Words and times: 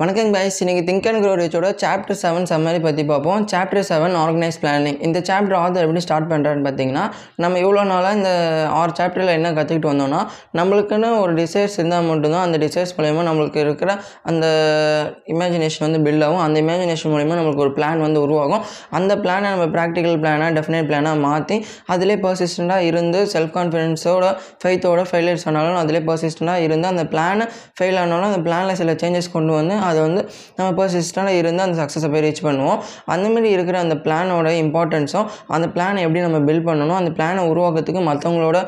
வணக்கம் 0.00 0.30
guys. 0.34 0.54
இன்னைக்கு 0.62 0.82
think 0.88 1.06
and 1.08 1.20
grow 1.22 1.32
ரிச்சோட 1.38 1.70
சாப்டர் 1.80 2.18
செவன் 2.20 2.46
சம்மரி 2.50 2.78
பற்றி 2.84 3.02
பார்ப்போம். 3.10 3.40
சாப்டர் 3.52 3.84
செவன் 3.88 4.14
ஆர்கனைஸ் 4.20 4.58
பிளானிங் 4.62 4.96
இந்த 5.06 5.18
சாப்டர் 5.28 5.56
ஆதர் 5.62 5.84
எப்படி 5.86 6.02
ஸ்டார்ட் 6.04 6.28
பண்ணுறான்னு 6.30 6.62
பார்த்தீங்கன்னா 6.66 7.02
நம்ம 7.42 7.58
இவ்வளோ 7.62 7.82
நாளாக 7.90 8.16
இந்த 8.18 8.30
ஆறு 8.78 8.92
சாப்டரில் 8.98 9.32
என்ன 9.38 9.48
கற்றுக்கிட்டு 9.56 9.90
வந்தோம்னா 9.90 10.20
நம்மளுக்குன்னு 10.58 11.08
ஒரு 11.24 11.32
டிசைர்ஸ் 11.40 11.76
இருந்தால் 11.78 12.06
மட்டும்தான் 12.10 12.44
அந்த 12.46 12.60
டிசைர்ஸ் 12.64 12.94
மூலயமா 12.98 13.24
நம்மளுக்கு 13.28 13.60
இருக்கிற 13.64 13.90
அந்த 14.32 14.46
இமேஜினேஷன் 15.34 15.84
வந்து 15.86 16.00
பில்ட் 16.06 16.24
ஆகும். 16.28 16.42
அந்த 16.46 16.56
இமேஜினேஷன் 16.64 17.12
மூலயமா 17.14 17.36
நம்மளுக்கு 17.40 17.64
ஒரு 17.66 17.74
பிளான் 17.80 18.00
வந்து 18.06 18.22
உருவாகும். 18.28 18.64
அந்த 19.00 19.12
பிளானை 19.26 19.50
நம்ம 19.56 19.68
ப்ராக்டிக்கல் 19.76 20.18
பிளானாக 20.24 20.50
டெஃபினட் 20.60 20.90
பிளானாக 20.92 21.22
மாற்றி 21.26 21.58
அதிலே 21.96 22.18
பர்சிஸ்டண்ட்டாக 22.24 22.88
இருந்து 22.92 23.22
செல்ஃப் 23.34 23.54
கான்ஃபிடென்ஸோட 23.58 24.32
ஃபெய்த்தோட 24.62 25.06
ஃபெயிலியர்ஸ் 25.12 25.46
ஆனாலும் 25.52 25.78
அதிலே 25.84 26.02
பர்சிஸ்டண்ட்டாக 26.10 26.66
இருந்து 26.70 26.90
அந்த 26.94 27.06
பிளானை 27.14 27.46
ஃபெயில் 27.78 28.00
ஆனாலும் 28.06 28.30
அந்த 28.32 28.42
பிளானில் 28.48 28.80
சில 28.82 28.96
சேஞ்சஸ் 29.04 29.32
கொண்டு 29.38 29.54
வந்து 29.60 29.76
அதை 29.90 30.00
வந்து 30.08 30.22
நம்ம 30.58 30.68
பர்சிஸ்டாக 30.80 31.34
இருந்து 31.40 31.64
அந்த 31.66 31.76
சக்ஸஸை 31.82 32.10
போய் 32.14 32.24
ரீச் 32.26 32.44
பண்ணுவோம். 32.48 32.78
அந்தமாரி 33.14 33.50
இருக்கிற 33.56 33.78
அந்த 33.86 33.96
பிளானோட 34.06 34.52
இம்பார்ட்டன்ஸும் 34.64 35.26
அந்த 35.56 35.68
பிளானை 35.76 36.02
எப்படி 36.06 36.22
நம்ம 36.28 36.40
பில்ட் 36.50 36.68
பண்ணணும் 36.70 37.00
அந்த 37.02 37.12
பிளானை 37.18 37.44
உருவாக்குறதுக்கு 37.52 38.02
மற்றவங்களோட 38.10 38.60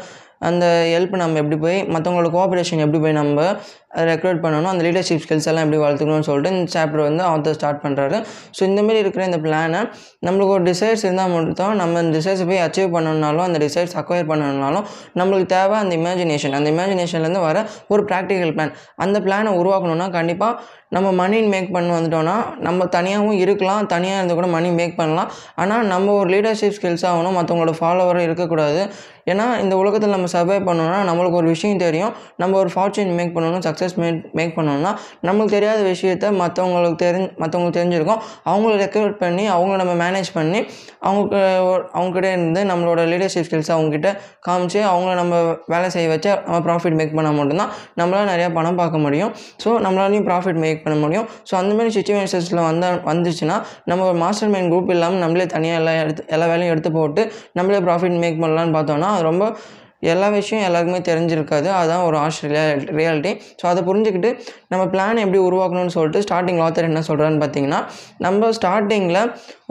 அந்த 0.49 0.67
ஹெல்ப் 0.93 1.13
நம்ம 1.21 1.39
எப்படி 1.41 1.57
போய் 1.65 1.77
மற்றவங்களோட 1.95 2.31
கோஆப்ரேஷன் 2.37 2.81
எப்படி 2.85 3.01
போய் 3.03 3.15
நம்ம 3.19 3.43
ரெக்ரூட் 4.11 4.41
பண்ணணும். 4.45 4.71
அந்த 4.73 4.83
லீடர்ஷிப் 4.87 5.23
ஸ்கில்ஸ் 5.25 5.49
எல்லாம் 5.51 5.65
எப்படி 5.67 5.81
வளர்த்துக்கணும்னு 5.85 6.27
சொல்லிட்டு 6.29 6.53
இந்த 6.57 6.71
சாப்டர் 6.75 7.03
வந்து 7.09 7.23
ஆத்தர் 7.31 7.57
ஸ்டார்ட் 7.59 7.81
பண்ணுறாரு 7.85 8.19
ஸோ 8.57 8.61
இந்தமாரி 8.69 8.99
இருக்கிற 9.05 9.23
இந்த 9.31 9.41
பிளானை 9.47 9.81
நம்மளுக்கு 10.27 10.55
ஒரு 10.57 10.65
டிசைர்ஸ் 10.71 11.05
இருந்தால் 11.07 11.33
மட்டும் 11.35 11.75
நம்ம 11.81 11.99
அந்த 12.03 12.13
டிசைர்ஸை 12.19 12.47
போய் 12.51 12.63
அச்சீவ் 12.67 12.91
பண்ணணும்னாலும் 12.97 13.47
அந்த 13.49 13.61
டிசைர்ஸ் 13.65 13.97
அக்வயர் 14.03 14.29
பண்ணணும்னாலும் 14.33 14.87
நம்மளுக்கு 15.21 15.49
தேவை 15.57 15.77
அந்த 15.85 15.95
இமேஜினேஷன் 16.01 16.57
அந்த 16.61 16.71
இமேஜினேஷன்லேருந்து 16.75 17.43
வர 17.49 17.59
ஒரு 17.95 18.05
ப்ராக்டிக்கல் 18.11 18.55
பிளான் 18.59 18.73
அந்த 19.07 19.19
பிளானை 19.27 19.53
உருவாக்கணும்னா 19.63 20.09
கண்டிப்பாக 20.19 20.55
நம்ம 20.97 21.09
மணி 21.21 21.37
மேக் 21.53 21.69
பண்ண 21.75 21.91
வந்துட்டோம்னா 21.99 22.35
நம்ம 22.65 22.87
தனியாகவும் 22.97 23.39
இருக்கலாம் 23.45 23.87
தனியாக 23.93 24.19
இருந்து 24.21 24.35
கூட 24.39 24.49
மணி 24.57 24.71
மேக் 24.79 24.99
பண்ணலாம். 24.99 25.29
ஆனால் 25.63 25.85
நம்ம 25.93 26.13
ஒரு 26.21 26.29
லீடர்ஷிப் 26.35 26.77
ஸ்கில்ஸ் 26.79 27.05
ஆகணும் 27.11 27.37
மற்றவங்களோட 27.39 27.75
ஃபாலோவராக 27.79 28.27
இருக்கக்கூடாது. 28.29 28.81
ஏன்னா 29.31 29.47
இந்த 29.63 29.75
உலகத்தில் 29.83 30.15
நம்ம 30.17 30.29
சர்வை 30.35 30.59
பண்ணணும்னா 30.69 30.99
நம்மளுக்கு 31.09 31.39
ஒரு 31.41 31.49
விஷயம் 31.55 31.81
தெரியும். 31.85 32.13
நம்ம 32.43 32.57
ஒரு 32.63 32.71
ஃபார்ச்சூன் 32.75 33.15
மேக் 33.19 33.35
பண்ணணும் 33.37 33.65
சக்ஸஸ் 33.67 33.82
மேக் 34.03 34.21
மேக் 34.39 34.53
பண்ணணும்னா 34.59 34.93
நம்மளுக்கு 35.27 35.55
தெரியாத 35.57 35.81
விஷயத்த 35.91 36.27
மற்றவங்களுக்கு 36.41 36.99
தெரிஞ்சு 37.05 37.29
மற்றவங்களுக்கு 37.43 37.79
தெரிஞ்சிருக்கும். 37.79 38.21
அவங்கள 38.51 38.73
ரெக்ரூட் 38.85 39.17
பண்ணி 39.23 39.45
அவங்கள 39.57 39.77
நம்ம 39.83 39.95
மேனேஜ் 40.05 40.31
பண்ணி 40.39 40.61
அவங்களுக்கு 41.07 41.41
அவங்ககிட்ட 41.99 42.29
இருந்து 42.37 42.61
நம்மளோட 42.71 43.01
லீடர்ஷிப் 43.13 43.47
ஸ்கில்ஸ் 43.49 43.73
அவங்ககிட்ட 43.77 44.11
காமிச்சு 44.49 44.81
அவங்கள 44.93 45.15
நம்ம 45.23 45.35
வேலை 45.75 45.89
செய்ய 45.97 46.09
வச்சு 46.15 46.31
நம்ம 46.47 46.61
ப்ராஃபிட் 46.69 46.97
மேக் 47.01 47.17
பண்ணால் 47.19 47.39
மட்டும்தான் 47.41 47.73
நம்மளால் 48.01 48.31
நிறையா 48.33 48.49
பணம் 48.59 48.81
பார்க்க 48.83 49.05
முடியும். 49.07 49.33
ஸோ 49.65 49.71
நம்மளாலையும் 49.87 50.27
ப்ராஃபிட் 50.31 50.61
மேக் 50.65 50.83
பண்ண 50.87 50.97
முடியும். 51.05 51.29
ஸோ 51.51 51.55
அந்த 51.61 51.73
மாதிரி 51.79 51.93
சுச்சுவேஷன்ஸில் 51.99 52.67
வந்த 52.71 52.87
வந்துச்சுன்னா 53.11 53.59
நம்ம 53.91 54.07
ஒரு 54.11 54.19
மாஸ்டர் 54.25 54.53
மைண்ட் 54.55 54.73
குரூப் 54.73 54.91
இல்லாமல் 54.97 55.23
நம்மளே 55.25 55.47
தனியாக 55.57 55.81
எல்லா 55.83 55.95
எடுத்து 56.05 56.25
எல்லா 56.37 56.47
வேலையும் 56.53 56.73
எடுத்து 56.75 56.93
போட்டு 56.99 57.25
நம்மளே 57.59 57.81
ப்ராஃபிட் 57.89 58.19
மேக் 58.25 58.43
பண்ணலான்னு 58.45 58.77
பார்த்தோம்னா 58.79 59.11
அது 59.15 59.25
ரொம்ப 59.31 59.47
எல்லா 60.13 60.29
விஷயம் 60.39 60.65
எல்லாருக்குமே 60.69 61.01
தெரிஞ்சிருக்காது. 61.09 61.69
அதுதான் 61.79 62.05
ஒரு 62.09 62.17
ஆஸ்திரேலியா 62.25 62.65
ரியாலிட்டி 63.01 63.33
ஸோ 63.61 63.67
அதை 63.73 63.81
புரிஞ்சுக்கிட்டு 63.89 64.31
நம்ம 64.73 64.85
பிளான் 64.95 65.23
எப்படி 65.25 65.41
உருவாக்கணும்னு 65.49 65.95
சொல்லிட்டு 65.97 66.23
ஸ்டார்டிங் 66.27 66.63
ஆத்தர் 66.67 66.89
என்ன 66.91 67.03
சொல்கிறான்னு 67.11 67.43
பார்த்தீங்கன்னா 67.45 67.81
நம்ம 68.27 68.51
ஸ்டார்டிங்கில் 68.59 69.21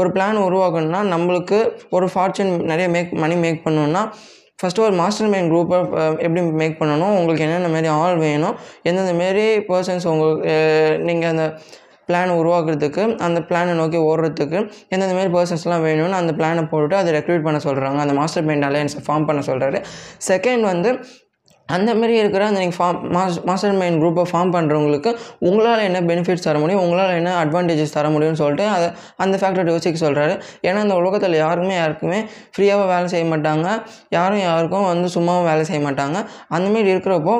ஒரு 0.01 0.11
பிளான் 0.17 0.43
உருவாக்கணும்னா 0.47 1.01
நம்மளுக்கு 1.13 1.59
ஒரு 1.97 2.07
ஃபார்ச்சூன் 2.13 2.53
நிறைய 2.71 2.87
மேக் 2.97 3.11
மணி 3.23 3.37
மேக் 3.45 3.65
பண்ணணும்னா 3.67 4.03
ஃபஸ்ட்டு 4.61 4.83
ஒரு 4.85 4.95
மாஸ்டர் 5.01 5.29
மைண்ட் 5.33 5.51
குரூப்பை 5.51 5.77
எப்படி 6.25 6.41
மேக் 6.61 6.75
பண்ணணும்? 6.81 7.13
உங்களுக்கு 7.19 7.45
என்னென்ன 7.45 7.69
மாரி 7.75 7.87
ஆள் 8.01 8.17
வேணும்? 8.25 8.55
எந்தெந்த 8.87 9.13
மாரி 9.21 9.45
பர்சன்ஸ் 9.69 10.05
உங்களுக்கு 10.11 10.51
நீங்கள் 11.07 11.31
அந்த 11.33 11.45
பிளான் 12.11 12.37
உருவாக்குறதுக்கு 12.39 13.03
அந்த 13.25 13.39
பிளானை 13.49 13.73
நோக்கி 13.81 13.99
ஓடுறதுக்கு 14.09 14.59
எந்தெந்த 14.93 15.15
மாதிரி 15.17 15.31
பர்சன்ஸ்லாம் 15.35 15.85
வேணும்னு 15.87 16.21
அந்த 16.21 16.33
பிளானை 16.39 16.63
போட்டுட்டு 16.71 16.97
அதை 17.01 17.11
ரெக்ரூட் 17.17 17.47
பண்ண 17.47 17.59
சொல்கிறாங்க 17.67 17.99
அந்த 18.05 18.15
மாஸ்டர் 18.19 18.47
மைண்ட் 18.49 18.67
அலையன்ஸை 18.69 19.03
ஃபார்ம் 19.07 19.27
பண்ண 19.31 19.43
சொல்கிறாரு 19.49 19.79
செகண்ட் 20.29 20.65
வந்து 20.71 20.91
அந்த 21.69 21.89
மாதிரி 21.95 22.13
இருக்கிற 22.19 22.43
அந்த 22.47 22.59
நீங்கள் 22.59 22.77
ஃபார்ம் 22.77 22.97
மாஸ் 23.15 23.35
மாஸ்டர் 23.49 23.77
மைண்ட் 23.81 23.99
குரூப்பை 24.01 24.23
ஃபார்ம் 24.31 24.51
பண்ணுறவங்களுக்கு 24.55 25.11
உங்களால் 25.39 25.83
என்ன 25.87 25.99
பெனிஃபிட்ஸ் 26.09 26.45
தர 26.47 26.59
முடியும் 26.59 26.81
உங்களால் 26.85 27.13
என்ன 27.19 27.35
அட்வான்டேஜஸ் 27.43 27.95
தர 27.97 28.09
முடியும்னு 28.09 28.39
சொல்லிட்டு 28.41 28.65
அதை 28.75 28.87
அந்த 29.17 29.35
ஃபேக்டரை 29.41 29.71
யோசிக்க 29.73 29.99
சொல்கிறாரு 30.05 30.33
ஏன்னா 30.67 30.81
அந்த 30.85 30.95
உலகத்தில் 31.01 31.37
யாருமே 31.43 31.75
யாருக்குமே 31.75 32.19
ஃப்ரீயாக 32.55 32.87
வேலை 32.93 33.07
செய்ய 33.13 33.27
மாட்டாங்க. 33.33 33.67
யாரும் 34.09 34.43
யாருக்கும் 34.49 34.87
வந்து 34.91 35.09
சும்மாவும் 35.17 35.47
வேலை 35.51 35.65
செய்ய 35.71 35.81
மாட்டாங்க. 35.87 36.17
அந்தமாரி 36.57 36.91
இருக்கிறப்போ 36.95 37.35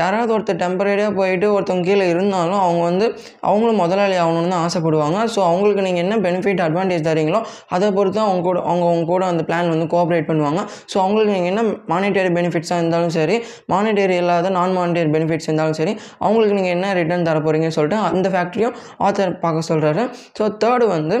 யாராவது 0.00 0.30
ஒருத்தர் 0.36 0.60
டெம்பரரியாக 0.62 1.12
போயிட்டு 1.18 1.46
ஒருத்தவங்க 1.56 1.86
கீழே 1.88 2.06
இருந்தாலும் 2.14 2.60
அவங்க 2.64 2.82
வந்து 2.90 3.06
அவங்களும் 3.48 3.80
முதலாளி 3.82 4.16
ஆகணும்னு 4.24 4.52
தான் 4.54 4.64
ஆசைப்படுவாங்க. 4.66 5.18
ஸோ 5.34 5.40
அவங்களுக்கு 5.50 5.84
நீங்கள் 5.86 6.04
என்ன 6.04 6.16
பெனிஃபிட் 6.26 6.62
அட்வான்டேஜ் 6.66 7.06
தரீங்களோ 7.10 7.40
அதை 7.76 7.88
பொறுத்து 7.98 8.20
அவங்க 8.26 8.42
கூட 8.48 8.58
அவங்க 8.70 8.86
அவங்க 8.90 9.06
கூட 9.12 9.24
அந்த 9.32 9.44
பிளான் 9.50 9.72
வந்து 9.74 9.88
கோஆப்ரேட் 9.94 10.28
பண்ணுவாங்க. 10.30 10.60
ஸோ 10.92 10.96
அவங்களுக்கு 11.04 11.34
நீங்கள் 11.36 11.52
என்ன 11.52 11.62
மானிட்டரி 11.92 12.32
பெனிஃபிட்ஸாக 12.38 12.80
இருந்தாலும் 12.82 13.14
சரி 13.18 13.38
மானிட்டரி 13.74 14.16
இல்லாத 14.22 14.50
நான் 14.58 14.76
மானிட்டரி 14.78 15.12
பெனிஃபிட்ஸ் 15.16 15.48
இருந்தாலும் 15.50 15.78
சரி 15.80 15.94
அவங்களுக்கு 16.24 16.56
நீங்கள் 16.60 16.74
என்ன 16.76 16.92
ரிட்டர்ன் 17.00 17.26
தர 17.30 17.38
போகிறீங்கன்னு 17.40 17.78
சொல்லிட்டு 17.78 18.00
அந்த 18.10 18.28
ஃபேக்ட்ரியும் 18.34 18.74
ஆத்தர் 19.06 19.34
பார்க்க 19.44 19.70
சொல்கிறாரு 19.70 20.04
ஸோ 20.38 20.44
தேர்டு 20.64 20.86
வந்து 20.96 21.18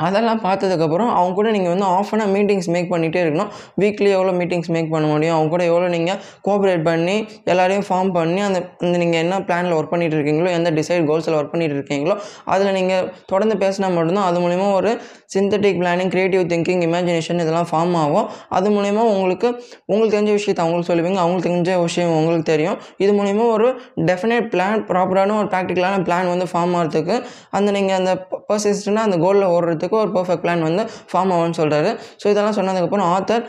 அதெல்லாம் 0.00 0.40
பார்த்ததுக்கப்புறம் 0.46 1.10
அவங்க 1.18 1.34
கூட 1.38 1.48
நீங்கள் 1.56 1.72
வந்து 1.74 1.86
ஆஃப் 1.96 2.10
அன் 2.14 2.32
மீட்டிங்ஸ் 2.34 2.68
மேக் 2.74 2.88
பண்ணிகிட்டே 2.92 3.20
இருக்கணும். 3.24 3.50
வீக்லி 3.82 4.10
எவ்வளோ 4.16 4.32
மீட்டிங்ஸ் 4.40 4.70
மேக் 4.74 4.90
பண்ண 4.94 5.06
முடியும்? 5.12 5.34
அவங்க 5.36 5.50
கூட 5.54 5.62
எவ்வளோ 5.70 5.86
நீங்கள் 5.94 6.18
கோஆப்ரேட் 6.46 6.82
பண்ணி 6.88 7.16
எல்லாரையும் 7.52 7.86
ஃபார்ம் 7.88 8.10
பண்ணி 8.18 8.40
அந்த 8.48 8.58
அந்த 8.84 8.96
நீங்கள் 9.02 9.20
என்ன 9.24 9.38
பிளானில் 9.48 9.76
ஒர்க் 9.78 9.92
பண்ணிகிட்டு 9.92 10.18
இருக்கீங்களோ 10.18 10.50
எந்த 10.56 10.70
டிசைட் 10.78 11.06
கோல்ஸில் 11.10 11.36
ஒர்க் 11.38 11.52
பண்ணிகிட்டு 11.54 11.78
இருக்கீங்களோ 11.78 12.16
அதில் 12.54 12.76
நீங்கள் 12.78 13.06
தொடர்ந்து 13.32 13.56
பேசினா 13.64 13.90
மட்டும்தான் 13.96 14.28
அது 14.30 14.40
மூலிமா 14.44 14.66
ஒரு 14.80 14.92
synthetic 15.34 15.78
planning 15.82 16.12
creative 16.14 16.44
thinking 16.52 16.82
imagination 16.88 17.40
இதெல்லாம் 17.44 17.68
ஃபார்ம் 17.72 17.94
ஆகும். 18.02 18.26
அது 18.56 18.68
மூலிமா 18.76 19.04
உங்களுக்கு 19.14 19.48
உங்களுக்கு 19.90 20.14
தெரிஞ்ச 20.16 20.32
விஷயத்தை 20.38 20.62
அவங்களுக்கு 20.64 20.90
சொல்லுவீங்க. 20.92 21.18
அவங்களுக்கு 21.24 21.48
தெரிஞ்ச 21.48 21.72
விஷயம் 21.86 22.14
உங்களுக்கு 22.18 22.46
தெரியும். 22.52 22.76
இது 23.04 23.12
மூலிமா 23.20 23.46
ஒரு 23.56 23.68
டெஃபினட் 24.10 24.48
பிளான் 24.52 24.84
ப்ராப்பரான 24.90 25.36
ஒரு 25.40 25.50
ப்ராக்டிக்கலான 25.54 26.02
பிளான் 26.08 26.30
வந்து 26.34 26.48
ஃபார்ம் 26.52 26.76
ஆகிறதுக்கு 26.80 27.16
அந்த 27.58 27.68
நீங்கள் 27.78 27.98
அந்த 28.00 28.12
பர்சிஸ்டண்டாக 28.50 29.08
அந்த 29.08 29.18
கோலில் 29.24 29.50
ஓடுறதுக்கு 29.54 29.84
ஒரு 29.94 30.12
பர்ஃபெக்ட் 30.12 30.44
பிளான் 30.44 30.62
வந்து 30.62 30.82
ஃபார்ம் 31.12 31.32
ஆகும்னு 31.36 31.58
சொல்கிறாரு 31.60 31.98
ஸோ 32.22 32.28
இதெல்லாம் 32.32 32.56
சொன்னதுக்கப்புறம் 32.58 33.08
ஆத்தர் 33.14 33.44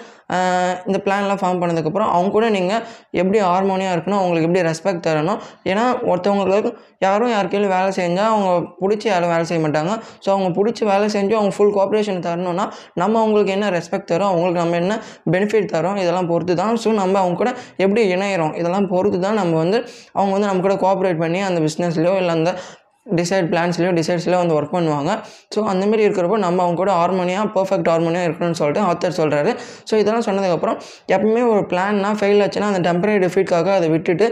இந்த 0.85 0.97
பிளான்லாம் 1.05 1.39
ஃபார்ம் 1.41 1.59
பண்ணதுக்கப்புறம் 1.61 2.09
அவங்க 2.15 2.31
கூட 2.31 2.49
நீங்கள் 2.49 2.81
எப்படி 3.11 3.39
ஹார்மோனியாக 3.39 3.95
இருக்கணும் 3.95 4.19
அவங்களுக்கு 4.19 4.47
எப்படி 4.49 4.63
ரெஸ்பெக்ட் 4.69 5.05
தரணும்? 5.07 5.39
ஏன்னா 5.65 5.83
ஒருத்தவங்களுக்கு 6.11 6.71
யாரும் 6.99 7.29
யார் 7.29 7.49
வேலை 7.49 7.91
செஞ்சால் 7.99 8.31
அவங்க 8.31 8.49
பிடிச்சி 8.81 9.07
யாரும் 9.07 9.29
வேலை 9.29 9.45
செய்ய 9.45 9.67
மாட்டாங்க. 9.67 9.93
ஸோ 10.23 10.29
அவங்க 10.35 10.49
பிடிச்சி 10.57 10.83
வேலை 10.85 11.07
செஞ்சு 11.15 11.35
அவங்க 11.35 11.53
ஃபுல் 11.57 11.73
கோஆப்ரேஷன் 11.77 12.19
தரணும்னா 12.27 12.65
நம்ம 12.93 13.19
அவங்களுக்கு 13.19 13.51
என்ன 13.51 13.69
ரெஸ்பெக்ட் 13.69 14.09
தரோம் 14.13 14.31
அவங்களுக்கு 14.31 14.61
நம்ம 14.63 14.75
என்ன 14.75 14.99
பெனிஃபிட் 15.31 15.71
தரோம் 15.75 15.95
இதெல்லாம் 15.95 16.27
பொறுத்து 16.27 16.55
தான் 16.55 16.81
ஸோ 16.83 16.93
நம்ம 16.93 17.19
அவங்க 17.19 17.37
கூட 17.37 17.55
எப்படி 17.77 18.01
இணையிறோம் 18.15 18.53
இதெல்லாம் 18.53 18.87
பொறுத்து 18.87 19.19
தான் 19.19 19.33
நம்ம 19.33 19.55
வந்து 19.57 19.89
அவங்க 20.13 20.31
வந்து 20.31 20.47
நம்ம 20.47 20.61
கூட 20.61 20.75
கோஆப்ரேட் 20.75 21.17
பண்ணி 21.17 21.39
அந்த 21.39 21.61
பிஸ்னஸ்லையோ 21.61 22.17
இல்லை 22.17 22.33
அந்த 22.33 22.59
டிசைட் 23.19 23.47
பிளான்ஸ்லையோ 23.53 23.91
டிசைட்ஸ்லையோ 23.99 24.39
வந்து 24.43 24.55
ஒர்க் 24.57 24.75
பண்ணுவாங்க. 24.77 25.11
ஸோ 25.55 25.59
அந்தமாரி 25.73 26.05
இருக்கிறப்போ 26.07 26.37
நம்ம 26.45 26.61
அவங்க 26.63 26.79
கூட 26.83 26.91
ஹார்மோனியாக 26.99 27.47
பர்ஃபெக்ட் 27.57 27.89
ஹார்மோனியாக 27.93 28.27
இருக்கணும்னு 28.29 28.59
சொல்லிட்டு 28.61 28.83
ஆத்தர் 28.89 29.17
சொல்கிறாரு 29.21 29.53
ஸோ 29.89 29.95
இதெல்லாம் 30.01 30.27
சொன்னதுக்கப்புறம் 30.29 30.77
எப்பவுமே 31.15 31.43
ஒரு 31.53 31.63
பிளான்னா 31.73 32.11
ஃபெயில் 32.21 32.43
ஆச்சுன்னா 32.45 32.71
அந்த 32.73 32.81
டெம்பரரி 32.89 33.19
டிஃபீட்காக 33.25 33.71
அதை 33.79 33.89
விட்டுட்டு 33.89 34.27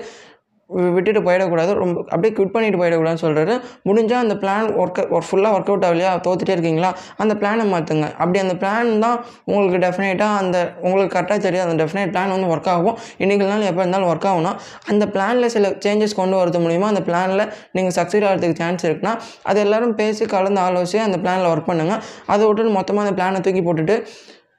விட்டுட்டு 0.96 1.22
போயிடக்கூடாது. 1.26 1.72
ரொம்ப 1.82 1.98
அப்படியே 2.14 2.32
குவிட் 2.38 2.54
பண்ணிட்டு 2.54 2.78
போயிடக்கூடாதுன்னு 2.82 3.24
சொல்கிறாரு 3.24 3.56
முடிஞ்சால் 3.88 4.24
அந்த 4.26 4.36
பிளான் 4.44 4.70
ஒர்க் 4.82 5.02
ஒரு 5.16 5.26
ஃபுல்லாக 5.28 5.56
ஒர்க் 5.56 5.70
அவுட் 5.72 5.86
ஆகலையா? 5.88 6.12
தோத்துட்டே 6.26 6.54
இருக்கீங்களா? 6.56 6.90
அந்த 7.24 7.34
பிளானை 7.42 7.66
மாற்றுங்க 7.74 8.08
அப்படி 8.22 8.40
அந்த 8.44 8.56
பிளான் 8.62 8.90
தான் 9.06 9.18
உங்களுக்கு 9.50 9.80
டெஃபினேட்டாக 9.86 10.40
அந்த 10.44 10.58
உங்களுக்கு 10.86 11.14
கரெக்டாக 11.16 11.40
தெரியும் 11.46 11.66
அந்த 11.68 11.76
டெஃபினேட் 11.82 12.14
பிளான் 12.16 12.34
வந்து 12.36 12.50
ஒர்க் 12.54 12.70
ஆகும். 12.76 12.98
இன்றைக்கி 13.24 13.46
நாள் 13.52 13.68
எப்போ 13.72 13.84
இருந்தாலும் 13.84 14.10
ஒர்க் 14.14 14.28
ஆகும்னா 14.32 14.54
அந்த 14.94 15.06
பிளானில் 15.16 15.52
சில 15.56 15.70
சேஞ்சஸ் 15.86 16.18
கொண்டு 16.22 16.38
வரது 16.42 16.62
மூலிமா 16.66 16.90
அந்த 16.94 17.04
பிளானில் 17.10 17.46
நீங்கள் 17.78 17.96
சக்சீட் 18.00 18.28
ஆகிறதுக்கு 18.30 18.60
சான்ஸ் 18.64 18.86
இருக்குன்னா 18.90 19.14
அது 19.52 19.62
எல்லாரும் 19.66 19.96
பேசி 20.02 20.26
கலந்து 20.36 20.62
ஆலோசி 20.66 21.00
அந்த 21.08 21.20
பிளானில் 21.26 21.52
ஒர்க் 21.54 21.70
பண்ணுங்கள் 21.72 22.02
அதை 22.36 22.42
விட்டு 22.48 22.76
மொத்தமாக 22.80 23.06
அந்த 23.08 23.16
பிளானை 23.20 23.42
தூக்கி 23.48 23.64
போட்டுட்டு 23.70 23.98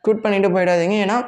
குவிட் 0.07 0.25
பண்ணிவிட்டு 0.25 0.49
போயிடாதீங்க. 0.55 0.97
ஏன்னா 1.05 1.19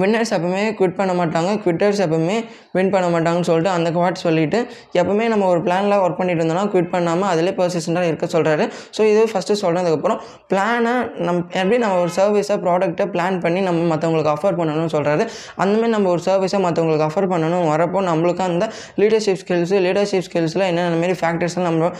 வின்னர்ஸ் 0.00 0.32
எப்பவுமே 0.36 0.62
குவிட் 0.78 0.96
பண்ண 0.98 1.12
மாட்டாங்க. 1.20 1.50
குவிட்டர்ஸ் 1.64 2.00
எப்பவுமே 2.06 2.36
வின் 2.76 2.90
பண்ண 2.94 3.06
மாட்டாங்கன்னு 3.14 3.48
சொல்லிட்டு 3.50 3.72
அந்த 3.76 3.88
குவாட் 3.96 4.22
சொல்லிட்டு 4.24 4.58
எப்பவுமே 5.00 5.26
நம்ம 5.32 5.46
ஒரு 5.46 5.60
பிளானில் 5.66 5.96
ஒர்க் 6.04 6.18
பண்ணிட்டு 6.20 6.40
இருந்தோம்னா 6.42 6.64
குவிட் 6.72 6.90
பண்ணாமல் 6.94 7.28
அதிலே 7.32 7.52
பர்சிஸ்டண்ட்டாக 7.58 8.10
இருக்க 8.10 8.26
சொல்கிறாரு 8.34 8.64
ஸோ 8.96 9.02
இது 9.10 9.22
ஃபஸ்ட்டு 9.32 9.58
சொல்கிறதுக்கப்புறம் 9.62 10.18
பிளானை 10.52 10.94
நம் 11.26 11.40
எப்படி 11.54 11.78
நம்ம 11.78 12.00
ஒரு 12.00 12.12
சர்வீஸை 12.16 12.56
ப்ராடக்ட்டை 12.64 13.06
பிளான் 13.14 13.38
பண்ணி 13.40 13.60
நம்ம 13.60 13.86
மற்றவங்களுக்கு 13.92 14.32
அஃபர் 14.34 14.58
பண்ணணும்னு 14.60 14.94
சொல்கிறாரு 14.96 15.26
அந்தமாதிரி 15.58 15.92
நம்ம 15.96 16.10
ஒரு 16.10 16.24
சர்வீஸை 16.26 16.60
மற்றவங்களுக்கு 16.60 17.08
அஃபர் 17.08 17.30
பண்ணணும் 17.32 17.68
வரப்போ 17.68 18.02
நம்மளுக்கு 18.10 18.44
அந்த 18.48 18.66
லீடர்ஷிப் 18.98 19.40
ஸ்கில்ஸு 19.42 19.78
லீடர்ஷிப் 19.86 20.26
ஸ்கில்ஸில் 20.28 20.66
என்னென்ன 20.70 21.00
மாரி 21.00 21.16
ஃபேக்டர்ஸ்லாம் 21.20 21.68
நம்ம 21.70 21.90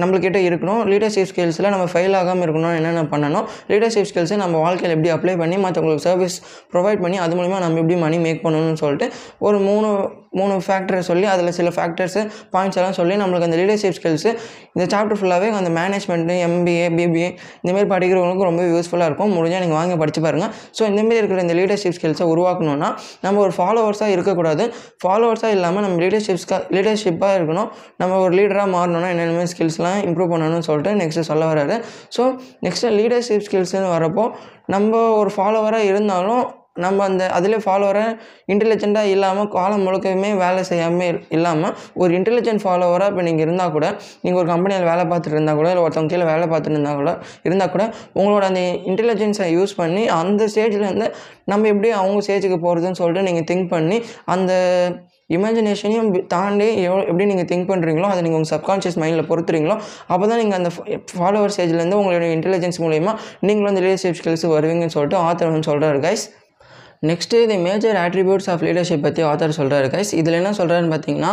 நம்மள்கிட்ட 0.00 0.38
இருக்கணும். 0.48 0.82
லீடர்ஷிப் 0.92 1.30
ஸ்கில்ஸில் 1.30 1.68
நம்ம 1.68 1.84
ஃபெயில் 1.92 2.16
ஆகாமல் 2.16 2.48
இருக்கணும் 2.48 2.76
என்னென்ன 2.78 3.02
பண்ணணும்? 3.02 3.46
லீடர்ஷிப் 3.68 4.10
ஸ்கில்ஸை 4.14 4.36
நம்ம 4.36 4.58
வாழ்க்கையில் 4.58 4.96
எப்படி 4.96 5.10
அப்ளை 5.16 5.38
பண்ணி 5.38 5.56
மற்றவங்களுக்கு 5.56 6.06
சர்வீஸ் 6.08 6.42
ப்ரொவைட் 6.72 7.00
பண்ணி 7.00 7.18
அது 7.18 7.36
மூலிமா 7.36 7.58
நம்ம 7.58 7.78
எப்படி 7.82 7.96
மணி 7.96 8.18
மேக் 8.18 8.44
பண்ணணும்னு 8.46 8.80
சொல்லிட்டு 8.84 9.08
ஒரு 9.38 9.58
மூணு 9.58 9.90
மூணு 10.38 10.54
ஃபேக்டரை 10.66 11.02
சொல்லி 11.08 11.26
அதில் 11.32 11.54
சில 11.58 11.70
ஃபேக்டர்ஸு 11.76 12.20
பாயிண்ட்ஸ் 12.54 12.78
எல்லாம் 12.80 12.96
சொல்லி 12.98 13.14
நம்மளுக்கு 13.22 13.48
அந்த 13.48 13.58
லீடர்ஷிப் 13.60 13.96
ஸ்கில்ஸு 13.98 14.30
இந்த 14.74 14.84
சாப்டர் 14.92 15.18
ஃபுல்லாகவே 15.20 15.48
அந்த 15.60 15.72
மேனேஜ்மெண்ட்டு 15.78 16.36
எம்பிஏ 16.46 16.86
பிபிஏ 16.96 17.28
இந்தமாரி 17.62 17.88
படிக்கிறவங்களுக்கு 17.94 18.48
ரொம்ப 18.50 18.62
யூஸ்ஃபுல்லாக 18.72 19.08
இருக்கும். 19.10 19.32
முடிஞ்சால் 19.36 19.62
நீங்கள் 19.64 19.80
வாங்கி 19.80 19.96
படித்து 20.02 20.22
பாருங்கள் 20.26 20.52
ஸோ 20.78 20.82
இந்தமாரி 20.90 21.18
இருக்கிற 21.22 21.40
இந்த 21.46 21.56
லீடர்ஷிப் 21.60 21.96
ஸ்கில்ஸை 21.98 22.26
உருவாக்கணும்னா 22.32 22.90
நம்ம 23.24 23.40
ஒரு 23.46 23.54
ஃபாலோவர்ஸாக 23.58 24.14
இருக்கக்கூடாது. 24.16 24.66
ஃபாலோவர்ஸாக 25.04 25.56
இல்லாமல் 25.56 25.84
நம்ம 25.86 25.98
லீடர்ஷிப்ஸ்க்காக 26.04 26.62
லீடர்ஷிப்பாக 26.76 27.36
இருக்கணும். 27.38 27.68
நம்ம 28.02 28.18
ஒரு 28.24 28.32
லீடராக 28.38 28.68
மாறணும்னா 28.76 29.10
என்னென்ன 29.14 29.46
ஸ்கில்ஸ்லாம் 29.54 30.00
இம்ப்ரூவ் 30.08 30.32
பண்ணணும்னு 30.34 30.68
சொல்லிட்டு 30.70 30.94
நெக்ஸ்ட்டு 31.02 31.28
சொல்ல 31.30 31.44
வராரு 31.52 31.76
ஸோ 32.16 32.24
நெக்ஸ்ட்டு 32.66 32.94
லீடர்ஷிப் 32.98 33.46
ஸ்கில்ஸ்னு 33.48 33.88
வரப்போ 33.96 34.24
நம்ம 34.74 34.90
ஒரு 35.20 35.30
ஃபாலோவராக 35.36 35.88
இருந்தாலும் 35.90 36.42
நம்ம 36.76 37.04
அந்த 37.04 37.22
அதிலே 37.28 37.56
ஃபாலோவராக 37.56 38.12
இன்டெலிஜென்ட்டாக 38.48 39.10
இல்லாமல் 39.10 39.48
காலம் 39.48 39.82
முழுக்கவுமே 39.86 40.30
வேலை 40.36 40.62
செய்யாமல் 40.62 41.18
இல்லாமல் 41.28 41.74
ஒரு 41.96 42.12
இன்டெலிஜென்ட் 42.18 42.62
ஃபாலோவராக 42.64 43.12
இப்போ 43.12 43.22
நீங்கள் 43.22 43.44
இருந்தால் 43.46 43.72
கூட 43.72 43.86
நீங்கள் 44.22 44.40
ஒரு 44.40 44.48
கம்பெனியில் 44.48 44.88
வேலை 44.88 45.04
பார்த்துட்டு 45.04 45.36
இருந்தால் 45.36 45.58
கூட 45.58 45.68
இல்லை 45.70 45.82
ஒருத்தவங்க 45.82 46.12
கீழே 46.14 46.26
வேலை 46.26 46.46
பார்த்துட்டு 46.46 46.76
இருந்தால் 46.76 46.98
கூட 46.98 47.12
இருந்தால் 47.44 47.72
கூட 47.72 47.84
உங்களோட 48.14 48.44
அந்த 48.44 48.62
இன்டெலிஜென்ஸை 48.90 49.48
யூஸ் 49.52 49.74
பண்ணி 49.76 50.04
அந்த 50.16 50.48
ஸ்டேஜ்லேருந்து 50.48 51.08
நம்ம 51.44 51.68
எப்படி 51.68 51.90
அவங்க 51.92 52.20
ஸ்டேஜுக்கு 52.20 52.58
போகிறதுன்னு 52.58 53.00
சொல்லிட்டு 53.00 53.28
நீங்கள் 53.28 53.48
திங்க் 53.50 53.68
பண்ணி 53.68 53.98
அந்த 54.26 54.52
இமேஜினேஷனையும் 55.36 56.10
தாண்டி 56.28 56.66
எவ்வளோ 56.82 57.02
எப்படி 57.04 57.26
நீங்கள் 57.26 57.48
திங்க் 57.50 57.70
பண்ணுறீங்களோ 57.70 58.08
அதை 58.08 58.20
நீங்கள் 58.22 58.40
உங்கள் 58.40 58.52
சப்கான்ஷியஸ் 58.54 58.98
மைண்டில் 59.02 59.28
பொறுத்துறீங்களோ 59.28 59.76
அப்போ 60.08 60.24
தான் 60.26 60.40
நீங்கள் 60.42 60.58
அந்த 60.58 60.70
ஃபாலோவர் 61.12 61.54
ஸ்டேஜ்லேருந்து 61.54 61.98
உங்களுடைய 62.00 62.30
இன்டெலிஜென்ஸ் 62.36 62.80
மூலயமா 62.80 63.14
நீங்களும் 63.40 63.72
அந்த 63.72 63.82
லீடர்ஷிப் 63.86 64.18
ஸ்கில்ஸ் 64.20 64.46
வருவீங்கன்னு 64.52 64.96
சொல்லிட்டு 64.96 65.18
ஆத்தர் 65.22 65.50
வந்து 65.50 65.70
சொல்கிறார் 65.70 66.00
கைஸ் 66.00 66.24
நெக்ஸ்ட்டு 67.02 67.38
இது 67.42 67.54
மேஜர் 67.58 67.96
ஆட்ரிபியூட்ஸ் 67.98 68.48
ஆஃப் 68.48 68.60
லீடர்ஷிப் 68.62 69.02
பற்றி 69.02 69.22
ஆத்தர் 69.22 69.56
சொல்கிறாரு 69.56 69.86
கைஸ் 69.90 70.12
இதில் 70.14 70.38
என்ன 70.38 70.50
சொல்கிறாருன்னு 70.58 70.92
பார்த்தீங்கன்னா 70.92 71.32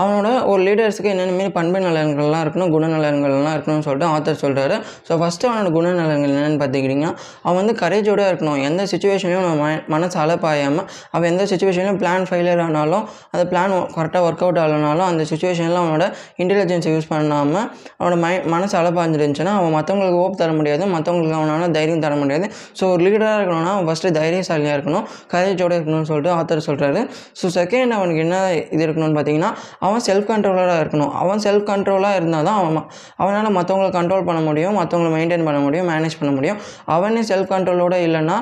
அவனோட 0.00 0.28
ஒரு 0.50 0.60
லீடர்ஸுக்கு 0.66 1.10
என்னென்ன 1.12 1.36
மாரி 1.38 1.52
பண்பு 1.58 1.78
நலன்கள்லாம் 1.86 2.42
இருக்கணும் 2.44 2.72
குணநலன்கள்லாம் 2.74 3.54
இருக்கணும்னு 3.56 3.84
சொல்லிட்டு 3.86 4.08
ஆத்தர் 4.14 4.40
சொல்கிறாரு 4.42 4.76
ஸோ 5.08 5.18
ஃபஸ்ட்டு 5.20 5.48
அவனோட 5.50 5.70
குணநலன்கள் 5.76 6.32
என்னென்னு 6.32 6.60
பார்த்துக்கிட்டிங்கன்னா 6.62 7.12
அவன் 7.42 7.58
வந்து 7.60 7.74
கரேஜோட 7.82 8.20
இருக்கணும். 8.30 8.58
எந்த 8.68 8.82
சுச்சுவேஷன்லையும் 8.92 9.46
நம்ம 9.46 9.64
ம 9.64 9.94
மனசு 9.94 10.16
அலப்பாயாமல் 10.24 10.86
அவன் 11.14 11.28
எந்த 11.32 11.44
சுச்சுவேஷன்லையும் 11.50 12.00
பிளான் 12.02 12.26
ஃபெயிலியர் 12.30 12.62
ஆனாலும் 12.66 13.04
அந்த 13.32 13.44
பிளான் 13.52 13.74
கரெக்டாக 13.96 14.22
ஒர்க் 14.28 14.44
அவுட் 14.46 14.60
ஆகலனாலும் 14.64 15.06
அந்த 15.10 15.22
சுச்சுவேஷனில் 15.30 15.80
அவனோட 15.82 16.04
இன்டெலிஜென்ஸை 16.42 16.92
யூஸ் 16.94 17.10
பண்ணாமல் 17.12 17.64
அவனோட 18.00 18.18
மை 18.24 18.32
மனசு 18.54 18.76
அலப்பாஞ்சிருந்துச்சுன்னா 18.80 19.54
அவன் 19.60 19.74
மற்றவங்களுக்கு 19.78 20.20
ஹோப் 20.22 20.38
தர 20.42 20.50
முடியாது. 20.58 20.84
மற்றவங்களுக்கு 20.94 21.36
அவனால் 21.38 21.74
தைரியம் 21.78 22.04
தர 22.06 22.14
முடியாது. 22.22 22.46
ஸோ 22.78 22.84
ஒரு 22.92 23.00
லீடராக 23.06 23.36
இருக்கணும்னா 23.38 23.72
அவன் 23.76 23.88
ஃபஸ்ட்டு 23.88 24.14
தைரியசாலியாக 24.18 24.76
இருக்கணும் 24.76 25.04
கரேஜோடு 25.34 25.74
இருக்கணும்னு 25.78 26.08
சொல்லிட்டு 26.10 26.32
ஆத்தர் 26.38 26.66
சொல்கிறாரு 26.68 27.00
ஸோ 27.40 27.48
செகண்ட் 27.58 27.94
அவனுக்கு 27.98 28.22
என்ன 28.26 28.36
இது 28.74 28.82
இருக்கணும்னு 28.86 29.16
பார்த்தீங்கன்னா 29.18 29.50
அவன் 29.86 30.04
செல்ஃப் 30.08 30.30
கண்ட்ரோலராக 30.32 30.78
இருக்கணும். 30.84 31.12
அவன் 31.22 31.44
செல்ஃப் 31.46 31.68
கண்ட்ரோலாக 31.72 32.18
இருந்தால் 32.20 32.48
தான் 32.48 32.58
அவன் 32.62 32.78
அவனால் 33.22 33.56
மற்றவங்களை 33.58 33.92
கண்ட்ரோல் 33.98 34.26
பண்ண 34.30 34.42
முடியும் 34.48 34.76
மற்றவங்களை 34.80 35.12
மெயின்டைன் 35.18 35.46
பண்ண 35.50 35.60
முடியும் 35.66 35.88
மேனேஜ் 35.92 36.18
பண்ண 36.22 36.32
முடியும். 36.38 36.60
அவனே 36.96 37.22
செல்ஃப் 37.32 37.52
கண்ட்ரோலோடு 37.54 38.00
இல்லைன்னா 38.08 38.38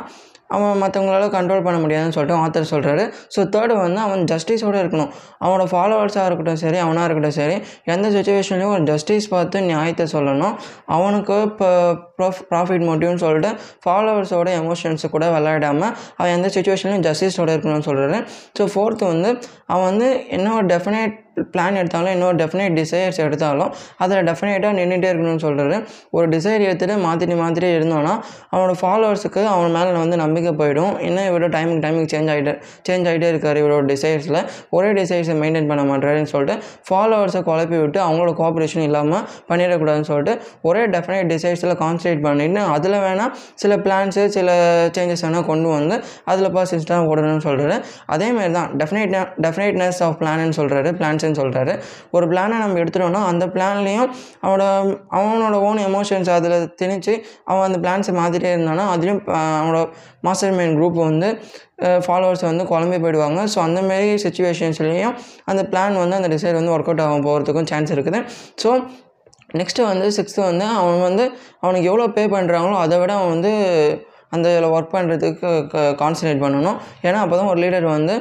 அவன் 0.56 0.78
மற்றவங்களால 0.82 1.24
கண்ட்ரோல் 1.34 1.64
பண்ண 1.64 1.78
முடியாதுன்னு 1.82 2.14
சொல்லிட்டு 2.16 2.38
ஆத்தர் 2.42 2.68
சொல்கிறாரு 2.70 3.02
ஸோ 3.34 3.40
தேர்டு 3.54 3.74
வந்து 3.82 4.00
அவன் 4.04 4.22
ஜஸ்டிஸோடு 4.30 4.78
இருக்கணும். 4.82 5.10
அவனோட 5.44 5.64
ஃபாலோவர்ஸாக 5.72 6.28
இருக்கட்டும் 6.28 6.60
சரி 6.62 6.78
அவனாக 6.84 7.06
இருக்கட்டும் 7.08 7.36
சரி 7.40 7.56
எந்த 7.94 8.06
சுச்சுவேஷன்லையும் 8.14 8.72
ஒரு 8.76 8.84
ஜஸ்டிஸ் 8.92 9.28
பார்த்து 9.34 9.62
நியாயத்தை 9.68 10.06
சொல்லணும். 10.14 10.54
அவனுக்கு 10.96 11.36
இப்போ 11.50 11.68
ப்ராஃப் 12.18 12.42
ப்ராஃபிட் 12.52 12.86
மோட்டிவ்னு 12.88 13.22
சொல்லிட்டு 13.26 13.50
ஃபாலோவர்ஸோட 13.84 14.48
எமோஷன்ஸு 14.62 15.12
கூட 15.16 15.26
விளையாடாமல் 15.36 15.92
அவன் 16.18 16.34
எந்த 16.38 16.50
சுச்சுவேஷன்லையும் 16.56 17.06
ஜஸ்டிஸோடு 17.10 17.52
இருக்கணும்னு 17.56 17.88
சொல்கிறாரு 17.90 18.20
ஸோ 18.58 18.64
ஃபோர்த்து 18.74 19.12
வந்து 19.14 19.32
அவன் 19.72 19.88
வந்து 19.90 20.08
என்ன 20.38 20.54
ஒரு 20.58 20.68
டெஃபினேட் 20.74 21.14
பிளான் 21.52 21.76
எடுத்தாலும் 21.76 22.12
இன்னொரு 22.12 22.36
டெஃபினேட் 22.36 22.76
டிசைர்ஸ் 22.80 23.20
எடுத்தாலும் 23.26 23.70
அதில் 23.98 24.24
டெஃபினேட்டாக 24.30 24.72
நின்றுட்டே 24.78 25.08
இருக்கணும்னு 25.12 25.44
சொல்கிறது 25.46 25.76
ஒரு 26.10 26.28
டிசைர் 26.28 26.66
எடுத்துகிட்டு 26.68 26.96
மாற்றிட்டு 27.06 27.38
மாற்றிட்டே 27.42 27.70
இருந்தோன்னா 27.78 28.14
அவனோட 28.52 28.74
ஃபாலோவர்ஸுக்கு 28.82 29.42
அவன் 29.44 29.70
மேலே 29.70 29.92
வந்து 29.98 30.16
நம்பிக்கை 30.16 30.52
போயிடும். 30.60 30.92
இன்னும் 31.00 31.26
இவரோட 31.30 31.48
டைமுக்கு 31.56 31.82
டைமுக்கு 31.84 32.10
சேஞ்ச் 32.14 32.30
ஆகிட்டு 32.32 32.52
சேஞ்ச் 32.88 33.08
ஆகிட்டே 33.08 33.28
இருக்கார் 33.28 33.56
இவரோட 33.56 33.84
டிசைர்ஸில் 33.92 34.38
ஒரே 34.70 34.90
டிசைர்ஸை 34.92 35.36
மெயின்டைன் 35.42 35.68
பண்ண 35.68 35.82
மாட்டாருன்னு 35.82 36.30
சொல்லிட்டு 36.32 36.54
ஃபாலோவர்ஸை 36.88 37.42
குழப்பி 37.48 37.78
விட்டு 37.80 38.00
அவங்களோட 38.00 38.32
கோஆப்ரேஷன் 38.40 38.82
இல்லாமல் 38.82 39.22
பண்ணிடக்கூடாதுன்னு 39.48 40.08
சொல்லிட்டு 40.10 40.34
ஒரே 40.62 40.86
டெஃபினேட் 40.86 41.30
டிசைர்ஸில் 41.34 41.74
கான்சன்ட்ரேட் 41.82 42.22
பண்ணிட்டு 42.22 42.62
அதில் 42.76 42.98
வேணால் 42.98 43.32
சில 43.54 43.76
பிளான்ஸு 43.76 44.24
சில 44.28 44.50
சேஞ்சஸ் 44.96 45.24
வேணால் 45.24 45.44
கொண்டு 45.44 45.68
வந்து 45.68 45.96
அதில் 46.24 46.50
பர்சிஸ்டாக 46.50 47.10
ஓடணும்னு 47.10 47.44
சொல்கிறாரு 47.48 47.76
அதேமாதிரி 48.06 48.52
தான் 48.52 48.70
டெஃபினேட் 48.78 49.14
டெஃபினேட்னஸ் 49.46 50.02
ஆஃப் 50.02 50.16
பிளான்னு 50.22 50.56
சொல்கிறாரு 50.60 50.90
பிளான்ஸ் 50.92 51.24
சொல்கிறாரு 51.40 51.72
ஒரு 52.16 52.26
பிளானை 52.32 52.56
நம்ம 52.62 52.78
எடுத்துட்டோம்னா 52.82 53.22
அந்த 53.30 53.44
பிளான்லேயும் 53.54 54.10
அவனோட 54.44 54.64
அவனோட 55.18 55.56
ஓன் 55.68 55.80
எமோஷன்ஸ் 55.88 56.30
அதில் 56.36 56.66
திணிச்சு 56.80 57.14
அவன் 57.50 57.66
அந்த 57.68 57.80
பிளான்ஸை 57.84 58.14
மாற்றிட்டே 58.20 58.52
இருந்தானா 58.56 58.84
அதுலேயும் 58.94 59.22
அவனோட 59.60 59.80
மாஸ்டர் 60.28 60.56
மைண்ட் 60.58 60.76
குரூப் 60.78 60.98
வந்து 61.08 61.30
ஃபாலோவர்ஸ் 62.06 62.48
வந்து 62.50 62.64
குழம்பி 62.70 62.98
போயிடுவாங்க. 63.02 63.40
ஸோ 63.52 63.58
அந்தமாரி 63.66 64.08
சுச்சுவேஷன்ஸ்லேயும் 64.24 65.14
அந்த 65.50 65.62
பிளான் 65.72 66.00
வந்து 66.02 66.18
அந்த 66.20 66.30
டிசைட் 66.34 66.58
வந்து 66.60 66.74
ஒர்க் 66.76 66.90
அவுட் 66.90 67.04
ஆகும் 67.06 67.26
போகிறதுக்கும் 67.28 67.68
சான்ஸ் 67.72 67.92
இருக்குது. 67.96 68.20
ஸோ 68.62 68.70
நெக்ஸ்ட்டு 69.58 69.88
வந்து 69.90 70.06
சிக்ஸ்த்து 70.16 70.40
வந்து 70.50 70.64
அவன் 70.78 71.04
வந்து 71.08 71.24
அவனுக்கு 71.64 71.86
எவ்வளோ 71.90 72.06
பே 72.16 72.24
பண்ணுறாங்களோ 72.34 72.78
அதை 72.84 72.96
விட 73.02 73.12
அவன் 73.18 73.32
வந்து 73.36 73.52
அந்த 74.34 74.46
இதில் 74.54 74.72
ஒர்க் 74.76 74.94
பண்ணுறதுக்கு 74.94 75.50
கான்சன்ட்ரேட் 76.00 76.42
பண்ணணும். 76.42 76.76
ஏன்னா 77.06 77.18
அப்போ 77.24 77.36
தான் 77.40 77.48
ஒரு 77.52 77.60
லீடர் 77.64 77.86
வந்து 77.96 78.14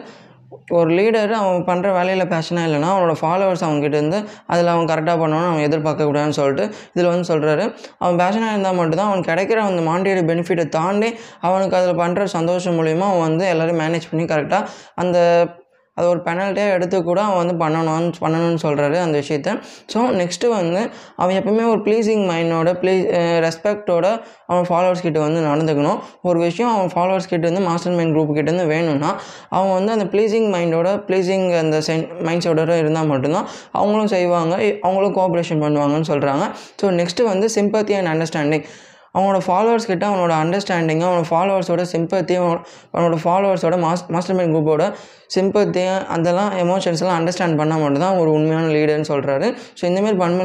ஒரு 0.72 0.90
லீடர் 0.90 1.34
அவன் 1.34 1.66
பண்ணுற 1.66 1.88
வேலையில் 1.94 2.30
பேஷனாக 2.30 2.68
இல்லைனா 2.68 2.90
அவனோட 2.94 3.14
ஃபாலோவர்ஸ் 3.22 3.64
அவங்ககிட்ட 3.64 3.98
இருந்து 3.98 4.20
அதில் 4.48 4.72
அவன் 4.74 4.90
கரெக்டாக 4.90 5.18
பண்ணணும்னு 5.18 5.50
அவன் 5.50 5.66
எதிர்பார்க்கக்கூடாதுன்னு 5.68 6.38
சொல்லிட்டு 6.40 6.66
இதில் 6.94 7.10
வந்து 7.10 7.30
சொல்கிறாரு 7.32 7.66
அவன் 7.98 8.20
பேஷனாக 8.20 8.54
இருந்தால் 8.54 8.76
மட்டும்தான் 8.76 9.10
அவன் 9.10 9.28
கிடைக்கிற 9.30 9.62
அந்த 9.64 9.84
மாண்டியோட 9.90 10.24
பெனிஃபிட்டை 10.26 10.66
தாண்டி 10.70 11.10
அவனுக்கு 11.42 11.78
அதில் 11.78 12.00
பண்ணுற 12.00 12.26
சந்தோஷம் 12.32 12.78
மூலிமா 12.80 13.08
அவன் 13.10 13.26
வந்து 13.28 13.46
எல்லோரும் 13.48 13.82
மேனேஜ் 13.82 14.10
பண்ணி 14.10 14.26
கரெக்டாக 14.26 14.70
அந்த 14.96 15.18
அது 15.98 16.08
ஒரு 16.14 16.22
பெனல்ட்டியாக 16.28 16.76
எடுத்து 16.78 16.98
கூட 17.10 17.20
அவன் 17.28 17.40
வந்து 17.44 17.56
பண்ணணும்னு 17.64 18.12
பண்ணணும்னு 18.26 18.62
சொல்கிறாரு 18.66 18.98
அந்த 19.06 19.16
விஷயத்த. 19.24 19.52
ஸோ 19.94 20.00
நெக்ஸ்ட்டு 20.22 20.52
வந்து 20.56 20.82
அவன் 21.22 21.36
எப்பவுமே 21.40 21.66
ஒரு 21.74 21.82
ப்ளீஸிங் 21.88 22.24
மைண்டோட 22.32 22.72
ப்ளீஸ் 22.82 23.04
ரெஸ்பெக்டோட 23.46 24.06
அவன் 24.52 24.68
ஃபாலோவர்ஸ் 24.70 25.06
கிட்ட 25.08 25.20
வந்து 25.26 25.42
நடந்துக்கணும். 25.50 26.00
ஒரு 26.30 26.38
விஷயம் 26.48 26.72
அவன் 26.76 26.92
ஃபாலோவர்ஸ் 26.96 27.30
கிட்ட 27.32 27.44
இருந்து 27.48 27.64
மாஸ்டர் 27.70 27.96
மைண்ட் 27.98 28.14
குரூப் 28.16 28.34
கிட்ட 28.38 28.50
இருந்து 28.50 28.68
வேணும்னா 28.74 29.12
அவன் 29.56 29.74
வந்து 29.78 29.92
அந்த 29.96 30.08
ப்ளீஸிங் 30.14 30.50
மைண்டோட 30.56 30.90
ப்ளீஸிங் 31.08 31.48
அந்த 31.62 31.78
சென் 31.88 32.06
மைண்ட் 32.28 32.46
செட்டோட 32.46 32.76
இருந்தால் 32.82 33.10
மட்டும்தான் 33.14 33.48
அவங்களும் 33.80 34.12
செய்வாங்க 34.16 34.54
அவங்களும் 34.86 35.16
கோஆப்ரேஷன் 35.18 35.64
பண்ணுவாங்கன்னு 35.66 36.10
சொல்கிறாங்க 36.12 36.46
ஸோ 36.82 36.88
நெக்ஸ்ட்டு 37.00 37.30
வந்து 37.32 37.48
சிம்பத்தி 37.58 37.96
அண்ட் 38.00 38.12
அண்டர்ஸ்டாண்டிங் 38.13 38.66
அவனோட 39.16 39.38
ஃபாலோவர்ஸ் 39.48 39.86
கிட்ட 39.86 40.04
அவனோட 40.08 40.34
அண்டர்ஸ்டாண்டிங்கு 40.44 41.06
அவனோட 41.10 41.28
ஃபாலோவர்ஸோட 41.32 41.86
சிம்பத்தி 41.94 42.36
அவனோட 42.94 43.18
ஃபாலோவர்ஸோட 43.26 43.78
மாஸ் 43.86 44.04
மாஸ்டர் 44.10 44.36
மைண்ட் 44.36 44.54
குரூப்போட 44.56 44.86
சிம்பத்தி 45.36 45.82
அதெல்லாம் 46.16 46.52
எமோஷன்ஸ்லாம் 46.64 47.18
அண்டர்ஸ்டாண்ட் 47.20 47.58
பண்ணால் 47.62 47.82
மட்டும்தான் 47.84 48.18
ஒரு 48.18 48.30
உண்மையான 48.32 48.68
லீடர்னு 48.68 49.08
சொல்கிறாரு 49.14 49.48
ஸோ 49.80 49.84
இந்தமாரி 49.90 50.18
பண்பு 50.18 50.44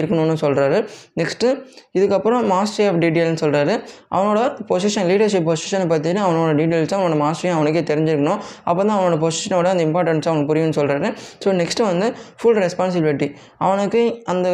இருக்கணும்னு 0.00 0.36
சொல்கிறாரு 0.44 0.78
நெக்ஸ்ட்டு 1.20 1.48
இதுக்கப்புறம் 1.98 2.44
மாஸ்டரி 2.52 2.86
ஆஃப் 2.88 3.00
டீட்டெயில்னு 3.02 3.40
சொல்கிறாரு 3.44 3.74
அவனோட 4.16 4.40
பொசிஷன் 4.70 5.08
லீடர்ஷிப் 5.10 5.48
பொசிஷனை 5.50 5.86
பற்றின 5.92 6.22
அவனோட 6.26 6.52
டீட்டெயில்ஸும் 6.60 6.98
அவனோட 7.00 7.18
மாஸ்டரியும் 7.24 7.56
அவனுக்கே 7.58 7.82
தெரிஞ்சிருக்கணும். 7.90 8.40
அப்போ 8.64 8.84
தான் 8.84 8.96
அவனோட 8.98 9.18
பொசிஷனோட 9.24 9.66
அந்த 9.74 9.84
இம்பார்ட்டன்ஸ் 9.88 10.28
அவனுக்கு 10.30 10.50
புரியும்னு 10.52 10.76
சொல்கிறாரு 10.80 11.10
ஸோ 11.44 11.54
நெக்ஸ்ட்டு 11.60 11.86
வந்து 11.90 12.14
ஃபுல் 12.40 12.60
ரெஸ்பான்சிபிலிட்டி 12.64 13.28
அவனுக்கு 13.58 14.22
அந்த 14.24 14.48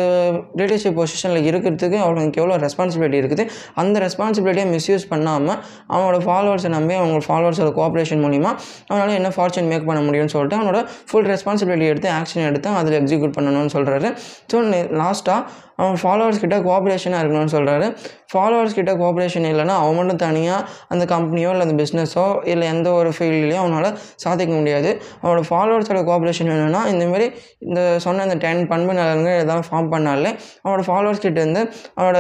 லீடர்ஷிப் 0.60 0.98
பொசிஷனில் 1.00 1.46
இருக்கிறதுக்கு 1.50 1.98
அவனுக்கு 2.06 2.40
எவ்வளோ 2.42 2.56
ரெஸ்பான்சிபிலிட்டி 2.66 3.18
இருக்குது? 3.22 3.46
அந்த 3.74 4.00
ரெஸ்பான்சிபிலிட்டியை 4.00 4.66
மிஸ்யூஸ் 4.70 5.08
பண்ணாமல் 5.08 5.58
அவனோட 5.88 6.18
ஃபாலோவர்ஸை 6.24 6.68
நம்பி 6.68 6.94
அவங்க 6.94 7.24
ஃபாலோவர்ஸோட 7.26 7.70
கோஆப்ரேஷன் 7.72 8.22
மூலிமா 8.24 8.52
அவனால் 8.88 9.14
என்ன 9.14 9.28
ஃபார்ச்சூன் 9.28 9.68
மேக் 9.68 9.86
பண்ண 9.86 10.02
முடியும்னு 10.02 10.26
சொல்லிட்டு 10.26 10.58
அவனோட 10.58 10.80
ஃபுல் 11.10 11.30
ரெஸ்பான்சிபிலிட்டி 11.30 11.88
எடுத்து 11.88 12.10
ஆக்ஷன் 12.10 12.46
எடுத்து 12.46 12.68
அதில் 12.70 12.98
எக்ஸிக்யூட் 13.00 13.36
பண்ணணும்னு 13.36 13.74
சொல்கிறாரு 13.74 14.10
ஸோ 14.52 14.58
லாஸ்ட்டாக 14.94 15.40
அவன் 15.80 15.98
ஃபாலோவர்ஸ் 16.02 16.40
கிட்ட 16.44 16.56
கோஆப்ரேஷனாக 16.66 17.20
இருக்கணும்னு 17.22 17.52
சொல்கிறாரு 17.56 17.86
ஃபாலோவர்ஸ் 18.32 18.76
கிட்ட 18.78 18.92
கோஆப்ரேஷன் 19.00 19.46
இல்லைன்னா 19.50 19.74
அவன் 19.82 19.96
மட்டும் 19.98 20.20
தனியாக 20.24 20.60
அந்த 20.92 21.04
கம்பெனியோ 21.12 21.50
இல்லை 21.54 21.64
அந்த 21.66 21.76
பிஸ்னஸோ 21.82 22.24
இல்லை 22.52 22.66
எந்த 22.74 22.88
ஒரு 23.00 23.10
ஃபீல்ட்லேயும் 23.16 23.62
அவனால் 23.64 23.90
சாதிக்க 24.24 24.52
முடியாது. 24.58 24.90
அவனோட 25.22 25.44
ஃபாலோவர்ஸோட 25.50 26.02
கோஆப்ரேஷன் 26.08 26.50
வேணும்னா 26.52 26.82
இந்தமாரி 26.92 27.28
இந்த 27.68 27.80
சொன்ன 28.06 28.24
இந்த 28.28 28.36
டென் 28.44 28.62
பண்பு 28.72 28.92
நலன்கள் 29.00 29.40
எதாவது 29.44 29.66
ஃபார்ம் 29.68 29.90
பண்ணாலே 29.94 30.32
அவனோட 30.64 30.84
ஃபாலோவர்ஸ் 30.88 31.24
கிட்டேருந்து 31.26 31.62
அவனோட 31.98 32.18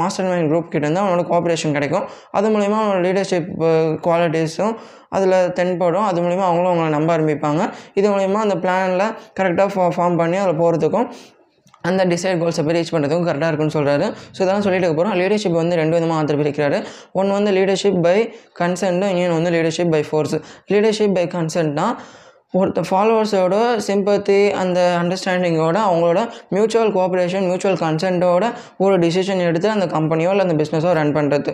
மாஸ்டர் 0.00 0.28
மைண்ட் 0.30 0.50
குரூப் 0.52 0.72
கிட்டேருந்து 0.74 1.02
அவனோட 1.04 1.24
கோஆப்ரேஷன் 1.30 1.76
கிடைக்கும். 1.78 2.06
அது 2.38 2.48
மூலிமா 2.56 2.78
அவனோட 2.82 3.00
லீடர்ஷிப் 3.08 3.50
குவாலிட்டிஸும் 4.06 4.74
அதில் 5.16 5.36
தென்படும். 5.58 6.06
அது 6.10 6.18
மூலிமா 6.22 6.44
அவங்களும் 6.48 6.70
அவங்கள 6.72 6.88
நம்ப 6.96 7.10
ஆரம்பிப்பாங்க. 7.16 7.62
இது 7.98 8.06
மூலிமா 8.14 8.40
அந்த 8.46 8.56
பிளானில் 8.64 9.06
கரெக்டாக 9.38 9.68
ஃபார்ம் 9.96 10.18
பண்ணி 10.22 10.38
அதில் 10.44 10.60
போகிறதுக்கும் 10.62 11.08
அந்த 11.84 12.02
டிசைட் 12.04 12.40
கோல்ஸை 12.40 12.62
போய் 12.64 12.76
ரீச் 12.76 12.92
பண்ணுறதுக்கும் 12.92 13.28
கரெக்டாக 13.28 13.48
இருக்குன்னு 13.50 13.76
சொல்கிறாரு 13.76 14.06
ஸோ 14.28 14.38
இதெல்லாம் 14.38 14.64
சொல்லிட்டு 14.66 14.90
போகிறோம் 14.90 15.16
லீடர்ஷிப் 15.20 15.56
வந்து 15.56 15.76
ரெண்டு 15.76 15.96
விதமாக 15.96 16.18
ஆத்தர் 16.20 16.40
பிரிக்கிறாரு 16.40 16.78
ஒன்று 17.12 17.32
வந்து 17.32 17.52
லீடர்ஷிப் 17.52 18.00
பை 18.00 18.16
கன்சென்ட்டும் 18.60 19.12
இன்னொன்று 19.12 19.38
வந்து 19.38 19.52
leadership 19.56 19.92
by 19.92 20.02
force 20.02 20.36
leadership 20.72 21.16
by 21.16 21.26
கன்சென்ட்னா 21.34 21.86
ஒருத்த 22.54 22.80
ஃபாலோவர்ஸோட 22.88 23.54
சிம்பத்தி 23.86 24.40
அந்த 24.54 24.80
அண்டர்ஸ்டாண்டிங்கோட 24.98 25.78
அவங்களோட 25.86 26.20
மியூச்சுவல் 26.50 26.92
கோஆப்ரேஷன் 26.92 27.46
மியூச்சுவல் 27.46 27.80
கன்சென்ட்டோட 27.80 28.44
ஒரு 28.78 28.96
டிசிஷன் 28.98 29.42
எடுத்து 29.44 29.68
அந்த 29.68 29.86
கம்பெனியோ 29.94 30.30
இல்லை 30.30 30.44
அந்த 30.44 30.56
பிஸ்னஸோ 30.60 30.92
ரன் 30.92 31.14
பண்ணுறது 31.14 31.52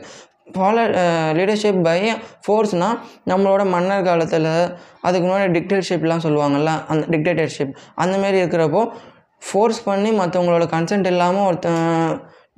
ஃபாலோ 0.57 0.85
லீடர்ஷிப் 1.33 1.81
பை 1.83 1.99
ஃபோர்ஸ்னால் 2.47 2.97
நம்மளோட 3.29 3.65
மன்னர் 3.71 4.05
காலத்தில் 4.05 4.51
அதுக்கு 5.03 5.25
முன்னாடி 5.27 5.53
டிக்டேட்டர்ஷிப்லாம் 5.53 6.25
சொல்லுவாங்கள்ல 6.25 6.73
அந்த 6.89 7.05
டிக்டேட்டர்ஷிப் 7.11 7.73
அந்தமாரி 7.97 8.39
இருக்கிறப்போ 8.43 8.83
ஃபோர்ஸ் 9.43 9.81
பண்ணி 9.89 10.13
மற்றவங்களோட 10.21 10.67
கன்சென்ட் 10.75 11.11
இல்லாமல் 11.15 11.49
ஒருத்தன் 11.51 11.81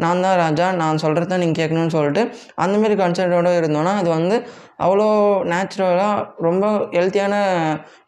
நான் 0.02 0.22
தான் 0.24 0.38
ராஜா 0.42 0.66
நான் 0.80 1.00
சொல்கிறது 1.02 1.28
தான் 1.30 1.40
நீங்கள் 1.42 1.58
கேட்கணும்னு 1.60 1.94
சொல்லிட்டு 1.94 2.22
அந்தமாரி 2.62 2.94
கன்சென்ட்டோடு 3.00 3.50
இருந்தோன்னா 3.58 3.92
அது 4.00 4.08
வந்து 4.18 4.36
அவ்வளோ 4.84 5.06
நேச்சுரலாக 5.50 6.22
ரொம்ப 6.46 6.64
ஹெல்த்தியான 6.96 7.34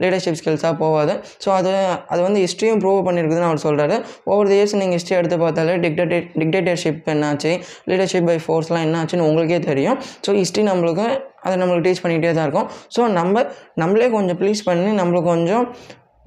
லீடர்ஷிப் 0.03 0.39
ஸ்கில்ஸாக 0.41 0.75
போகாது. 0.83 1.15
ஸோ 1.45 1.49
அது 1.59 1.73
அது 2.13 2.21
வந்து 2.27 2.41
ஹிஸ்ட்ரியும் 2.45 2.81
ப்ரூவ் 2.85 3.01
பண்ணியிருக்குதுன்னு 3.09 3.49
அவர் 3.51 3.65
சொல்கிறாரு 3.67 3.97
ஒவ்வொரு 4.31 4.51
இயர்ஸ் 4.57 4.77
நீங்கள் 4.81 4.99
ஹிஸ்ட்ரி 4.99 5.17
எடுத்து 5.21 5.39
பார்த்தாலே 5.45 5.77
டிக்டேட்டே 5.85 6.21
டிக்டேட்டர்ஷிப் 6.41 7.11
என்னாச்சு 7.15 7.53
லீடர்ஷிப் 7.91 8.29
பை 8.31 8.39
ஃபோர்ஸ்லாம் 8.47 8.87
என்னாச்சுன்னு 8.89 9.29
உங்களுக்கே 9.31 9.61
தெரியும். 9.71 9.99
ஸோ 10.27 10.33
ஹிஸ்ட்ரி 10.41 10.65
நம்மளுக்கு 10.71 11.07
அதை 11.47 11.55
நம்மளுக்கு 11.63 11.87
டீச் 11.89 12.03
பண்ணிகிட்டே 12.05 12.33
தான் 12.39 12.49
இருக்கும். 12.49 12.71
ஸோ 12.97 13.03
நம்ம 13.19 13.45
நம்மளே 13.83 14.09
கொஞ்சம் 14.17 14.41
ப்ளீஸ் 14.43 14.63
பண்ணி 14.71 14.93
நம்மளுக்கு 15.03 15.31
கொஞ்சம் 15.35 15.67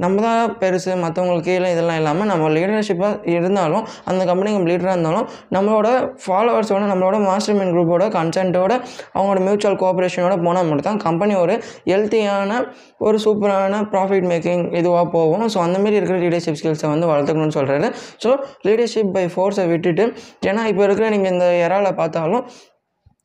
நம்ம 0.03 0.21
தான் 0.25 0.51
பெருசு 0.61 0.91
மற்றவங்களுக்கு 1.03 1.47
கீழே 1.49 1.69
இதெல்லாம் 1.75 1.99
இல்லாமல் 2.01 2.29
நம்ம 2.31 2.49
லீடர்ஷிப்பாக 2.55 3.31
இருந்தாலும் 3.35 3.83
அந்த 4.09 4.21
கம்பெனிக்கு 4.29 4.69
லீடராக 4.71 4.95
இருந்தாலும் 4.95 5.25
நம்மளோட 5.55 5.87
ஃபாலோவர்ஸோட 6.23 6.83
நம்மளோட 6.91 7.17
மாஸ்டர் 7.27 7.57
மைண்ட் 7.59 7.73
குரூப்போட 7.75 8.05
கன்சென்ட்டோட 8.17 8.73
அவங்களோட 9.15 9.41
மியூச்சுவல் 9.47 9.79
கோஆப்ரேஷனோட 9.83 10.37
போனால் 10.45 10.67
மட்டும் 10.69 10.89
தான் 10.89 11.01
கம்பெனி 11.07 11.35
ஒரு 11.43 11.55
ஹெல்த்தியான 11.91 12.59
ஒரு 13.07 13.17
சூப்பரான 13.25 13.81
ப்ராஃபிட் 13.93 14.29
மேக்கிங் 14.31 14.63
இதுவாக 14.79 15.05
போகும். 15.15 15.45
ஸோ 15.53 15.59
அந்தமாரி 15.65 15.99
இருக்கிற 15.99 16.19
லீடர்ஷிப் 16.25 16.59
ஸ்கில்ஸை 16.61 16.89
வந்து 16.93 17.09
வளர்த்துக்கணும்னு 17.11 17.57
சொல்கிறாரு 17.59 17.89
ஸோ 18.23 18.31
லீடர்ஷிப் 18.67 19.13
பை 19.17 19.25
ஃபோர்ஸை 19.35 19.67
விட்டுட்டு 19.73 20.05
ஏன்னா 20.49 20.63
இப்போ 20.71 20.83
இருக்கிற 20.87 21.07
நீங்கள் 21.15 21.33
இந்த 21.35 21.47
இறாவில் 21.65 21.99
பார்த்தாலும் 22.01 22.43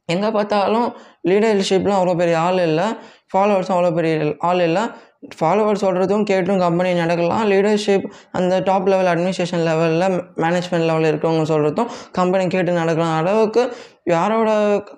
எங்கே 0.08 0.28
பார்த்தாலும் 0.36 0.86
லீடர்ஷிப்லாம் 1.30 1.98
அவ்வளோ 1.98 2.14
பெரிய 2.20 2.36
ஆள் 2.46 2.60
இல்லை 2.68 2.86
ஃபாலோவர்ஸும் 3.32 3.76
அவ்வளோ 3.76 3.90
பெரிய 3.98 4.14
ஆள் 4.48 4.62
இல்லை. 4.68 4.82
ஃபாலோவர் 5.22 5.80
சொல்கிறதும் 5.82 6.24
கேட்டும் 6.24 6.58
கம்பெனி 6.58 6.92
நடக்கலாம். 6.94 7.42
லீடர்ஷிப் 7.50 8.06
அந்த 8.38 8.60
டாப் 8.68 8.88
லெவல் 8.92 9.10
அட்மினிஸ்ட்ரேஷன் 9.12 9.64
லெவலில் 9.68 10.16
மேனேஜ்மெண்ட் 10.44 10.86
லெவலில் 10.88 11.10
இருக்கவங்க 11.12 11.44
சொல்கிறதும் 11.52 11.90
கம்பெனி 12.12 12.46
கேட்டு 12.54 12.72
நடக்கலாம் 12.72 13.16
அளவுக்கு 13.20 13.64
யாரோட 14.06 14.50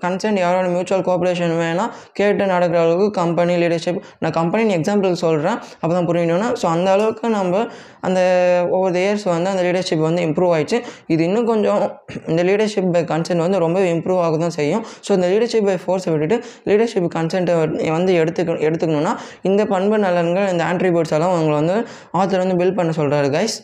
கன்சென்ட் 0.03 0.39
யாரோட 0.43 0.67
மியூச்சுவல் 0.75 1.03
கோஆப்ரேஷன் 1.07 1.55
வேணால் 1.63 1.91
கேட்டு 2.19 2.45
நடக்கிற 2.53 2.79
அளவுக்கு 2.85 3.09
கம்பெனி 3.19 3.55
லீடர்ஷிப் 3.63 3.99
நான் 4.23 4.35
கம்பெனி 4.39 4.75
எக்ஸாம்பிள் 4.77 5.19
சொல்கிறேன் 5.25 5.59
அப்போ 5.81 5.93
தான் 5.97 6.09
புரியணும்னா 6.11 6.49
ஸோ 6.61 6.67
அந்த 6.75 6.89
அளவுக்கு 6.95 7.29
நம்ம 7.35 7.61
அந்த 8.09 8.21
ஒவ்வொரு 8.77 8.97
இயர்ஸ் 9.03 9.27
வந்து 9.33 9.51
அந்த 9.53 9.65
லீடர்ஷிப் 9.67 10.05
வந்து 10.07 10.23
இம்ப்ரூவ் 10.29 10.55
ஆயிடுச்சு. 10.57 10.79
இது 11.13 11.21
இன்னும் 11.29 11.49
கொஞ்சம் 11.53 11.83
இந்த 12.31 12.41
லீடர்ஷிப் 12.49 12.91
பை 12.97 13.03
கன்சென்ட் 13.13 13.45
வந்து 13.47 13.61
ரொம்ப 13.65 13.83
இம்ப்ரூவ் 13.93 14.23
ஆக 14.27 14.39
தான் 14.45 14.57
செய்யும். 14.59 14.85
ஸோ 15.07 15.13
இந்த 15.19 15.29
லீடர்ஷிப் 15.35 15.69
பை 15.71 15.77
ஃபோர்ஸை 15.85 16.11
விட்டுட்டு 16.15 16.39
லீடர்ஷிப் 16.71 17.11
கன்சென்ட்டை 17.19 17.57
வந்து 17.99 18.15
எடுத்துக்க 18.23 18.59
எடுத்துக்கணும்னா 18.69 19.15
இந்த 19.51 19.63
பண்பு 19.75 19.99
நலன்கள் 20.07 20.51
இந்த 20.55 20.65
ஆன்ட்ரிபியூட்ஸ் 20.71 21.15
எல்லாம் 21.19 21.37
உங்களை 21.37 21.57
வந்து 21.63 21.79
ஆத்தர் 22.21 22.45
வந்து 22.45 22.59
பில்ட் 22.63 22.79
பண்ண 22.81 22.93
சொல்கிறாரு 23.01 23.31
கைஸ் 23.37 23.57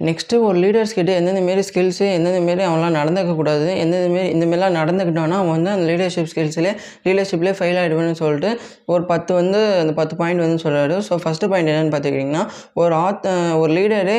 நெக்ஸ்ட்டு 0.00 0.38
ஒரு 0.44 0.56
லீடர்ஸ் 0.58 0.94
கிட்டே 0.94 1.12
எந்தெந்த 1.14 1.40
மாரி 1.40 1.62
ஸ்கில்ஸு 1.66 2.06
எந்தெந்த 2.14 2.38
மாரி 2.40 2.62
அவன்லாம் 2.62 2.96
நடந்துக்கக்கூடாது 2.98 3.66
எந்தெந்த 3.82 4.08
மாரி 4.14 4.28
இந்த 4.28 4.44
மாரிலாம் 4.46 4.78
நடந்துக்கிட்டான்னா 4.78 5.36
அவன் 5.36 5.54
வந்து 5.56 5.70
அந்த 5.70 5.84
லீடர்ஷிப் 5.90 6.30
ஸ்கில்ஸ்லேயே 6.32 6.72
லீடர்ஷிப்லேயே 7.04 7.54
ஃபெயில் 7.58 7.78
ஆகிடுவேன்னு 7.82 8.18
சொல்லிட்டு 8.22 8.50
ஒரு 8.86 9.04
பத்து 9.04 9.30
வந்து 9.34 9.60
அந்த 9.80 9.92
பத்து 9.92 10.16
பாயிண்ட் 10.16 10.44
வந்து 10.44 10.58
சொல்கிறாரு 10.64 10.96
ஸோ 11.08 11.18
ஃபஸ்ட்டு 11.22 11.50
பாயிண்ட் 11.52 11.72
என்னென்னு 11.72 11.94
பார்த்துக்கிட்டிங்கன்னா 11.94 12.44
ஒரு 12.76 12.96
ஆத் 13.00 13.28
ஒரு 13.56 13.70
லீடரே 13.72 14.18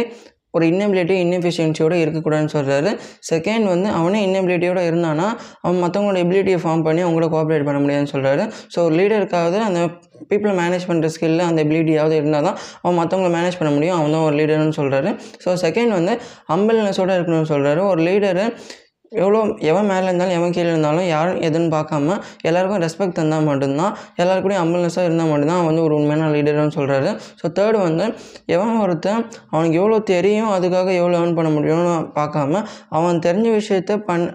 ஒரு 0.56 0.66
இன்னபிலிட்டி 0.66 1.16
இன்எஃபிஷியன்சியோடு 1.26 1.96
இருக்கக்கூடாதுன்னு 2.06 2.54
சொல்கிறாரு 2.54 2.92
செகண்ட் 3.32 3.66
வந்து 3.66 3.90
அவனே 3.90 4.22
இன்னபிலிட்டியோடு 4.26 4.84
இருந்தானா 4.90 5.28
அவன் 5.62 5.82
மற்றவங்களோட 5.84 6.20
எபிலிட்டியை 6.26 6.60
ஃபார்ம் 6.64 6.84
பண்ணி 6.84 7.04
அவங்கள 7.04 7.28
கோஆப்ரேட் 7.34 7.68
பண்ண 7.70 7.80
முடியாதுன்னு 7.80 8.14
சொல்கிறாரு 8.16 8.44
ஸோ 8.76 8.80
ஒரு 8.80 8.96
லீடருக்காவது 8.96 9.60
அந்த 9.68 9.82
பீப்புளை 10.30 10.54
மேனேஜ் 10.60 10.86
பண்ணுற 10.88 11.08
ஸ்கில்லு 11.16 11.44
அந்த 11.50 11.64
எபிலிட்டியாவது 11.64 12.16
இருந்தால் 12.20 12.44
தான் 12.44 12.58
அவன் 12.82 13.00
மற்றவங்கள 13.00 13.32
மேனேஜ் 13.38 13.60
பண்ண 13.60 13.72
முடியும். 13.74 13.98
அவன் 13.98 14.12
தான் 14.12 14.22
ஒரு 14.22 14.36
லீடர்னு 14.36 14.78
சொல்கிறாரு 14.78 15.10
ஸோ 15.46 15.52
செகண்ட் 15.66 15.94
வந்து 15.98 16.14
அம்பல்னஸோடு 16.56 17.16
இருக்கணும்னு 17.18 17.52
சொல்கிறாரு 17.54 17.82
ஒரு 17.90 18.02
லீடரு 18.04 18.46
எவ்வளோ 19.16 19.40
எவன் 19.70 19.90
மேலே 19.92 20.06
இருந்தாலும் 20.06 20.36
எவன் 20.38 20.54
கீழே 20.56 20.70
இருந்தாலும் 20.70 21.08
யாரும் 21.08 21.40
எதுன்னு 21.48 21.70
பார்க்காம 21.76 22.18
எல்லாருக்கும் 22.42 22.82
ரெஸ்பெக்ட் 22.86 23.18
தந்தால் 23.20 23.46
மட்டும்தான் 23.50 23.94
எல்லாருக்கூடையும் 24.22 24.64
அம்பலன்ஸாக 24.64 25.08
இருந்தால் 25.08 25.30
மட்டும்தான் 25.32 25.60
அவன் 25.60 25.70
வந்து 25.72 25.84
ஒரு 25.88 25.96
உண்மையான 25.96 26.30
லீடர்னு 26.36 26.76
சொல்கிறாரு 26.78 27.12
ஸோ 27.42 27.52
தேர்டு 27.60 27.80
வந்து 27.80 28.08
எவன் 28.56 28.74
ஒருத்தன் 28.78 29.22
அவனுக்கு 29.52 29.80
எவ்வளோ 29.82 30.00
தெரியும் 30.12 30.52
அதுக்காக 30.56 30.90
எவ்வளோ 31.00 31.16
ஏர்ன் 31.22 31.38
பண்ண 31.40 31.52
முடியும்னு 31.58 31.96
பார்க்காம 32.20 32.64
அவன் 32.98 33.24
தெரிஞ்ச 33.28 33.48
விஷயத்த 33.58 34.00
பண் 34.10 34.26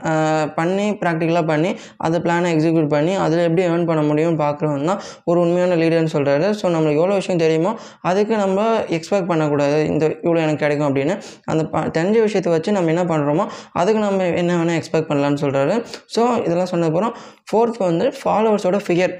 பண்ணி 0.58 0.88
ப்ராக்டிக்கலாக 1.02 1.46
பண்ணி 1.52 1.72
அந்த 1.98 2.16
பிளானை 2.26 2.50
எக்ஸிக்யூட் 2.54 2.90
பண்ணி 2.96 3.14
அதில் 3.24 3.46
எப்படி 3.48 3.64
ஏர்ன் 3.70 3.88
பண்ண 3.90 4.04
முடியும்னு 4.10 4.40
பார்க்குறவன் 4.44 4.88
தான் 4.90 5.00
ஒரு 5.24 5.38
உண்மையான 5.44 5.78
லீடர்னு 5.82 6.14
சொல்கிறாரு 6.16 6.46
ஸோ 6.60 6.66
நம்மளுக்கு 6.74 7.02
எவ்வளோ 7.02 7.16
விஷயம் 7.20 7.42
தெரியுமோ 7.44 7.72
அதுக்கு 8.10 8.34
நம்ம 8.36 8.58
எக்ஸ்பெக்ட் 8.96 9.30
பண்ணக்கூடாது. 9.30 9.78
இந்த 9.90 10.04
இவ்வளோ 10.24 10.40
எனக்கு 10.44 10.62
கிடைக்கும் 10.64 10.88
அப்படின்னு. 10.88 11.14
அந்த 11.52 11.62
ப 11.72 11.82
தெரிஞ்ச 11.96 12.16
விஷயத்தை 12.26 12.50
வச்சு 12.54 12.70
நம்ம 12.76 12.90
என்ன 12.94 13.04
பண்ணுறோமோ 13.04 13.44
அதுக்கு 13.80 14.00
நம்ம 14.06 14.26
என்ன 14.42 14.52
வேணால் 14.70 14.80
எக்ஸ்பெக்ட் 14.80 15.10
பண்ணலான்னு 15.10 15.42
சொல்கிறாரு 15.44 15.76
ஸோ 16.16 16.22
இதெல்லாம் 16.46 16.72
சொன்னதுக்கப்புறம் 16.72 17.14
ஃபோர்த் 17.50 17.84
வந்து 17.90 18.06
ஃபாலோவர்ஸோட 18.22 18.80
ஃபிகர் 18.86 19.14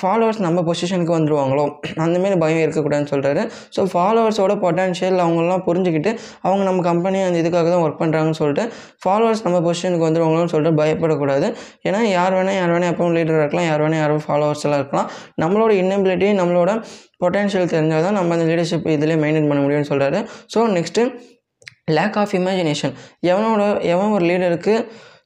ஃபாலோவர்ஸ் 0.00 0.40
நம்ம 0.44 0.58
பொசிஷனுக்கு 0.66 1.12
வந்துடுவாங்களோ 1.16 1.64
அந்தமாரி 2.04 2.36
பயம் 2.42 2.62
இருக்கக்கூடாதுன்னு 2.64 3.10
சொல்கிறாரு 3.12 3.42
ஸோ 3.76 3.80
ஃபாலோவர்ஸோட 3.92 4.52
பொட்டான்ஷியல் 4.64 5.18
அவங்களாம் 5.24 5.64
புரிஞ்சுக்கிட்டு 5.68 6.10
அவங்க 6.46 6.62
நம்ம 6.68 6.82
கம்பெனி 6.88 7.18
அந்த 7.26 7.38
இதுக்காக 7.42 7.68
தான் 7.68 7.84
ஒர்க் 7.84 8.00
பண்ணுறாங்கன்னு 8.02 8.38
சொல்லிட்டு 8.40 8.64
ஃபாலோவர்ஸ் 9.02 9.44
நம்ம 9.46 9.60
பொசிஷனுக்கு 9.66 10.06
வந்துடுவாங்களோன்னு 10.08 10.52
சொல்லிட்டு 10.54 10.78
பயப்படக்கூடாது. 10.80 11.48
ஏன்னா 11.88 12.00
யார் 12.16 12.36
வேணால் 12.38 12.58
யார் 12.60 12.72
வேணால் 12.74 12.92
எப்பவும் 12.92 13.16
லீடராக 13.18 13.44
இருக்கலாம் 13.44 13.68
யார் 13.70 13.84
வேணால் 13.84 14.02
யாரும் 14.04 14.24
ஃபாலோவர்ஸ் 14.26 14.64
எல்லாம் 14.68 14.82
இருக்கலாம். 14.82 15.08
நம்மளோட 15.44 15.72
இன்னபிலிட்டி 15.82 16.30
நம்மளோட 16.40 16.72
பொட்டன்ஷியல் 17.24 17.72
தெரிஞ்சால் 17.74 18.04
தான் 18.06 18.18
நம்ம 18.18 18.34
அந்த 18.36 18.46
லீடர்ஷிப் 18.50 18.88
இதிலே 18.96 19.18
மெயின்டைன் 19.24 19.48
பண்ண 19.50 19.60
முடியும்னு 19.64 19.90
சொல்கிறாரு 19.92 20.20
so 20.54 20.60
next 20.78 21.04
lack 21.88 22.14
of 22.20 22.36
imagination 22.38 22.94
எவனோட 23.30 23.62
எவன் 23.94 24.14
ஒரு 24.18 24.24
லீடருக்கு 24.30 24.74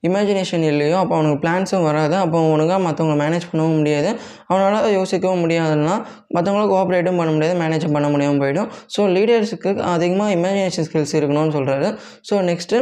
இமேஜினேஷன் 0.07 0.65
இல்லையோ 0.71 0.97
அப்போ 1.01 1.15
அவனுக்கு 1.17 1.39
பிளான்ஸும் 1.43 1.85
வராது. 1.87 2.15
அப்போ 2.25 2.39
ஒழுங்காக 2.51 2.79
மற்றவங்கள 2.85 3.17
மேனேஜ் 3.23 3.47
பண்ணவும் 3.51 3.79
முடியாது. 3.79 4.11
அவனால் 4.51 4.87
யோசிக்கவும் 4.97 5.43
முடியாதுன்னா 5.45 5.95
மற்றவங்கள 6.35 6.65
கோஆப்ரேட்டும் 6.73 7.19
பண்ண 7.21 7.31
முடியாது 7.37 7.55
மேனேஜ் 7.63 7.87
பண்ண 7.97 8.07
முடியாமல் 8.13 8.41
போயிடும். 8.43 8.69
ஸோ 8.95 9.01
லீடர்ஸுக்கு 9.17 9.73
அதிகமாக 9.95 10.37
இமேஜினேஷன் 10.39 10.87
ஸ்கில்ஸ் 10.89 11.15
இருக்கணும்னு 11.21 11.55
சொல்கிறாரு 11.59 11.91
ஸோ 12.31 12.37
நெக்ஸ்ட்டு 12.51 12.81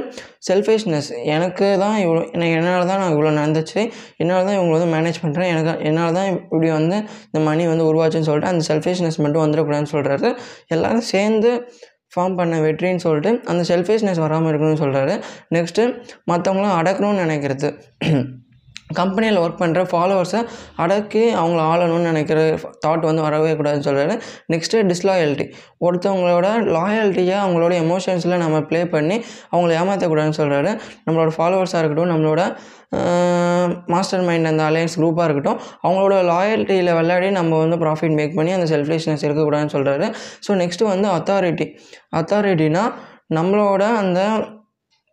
செல்ஃபிஷ்னஸ் 0.51 1.11
எனக்கு 1.37 1.69
தான் 1.85 1.97
இவ்வளோ 2.05 2.23
எனக்கு 2.37 2.53
என்னால் 2.61 2.89
தான் 2.93 3.03
நான் 3.03 3.15
இவ்வளோ 3.17 3.35
நடந்துச்சு. 3.41 3.81
என்னால் 4.23 4.47
தான் 4.49 4.57
இவங்களை 4.59 4.77
வந்து 4.79 4.93
மேனேஜ் 4.97 5.25
பண்ணுறேன் 5.25 5.51
எனக்கு 5.55 5.75
என்னால் 5.91 6.17
தான் 6.21 6.31
இப்படி 6.35 6.71
வந்து 6.79 6.99
இந்த 7.31 7.43
மணி 7.51 7.67
வந்து 7.73 7.87
உருவாச்சுன்னு 7.91 8.31
சொல்லிட்டு 8.31 8.53
அந்த 8.55 8.65
செல்ஃபிஷ்னஸ் 8.71 9.21
மட்டும் 9.25 9.45
வந்துடக்கூடாதுன்னு 9.47 9.95
சொல்கிறாரு 9.97 10.31
எல்லோரும் 10.77 11.07
சேர்ந்து 11.15 11.53
ஃபார்ம் 12.17 12.37
பண்ண 12.37 12.61
வெற்றின்னு 12.61 13.05
சொல்லிட்டு 13.07 13.33
அந்த 13.45 13.77
செல்ஃபிஷ்னஸ் 13.77 14.19
வராமல் 14.19 14.51
இருக்கணும்னு 14.53 14.83
சொல்கிறாரு 14.85 15.15
நெக்ஸ்ட்டு 15.55 15.85
மற்றவங்களும் 16.31 16.77
அடக்கணும்னு 16.81 17.25
நினைக்கிறது. 17.25 17.71
கம்பெனியில் 18.95 19.39
ஒர்க் 19.39 19.61
பண்ணுற 19.61 19.81
ஃபாலோவர்ஸை 19.91 20.41
அடக்கி 20.77 21.23
அவங்கள 21.35 21.61
ஆளணும்னு 21.63 22.09
நினைக்கிற 22.09 22.59
தாட் 22.87 23.01
வந்து 23.01 23.23
வரவே 23.23 23.53
கூடாதுன்னு 23.53 23.87
சொல்கிறாரு 23.89 24.15
நெக்ஸ்ட்டு 24.53 24.83
டிஸ்லாயல்ட்டி 24.87 25.47
ஒருத்தவங்களோட 25.81 26.49
லாயல்ட்டியை 26.69 27.37
அவங்களோட 27.37 27.75
எமோஷன்ஸில் 27.81 28.37
நம்ம 28.37 28.61
ப்ளே 28.61 28.85
பண்ணி 28.85 29.17
அவங்கள 29.51 29.71
ஏமாற்றக்கூடாதுன்னு 29.79 30.39
சொல்கிறாரு 30.39 30.79
நம்மளோட 31.07 31.33
ஃபாலோவர்ஸாக 31.37 31.79
இருக்கட்டும் 31.79 32.13
நம்மளோட 32.15 32.43
மாஸ்டர் 33.87 34.23
மைண்ட் 34.23 34.47
அந்த 34.47 34.63
அலையன்ஸ் 34.63 34.99
குரூப்பாக 34.99 35.25
இருக்கட்டும் 35.25 35.59
அவங்களோட 35.83 36.17
லாயல்ட்டியில் 36.25 36.95
விளையாடி 36.95 37.31
நம்ம 37.31 37.59
வந்து 37.59 37.77
ப்ராஃபிட் 37.77 38.15
மேக் 38.15 38.37
பண்ணி 38.37 38.53
அந்த 38.53 38.77
செல்ஃப்லேஷ்னஸ் 38.77 39.25
இருக்கக்கூடாதுன்னு 39.25 39.75
சொல்கிறாரு 39.75 40.09
ஸோ 40.49 40.55
நெக்ஸ்ட்டு 40.55 40.85
வந்து 40.85 41.09
அத்தாரிட்டி 41.09 41.67
அத்தாரிட்டினா 42.17 42.85
நம்மளோட 43.35 43.83
அந்த 43.95 44.21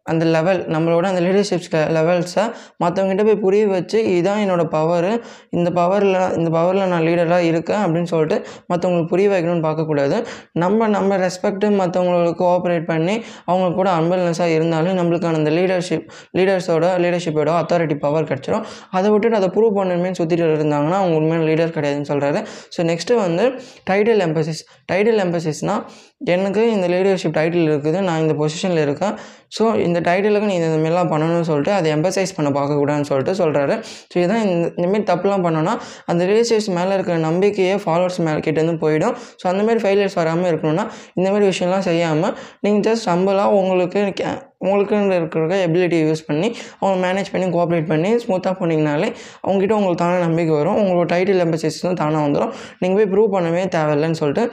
அந்த 0.06 0.24
லெவல் 0.36 0.60
நம்மளோட 0.74 1.06
அந்த 1.12 1.22
லீடர்ஷிப்ஸ் 1.26 1.70
லெவல்ஸை 1.98 2.44
மற்றவங்ககிட்ட 2.84 3.24
போய் 3.28 3.40
புரிய 3.46 3.64
வச்சு 3.74 4.00
இதுதான் 4.14 4.42
என்னோடய 4.44 4.68
பவரு 4.76 5.12
இந்த 5.58 5.70
பவரில் 5.80 6.18
இந்த 6.40 6.50
பவரில் 6.58 6.90
நான் 6.94 7.06
லீடராக 7.08 7.50
இருக்கேன் 7.52 7.82
அப்படின்னு 7.86 8.10
சொல்லிட்டு 8.14 8.38
மற்றவங்களுக்கு 8.72 9.12
புரிய 9.14 9.28
வைக்கணும்னு 9.34 9.66
பார்க்கக்கூடாது. 9.68 10.18
நம்ம 10.64 10.88
நம்ம 10.96 11.18
ரெஸ்பெக்ட்டு 11.26 11.70
மற்றவங்களுக்கு 11.82 12.40
கோஆப்ரேட் 12.44 12.88
பண்ணி 12.92 13.16
அவங்க 13.50 13.70
கூட 13.80 13.90
அன்பல்னஸாக 14.00 14.56
இருந்தாலும் 14.58 14.98
நம்மளுக்கான 15.00 15.40
அந்த 15.42 15.54
லீடர்ஷிப் 15.58 16.06
லீடர்ஸோட 16.40 16.86
லீடர்ஷிப்போட 17.04 17.52
அத்தாரிட்டி 17.62 17.98
பவர் 18.06 18.30
கிடச்சிரும். 18.32 18.66
அதை 18.98 19.08
விட்டுட்டு 19.14 19.40
அதை 19.42 19.50
ப்ரூவ் 19.56 19.78
பண்ணணுமே 19.80 20.12
சுற்றிட்டு 20.20 20.46
இருந்தாங்கன்னா 20.58 21.00
அவங்க 21.02 21.16
உண்மையான 21.22 21.46
லீடர் 21.50 21.76
கிடையாதுன்னு 21.78 22.10
சொல்கிறாரு 22.12 22.40
ஸோ 22.76 22.82
நெக்ஸ்ட்டு 22.92 23.20
வந்து 23.26 23.46
டைடல் 23.90 24.22
எம்பசிஸ் 24.28 24.62
டைடல் 24.92 25.22
எம்பசிஸ்னால் 25.26 25.82
எனக்கு 26.24 26.72
இந்த 26.72 26.88
லீடர்ஷிப் 26.88 27.36
டைட்டில் 27.38 27.70
இருக்குது 27.70 28.00
நான் 28.02 28.20
இந்த 28.20 28.34
பொசிஷனில் 28.34 28.78
இருக்கேன். 28.78 29.16
ஸோ 29.58 29.80
இந்த 29.80 30.00
டைட்டிலுக்கு 30.00 30.46
நீ 30.46 30.56
இந்த 30.56 30.70
மாதிரிலாம் 30.76 31.10
பண்ணணும்னு 31.10 31.42
சொல்லிட்டு 31.42 31.72
அதை 31.72 31.92
எம்பசைஸ் 31.94 32.36
பண்ண 32.36 32.50
பார்க்கக்கூடாதுன்னு 32.50 33.02
சொல்லிட்டு 33.02 33.34
சொல்கிறாரு 33.34 33.76
ஸோ 34.12 34.18
இதான் 34.18 34.42
இந்த 34.46 34.68
இந்தமாரி 34.78 35.04
தப்புலாம் 35.04 35.44
பண்ணோன்னா 35.46 35.74
அந்த 36.06 36.26
ரிலேஷன்ஸ் 36.26 36.70
மேலே 36.70 36.94
இருக்கிற 36.94 37.18
நம்பிக்கையே 37.20 37.76
ஃபாலோவர்ஸ் 37.84 38.20
மேலே 38.20 38.40
கிட்டேருந்து 38.40 38.78
போயிடும். 38.82 39.16
ஸோ 39.42 39.48
அந்தமாரி 39.48 39.82
ஃபெயிலியர்ஸ் 39.84 40.16
வராமல் 40.16 40.50
இருக்கணும்னா 40.52 40.86
இந்தமாரி 41.16 41.46
விஷயம்லாம் 41.52 41.80
செய்யாமல் 41.82 42.34
நீங்கள் 42.62 42.86
ஜஸ்ட் 42.88 43.08
சம்பளாக 43.10 43.58
உங்களுக்கு 43.60 44.02
கே- 44.14 44.36
உங்களுக்குன்னு 44.60 45.16
இருக்கிற 45.16 45.58
எபிலிட்டி 45.66 45.98
யூஸ் 46.04 46.26
பண்ணி 46.26 46.50
அவங்க 46.80 47.08
மேனேஜ் 47.08 47.32
பண்ணி 47.32 47.48
கோஆப்ரேட் 47.48 47.88
பண்ணி 47.88 48.18
ஸ்மூத்தாக 48.18 48.56
போனீங்கனாலே 48.60 49.10
அவங்ககிட்ட 49.44 49.72
உங்களுக்கு 49.72 50.04
தானே 50.04 50.20
நம்பிக்கை 50.20 50.56
வரும். 50.56 50.78
உங்களோட 50.82 51.08
டைட்டில் 51.14 51.44
எம்பசைஸும் 51.46 51.94
தானாக 51.94 52.26
வந்துடும் 52.28 52.54
நீங்கள் 52.80 53.00
போய் 53.00 53.12
ப்ரூவ் 53.14 53.36
பண்ணவே 53.36 53.64
தேவையில்லைன்னு 53.76 54.22
சொல்லிட்டு 54.22 54.46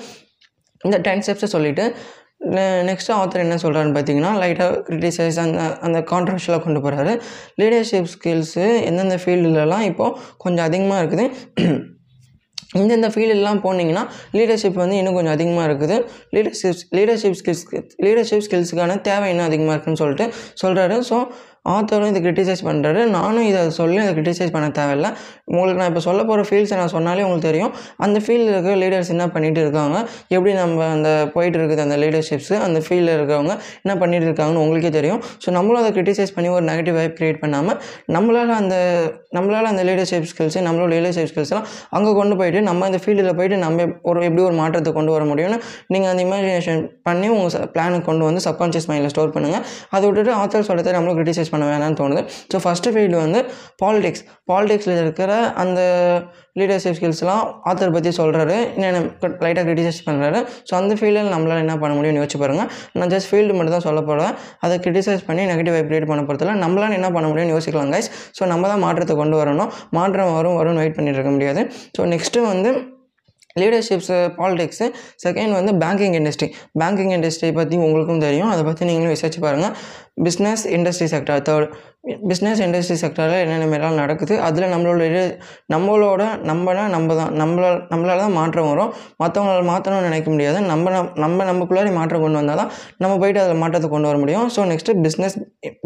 இந்த 0.80 0.96
டென் 1.06 1.22
ஸ்டெப்ஸை 1.26 1.50
சொல்லிவிட்டு 1.54 1.84
நெக்ஸ்ட்டு 2.88 3.14
ஆத்தர் 3.18 3.44
என்ன 3.44 3.56
சொல்கிறாருன்னு 3.62 3.96
பார்த்தீங்கன்னா 3.96 4.32
லைட்டாக 4.42 4.76
கிரிட்டிசைஸ் 4.86 5.38
அந்த 5.44 5.62
அந்த 5.86 5.98
கான்ட்ரவர்ஷியலாக 6.12 6.62
கொண்டு 6.66 6.80
போகிறாரு 6.84 7.12
லீடர்ஷிப் 7.60 8.10
ஸ்கில்ஸு 8.14 8.66
எந்தெந்த 8.90 9.16
ஃபீல்டுலலாம் 9.22 9.86
இப்போது 9.90 10.14
கொஞ்சம் 10.44 10.66
அதிகமாக 10.70 11.02
இருக்குது. 11.02 11.26
இந்தந்த 12.80 13.08
ஃபீல்டெல்லாம் 13.12 13.60
போனீங்கன்னா 13.64 14.02
லீடர்ஷிப் 14.38 14.80
வந்து 14.82 14.96
இன்னும் 14.98 15.16
கொஞ்சம் 15.18 15.36
அதிகமாக 15.36 15.64
இருக்குது. 15.68 15.96
லீடர்ஷிப் 16.34 16.82
லீடர்ஷிப் 16.96 17.38
ஸ்கில்ஸ் 17.40 17.64
லீடர்ஷிப் 18.06 18.44
ஸ்கில்ஸுக்கான 18.46 18.96
தேவை 19.08 19.28
இன்னும் 19.32 19.48
அதிகமாக 19.50 19.74
இருக்குன்னு 19.76 20.00
சொல்லிட்டு 20.02 20.26
சொல்கிறாரு 20.62 20.98
ஸோ 21.10 21.16
ஆத்தரும் 21.64 22.10
இதை 22.10 22.20
கிரிட்டிசைஸ் 22.26 22.62
பண்ணுறாரு 22.68 23.00
நானும் 23.16 23.46
இதை 23.48 23.62
சொல்லி 23.78 23.96
இதை 24.02 24.12
கிரிட்டிசைஸ் 24.18 24.52
பண்ண 24.54 24.68
தேவையில்ல. 24.78 25.08
உங்களுக்கு 25.52 25.80
நான் 25.80 25.90
இப்போ 25.92 26.02
சொல்ல 26.06 26.20
போகிற 26.28 26.44
ஃபீல்ட்ஸை 26.48 26.76
நான் 26.80 26.92
சொன்னாலே 26.94 27.24
உங்களுக்கு 27.26 27.48
தெரியும். 27.48 27.72
அந்த 28.04 28.18
ஃபீல்டில் 28.24 28.52
இருக்கிற 28.54 28.74
லீடர்ஸ் 28.82 29.10
என்ன 29.14 29.24
பண்ணிகிட்டு 29.34 29.60
இருக்காங்க? 29.64 29.96
எப்படி 30.34 30.52
நம்ம 30.60 30.86
அந்த 30.96 31.10
போயிட்டு 31.34 31.58
இருக்குது 31.60 31.84
அந்த 31.86 31.96
லீடர்ஷிப்ஸு 32.02 32.56
அந்த 32.66 32.80
ஃபீல்டில் 32.86 33.14
இருக்கிறவங்க 33.16 33.54
என்ன 33.84 33.94
பண்ணிகிட்டு 34.02 34.28
இருக்காங்கன்னு 34.30 34.62
உங்களுக்கே 34.64 34.92
தெரியும். 34.98 35.20
ஸோ 35.44 35.50
நம்மளும் 35.58 35.80
அதை 35.82 35.92
கிரிட்டிசைஸ் 35.98 36.34
பண்ணி 36.36 36.50
ஒரு 36.56 36.64
நெகட்டிவ் 36.70 36.98
வைப் 37.00 37.16
க்ரியேட் 37.20 37.42
பண்ணாமல் 37.44 37.78
நம்மளால் 38.16 38.54
அந்த 38.62 38.76
நம்மளால் 39.36 39.68
அந்த 39.70 39.82
லீடர்ஷிப் 39.88 40.28
ஸ்கில்ஸு 40.30 40.60
நம்மளோட 40.66 40.88
லீடர்ஷிப் 40.94 41.30
ஸ்கில்ஸ்லாம் 41.32 41.66
அங்கே 41.96 42.12
கொண்டு 42.20 42.34
போயிட்டு 42.40 42.60
நம்ம 42.68 42.86
அந்த 42.88 42.98
ஃபீல்டில் 43.02 43.36
போயிட்டு 43.40 43.56
நம்ம 43.64 43.86
ஒரு 44.10 44.24
எப்படி 44.28 44.42
ஒரு 44.48 44.56
மாற்றத்தை 44.60 44.92
கொண்டு 44.98 45.12
வர 45.16 45.24
முடியும்னு 45.32 45.58
நீங்கள் 45.94 46.10
அந்த 46.12 46.22
இமேஜினேஷன் 46.26 46.80
பண்ணி 47.08 47.28
உங்கள் 47.34 47.68
பிளானுக்கு 47.74 48.08
கொண்டு 48.10 48.24
வந்து 48.28 48.42
சப்கான்ஷியஸ் 48.48 48.88
மைண்டில் 48.90 49.12
ஸ்டோர் 49.14 49.34
பண்ணுங்கள் 49.36 49.64
அதை 49.94 50.04
விட்டுட்டு 50.08 50.34
ஆத்தர் 50.40 50.68
சொல்கிறத 50.70 50.94
நம்மளும் 50.96 51.18
கிரிட்டிசைஸ் 51.20 51.52
பண்ண 51.54 51.66
வேணாம்னு 51.72 51.98
தோணுது. 52.02 52.22
ஸோ 52.52 52.58
ஃபஸ்ட்டு 52.64 52.92
ஃபீல்டு 52.96 53.18
வந்து 53.24 53.42
பாலிடிக்ஸ் 53.84 54.24
பாலிடிக்ஸில் 54.52 55.00
இருக்கிற 55.04 55.32
அந்த 55.64 55.80
லீடர்ஷிப் 56.58 56.96
ஸ்கில்ஸ்லாம் 56.98 57.42
ஆத்தர் 57.70 57.94
பற்றி 57.96 58.12
சொல்கிறாரு 58.20 58.56
என்ன 58.76 59.02
லைட்டாக 59.44 59.64
கிரிட்டிசைஸ் 59.68 60.00
பண்ணுறாரு 60.08 60.38
ஸோ 60.68 60.74
அந்த 60.80 60.94
ஃபீல்டில் 61.00 61.32
நம்மளால் 61.34 61.62
என்ன 61.64 61.76
பண்ண 61.82 61.94
முடியும்னு 61.98 62.22
யோசிச்சு 62.22 62.40
பாருங்கள் 62.44 62.68
நான் 63.00 63.12
ஜஸ்ட் 63.14 63.30
ஃபீல்டு 63.32 63.56
மட்டும் 63.58 63.76
தான் 63.76 63.86
சொல்ல 63.88 64.02
போகிறேன் 64.10 64.34
அதை 64.66 64.76
கிரிட்டிசைஸ் 64.86 65.26
பண்ணி 65.28 65.44
நெகட்டிவ் 65.52 65.76
வைப் 65.76 65.90
கிரியேட் 65.90 66.10
பண்ண 66.12 66.22
போகிறதுல 66.28 66.54
நம்மளால் 66.64 66.96
என்ன 67.00 67.10
பண்ண 67.16 67.26
முடியும்னு 67.32 67.56
யோசிக்கலாம் 67.56 67.92
கைஸ் 67.96 68.10
ஸோ 68.38 68.42
நம்ம 68.52 68.68
தான் 68.72 68.82
மாற்றத்தை 68.86 69.16
கொண்டு 69.22 69.36
வரணும். 69.42 69.70
மாற்றம் 69.98 70.32
வரும் 70.38 70.56
வரும்னு 70.60 70.80
வெயிட் 70.82 70.96
பண்ணிட்டு 70.96 71.18
இருக்க 71.18 71.32
முடியாது. 71.36 71.60
ஸோ 71.96 72.06
நெக்ஸ்ட்டு 72.12 72.46
வந்து 72.52 72.70
லீடர்ஷிப்ஸு 73.60 74.16
பாலிடிக்ஸு 74.38 74.86
செகண்ட் 75.24 75.52
வந்து 75.58 75.72
பேங்கிங் 75.82 76.14
இண்டஸ்ட்ரி 76.18 76.48
பேங்கிங் 76.80 77.12
இண்டஸ்ட்ரி 77.16 77.48
பற்றி 77.58 77.76
உங்களுக்கும் 77.86 78.22
தெரியும். 78.26 78.50
அதை 78.52 78.62
பற்றி 78.68 78.84
நீங்களும் 78.90 79.14
விசாரிச்சு 79.14 79.40
பாருங்கள் 79.46 79.72
business 80.26 80.64
industry 80.76 81.08
sector 81.14 81.42
third 81.48 81.68
business 82.04 82.60
industry 82.64 82.94
செக்டரில் 82.96 83.40
என்னென்ன 83.40 83.66
மாரிலாம் 83.66 83.94
நடக்குது 83.94 84.34
அதில் 84.40 84.72
நம்மளோட 84.72 85.02
நம்மளோட 85.68 86.22
நம்மனா 86.48 86.84
நம்ம 86.88 87.14
தான் 87.14 87.32
நம்மளால் 87.40 87.80
நம்மளால 87.90 88.18
தான் 88.18 88.32
மாற்றம் 88.32 88.68
வரும். 88.68 88.90
மற்றவங்களால் 89.18 89.68
மாற்றணும்னு 89.68 90.00
நினைக்க 90.00 90.28
முடியாது. 90.30 90.60
நம்ம 90.62 90.90
நம்- 90.90 91.10
நம்ம 91.16 91.44
நமக்குள்ளாரி 91.44 91.92
மாற்றம் 91.92 92.22
கொண்டு 92.22 92.38
வந்தால் 92.38 92.60
தான் 92.62 92.70
நம்ம 92.98 93.18
போயிட்டு 93.18 93.40
அதில் 93.40 93.60
மாற்றத்தை 93.62 93.90
கொண்டு 93.90 94.08
வர 94.08 94.18
முடியும். 94.18 94.46
So 94.56 94.62
next 94.70 94.96
business 95.02 95.36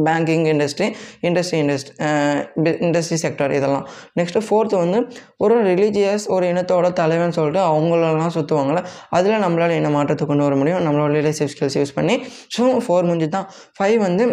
banking 0.05 0.47
industry 0.53 0.89
industry 1.23 1.59
industry 1.63 1.93
industry 2.85 3.19
sector 3.25 3.55
இதெல்லாம். 3.59 3.85
நெக்ஸ்ட்டு 4.21 4.45
ஃபோர்த்து 4.47 4.79
வந்து 4.79 5.01
ஒரு 5.39 5.57
ரிலீஜியஸ் 5.65 6.27
ஒரு 6.29 6.47
இனத்தோட 6.53 6.93
தலைவன் 6.93 7.37
சொல்லிட்டு 7.39 7.63
அவங்களெல்லாம் 7.69 8.35
சுற்றுவாங்கள்ல 8.37 8.83
அதில் 9.11 9.45
நம்மளால் 9.45 9.79
என்ன 9.81 9.91
மாற்றத்தை 9.91 10.27
கொண்டு 10.27 10.45
வர 10.45 10.57
முடியும்? 10.57 10.83
நம்மளோட 10.87 11.13
ரிலேஷிப் 11.21 11.53
ஸ்கில்ஸ் 11.55 11.79
யூஸ் 11.79 11.95
பண்ணி 11.95 12.17
ஸோ 12.57 12.65
ஃபோர் 12.87 13.05
முடிஞ்சு 13.05 13.31
தான் 13.31 13.49
ஃபைவ் 13.79 13.99
வந்து 13.99 14.27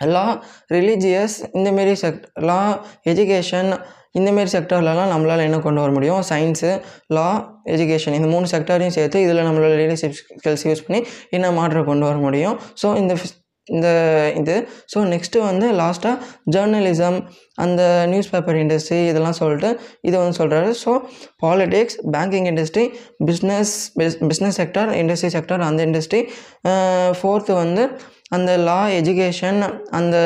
லா 0.00 0.24
ரிலீஜியஸ் 0.72 1.36
இந்தமாரி 1.58 1.94
செக்ட் 2.02 2.26
லா 2.42 2.58
எஜுகேஷன் 3.04 3.70
இந்தமாரி 4.14 4.50
செக்டர்லலாம் 4.52 5.12
நம்மளால் 5.12 5.46
என்ன 5.46 5.58
கொண்டு 5.58 5.80
வர 5.80 5.90
முடியும்? 5.92 6.22
சயின்ஸு 6.30 6.70
லா 7.16 7.26
எஜுகேஷன் 7.64 8.16
இந்த 8.18 8.28
மூணு 8.28 8.46
செக்டரையும் 8.52 8.96
சேர்த்து 8.98 9.20
இதில் 9.20 9.46
நம்மளோட 9.48 9.74
லீடர்ஷிப் 9.82 10.16
ஸ்கில்ஸ் 10.38 10.66
யூஸ் 10.68 10.86
பண்ணி 10.86 11.00
என்ன 11.30 11.50
மாற்றம் 11.50 11.84
கொண்டு 11.84 12.06
வர 12.06 12.16
முடியும்? 12.18 12.58
ஸோ 12.82 12.96
இந்த 12.96 13.14
இந்த 13.66 13.88
இது. 14.36 14.54
ஸோ 14.92 14.98
நெக்ஸ்ட்டு 15.12 15.38
வந்து 15.40 15.66
லாஸ்ட்டாக 15.72 16.16
ஜேர்னலிசம் 16.54 17.18
அந்த 17.54 18.06
நியூஸ் 18.06 18.30
பேப்பர் 18.30 18.56
இண்டஸ்ட்ரி 18.56 19.06
இதெல்லாம் 19.06 19.36
சொல்லிட்டு 19.40 19.70
இதை 20.00 20.16
வந்து 20.22 20.38
சொல்கிறாரு 20.38 20.70
so 20.84 20.92
politics 21.44 21.98
banking 22.12 22.46
industry 22.52 22.84
business 23.24 23.72
business 24.30 24.58
sector 24.62 24.90
industry 25.02 25.30
sector 25.36 25.60
அந்த 25.60 25.86
இண்டஸ்ட்ரி 25.86 26.20
ஃபோர்த்து 27.20 27.54
வந்து 27.54 27.84
அந்த 28.30 28.56
லா 28.56 28.88
எஜுகேஷன் 28.88 29.80
அந்த 29.90 30.16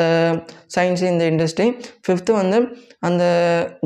சயின்ஸ் 0.75 1.03
இந்த 1.03 1.25
இண்டஸ்ட்ரி 1.31 1.67
ஃபிஃப்த்து 2.07 2.31
வந்து 2.31 2.57
அந்த 2.99 3.23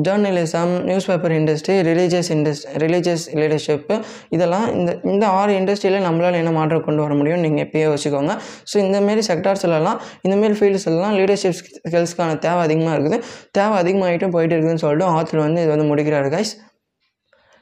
journalism 0.02 0.84
news 0.84 1.06
paper 1.06 1.32
industry 1.32 1.74
religious 1.80 2.30
industry 2.30 2.72
religious 2.78 3.24
leadership 3.34 4.00
இதெல்லாம் 4.28 4.74
இந்த 4.74 4.98
இந்த 5.04 5.26
ஆறு 5.26 5.52
இண்டஸ்ட்ரியில் 5.60 6.06
நம்மளால் 6.06 6.32
என்ன 6.32 6.50
மாற்றம் 6.50 6.84
கொண்டு 6.84 7.02
வர 7.02 7.14
முடியும் 7.14 7.40
நீங்கள் 7.40 7.64
எப்பயோ 7.64 7.88
வச்சுக்கோங்க 7.88 8.34
ஸோ 8.72 8.76
இந்தமாரி 8.76 9.22
செக்டார்ஸ்லலாம் 9.28 9.98
இந்தமாரி 10.22 10.56
ஃபீல்ட்ஸ்லாம் 10.60 11.16
லீடர்ஷிப் 11.18 11.58
ஸ்கில்ஸ்க்கான 11.90 12.38
தேவை 12.38 12.60
அதிகமாக 12.60 12.98
இருக்குது. 12.98 13.22
தேவை 13.50 13.82
அதிகமாகிட்டும் 13.82 14.30
போயிட்டு 14.30 14.54
இருக்குதுன்னு 14.54 14.84
சொல்லிட்டு 14.84 15.12
ஆத்தர் 15.12 15.44
வந்து 15.46 15.62
இது 15.62 15.76
வந்து 15.76 15.94
முடிக்கிறாரு 15.94 16.30
கைஸ் 16.36 16.52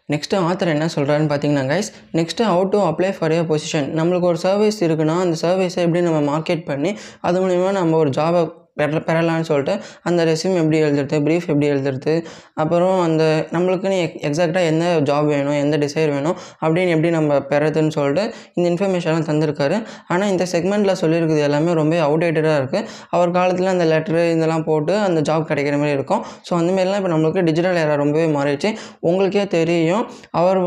நெக்ஸ்ட்டு 0.09 0.43
ஆத்தர் 0.43 0.69
என்ன 0.69 0.87
சொல்கிறாருன்னு 0.95 1.31
பார்த்தீங்கன்னா 1.31 1.65
guys 1.67 1.89
next 2.13 2.47
how 2.47 2.71
to 2.71 2.81
apply 2.83 3.11
for 3.17 3.33
a 3.33 3.41
position 3.45 3.89
நம்மளுக்கு 3.95 4.27
ஒரு 4.27 4.39
சர்வீஸ் 4.39 4.79
இருக்குன்னா 4.83 5.17
அந்த 5.21 5.39
சர்வீஸை 5.43 5.81
எப்படி 5.83 6.03
நம்ம 6.03 6.21
மார்க்கெட் 6.31 6.63
பண்ணி 6.65 6.93
அது 7.21 7.41
மூலிமா 7.41 7.73
நம்ம 7.73 7.97
ஒரு 7.97 8.11
ஜாபை 8.11 8.43
பெற 8.77 9.01
பெறலாம்னு 9.09 9.47
சொல்லிட்டு 9.51 9.75
அந்த 10.09 10.21
ரெஸ்யூம் 10.31 10.57
எப்படி 10.63 10.79
எழுதுறது 10.85 11.19
ப்ரீஃப் 11.27 11.47
எப்படி 11.53 11.69
எழுதுறது 11.75 12.15
அப்புறம் 12.63 12.97
அந்த 13.07 13.23
நம்மளுக்குன்னு 13.55 13.99
எக் 14.05 14.19
எக்ஸாக்டாக 14.29 14.71
எந்த 14.73 14.87
ஜாப் 15.11 15.29
வேணும் 15.35 15.59
எந்த 15.65 15.77
டிசைர் 15.85 16.11
வேணும் 16.17 16.37
அப்படின்னு 16.63 16.95
எப்படி 16.97 17.11
நம்ம 17.19 17.39
பெறதுன்னு 17.53 17.95
சொல்லிட்டு 17.99 18.25
இந்த 18.57 18.67
இன்ஃபர்மேஷன்லாம் 18.73 19.29
தந்திருக்காரு. 19.31 19.79
ஆனால் 20.13 20.31
இந்த 20.35 20.47
செக்மெண்ட்டில் 20.55 21.01
சொல்லியிருக்குது 21.03 21.43
எல்லாமே 21.49 21.77
ரொம்ப 21.81 22.01
அவுடேட்டடாக 22.09 22.59
இருக்குது 22.63 22.89
அவர் 23.17 23.37
காலத்தில் 23.39 23.75
அந்த 23.75 23.87
லெட்ரு 23.93 24.25
இதெல்லாம் 24.35 24.67
போட்டு 24.71 24.97
அந்த 25.07 25.23
ஜாப் 25.31 25.49
கிடைக்கிற 25.53 25.79
மாதிரி 25.83 25.97
இருக்கும். 25.99 26.25
ஸோ 26.49 26.55
அந்தமாரிலாம் 26.61 27.01
இப்போ 27.03 27.13
நம்மளுக்கு 27.15 27.47
டிஜிட்டல் 27.51 27.81
ஏரா 27.85 27.97
ரொம்பவே 28.05 28.29
மாறிடுச்சு. 28.37 28.73
உங்களுக்கே 29.09 29.47
தெரியும் 29.57 30.05
அவர் 30.41 30.61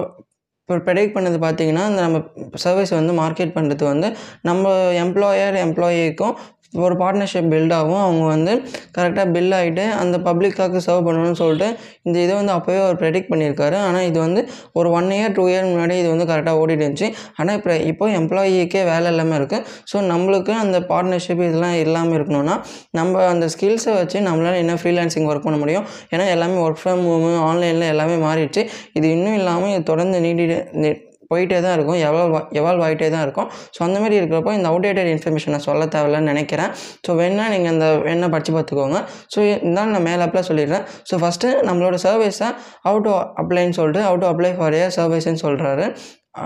இப்போ 0.69 0.79
ப்ரெடிக்ட் 0.87 1.13
பண்ணது 1.15 1.37
பார்த்தீங்கன்னா 1.43 1.83
இந்த 1.91 2.01
நம்ம 2.05 2.17
சர்வீஸ் 2.63 2.91
வந்து 2.97 3.13
மார்க்கெட் 3.19 3.53
பண்ணுறது 3.55 3.83
வந்து 3.89 4.07
நம்ம 4.49 4.73
எம்ப்ளாயர் 5.03 5.55
எம்ப்ளாயிக்கும் 5.63 6.35
ஒரு 6.73 6.95
பார்ட்னர்ஷிப் 7.01 7.49
பில்ட் 7.53 7.73
ஆகும். 7.77 8.01
அவங்க 8.05 8.23
வந்து 8.33 8.53
கரெக்டாக 8.97 9.25
பில் 9.35 9.53
ஆகிட்டு 9.59 9.83
அந்த 10.01 10.15
பப்ளிக்காக 10.27 10.81
சர்வ் 10.87 11.05
பண்ணணும்னு 11.07 11.39
சொல்லிட்டு 11.41 11.67
இந்த 12.07 12.17
இதை 12.25 12.33
வந்து 12.39 12.53
அப்போவே 12.55 12.79
அவர் 12.85 12.99
ப்ரெடிக்ட் 13.01 13.29
பண்ணியிருக்காரு. 13.31 13.77
ஆனால் 13.87 14.05
இது 14.09 14.19
வந்து 14.25 14.41
ஒரு 14.79 14.89
ஒன் 14.97 15.09
இயர் 15.17 15.35
டூ 15.37 15.45
இயர் 15.51 15.67
முன்னாடி 15.71 15.97
இது 16.01 16.09
வந்து 16.13 16.27
கரெக்டாக 16.31 16.61
ஓடிட்டு 16.61 16.83
இருந்துச்சு. 16.83 17.09
ஆனால் 17.39 17.55
இப்போ 17.59 17.75
இப்போ 17.91 18.07
எம்ப்ளாயிக்கே 18.19 18.83
வேலை 18.91 19.07
இல்லாமல் 19.13 19.37
இருக்குது 19.39 19.65
ஸோ 19.91 19.97
நம்மளுக்கு 20.11 20.53
அந்த 20.63 20.79
பார்ட்னர்ஷிப் 20.91 21.43
இதெல்லாம் 21.47 21.77
இல்லாமல் 21.85 22.17
இருக்கணும்னா 22.19 22.57
நம்ம 22.99 23.25
அந்த 23.33 23.47
ஸ்கில்ஸை 23.55 23.93
வச்சு 23.99 24.17
நம்மளால் 24.29 24.61
என்ன 24.63 24.77
ஃப்ரீலான்சிங் 24.83 25.27
ஒர்க் 25.31 25.47
பண்ண 25.49 25.59
முடியும்? 25.65 25.85
ஏன்னா 26.13 26.27
எல்லாமே 26.35 26.57
ஒர்க் 26.67 26.81
ஃப்ரம் 26.83 27.05
ஹோமு 27.09 27.31
ஆன்லைனில் 27.49 27.91
எல்லாமே 27.93 28.17
மாறிடுச்சு. 28.27 28.63
இது 28.99 29.07
இன்னும் 29.17 29.37
இல்லாமல் 29.41 29.71
இது 29.75 29.83
தொடர்ந்து 29.91 30.19
நீடிட்டு 30.27 30.91
போயிட்டே 31.31 31.57
தான் 31.65 31.75
இருக்கும் 31.77 31.99
எவால்வ் 32.09 32.37
எவால்வ் 32.59 32.83
ஆகிட்டே 32.87 33.09
தான் 33.15 33.25
இருக்கும். 33.27 33.49
ஸோ 33.75 33.79
அந்த 33.87 33.97
மாதிரி 34.03 34.17
இருக்கிறப்போ 34.21 34.53
இந்த 34.57 34.67
அவுடேட்டட் 34.73 35.11
இன்ஃபர்மேஷன் 35.15 35.55
நான் 35.55 35.67
சொல்ல 35.69 35.87
தேவையில்லன்னு 35.95 36.31
நினைக்கிறேன். 36.33 36.71
ஸோ 37.07 37.17
வேணால் 37.21 37.51
நீங்கள் 37.55 37.73
அந்த 37.73 37.87
வேணால் 38.07 38.33
படித்து 38.35 38.53
பார்த்துக்கோங்க. 38.57 39.01
ஸோ 39.35 39.39
இருந்தாலும் 39.51 39.95
நான் 39.97 40.07
மேலே 40.09 40.23
அப்ளை 40.27 40.43
சொல்லிடுறேன். 40.51 40.85
ஸோ 41.11 41.17
ஃபஸ்ட்டு 41.23 41.49
நம்மளோட 41.69 41.99
சர்வீஸை 42.07 42.49
அவுட் 42.91 43.05
டு 43.07 43.13
அப்ளைன்னு 43.43 43.77
சொல்லிட்டு 43.81 44.03
how 44.07 44.23
to 44.25 44.29
apply 44.33 44.53
for 44.59 44.77
a 44.81 44.85
சர்வீஸ்ன்னு 44.99 45.43
சொல்கிறாரு 45.45 45.85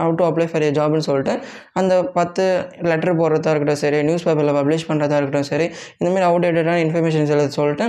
how 0.01 0.17
to 0.19 0.23
apply 0.27 0.45
for 0.49 0.63
a 0.65 0.69
ஜாப்னு 0.77 1.05
சொல்லிட்டு 1.07 1.33
அந்த 1.79 1.93
பத்து 2.17 2.43
லெட்டர் 2.89 3.17
போடுறதா 3.19 3.51
இருக்கட்டும் 3.53 3.81
சரி 3.81 3.97
நியூஸ் 4.07 4.25
பேப்பரில் 4.27 4.55
பப்ளிஷ் 4.59 4.87
பண்ணுறதா 4.89 5.17
இருக்கட்டும் 5.19 5.49
சரி 5.51 5.67
இந்தமாரி 5.99 6.25
அவுடேட்டடான 6.29 6.79
இன்ஃபர்மேஷன்ஸ் 6.85 7.33
எழுத 7.35 7.51
சொல்லிட்டு 7.59 7.85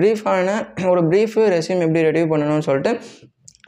ப்ரீஃபான 0.00 0.54
ஒரு 0.92 1.02
ப்ரீஃபு 1.10 1.44
ரெஸ்யூம் 1.56 1.82
எப்படி 1.86 2.02
ரெடியூ 2.08 2.26
பண்ணணும்னு 2.32 2.66
சொல்லிட்டு 2.68 2.92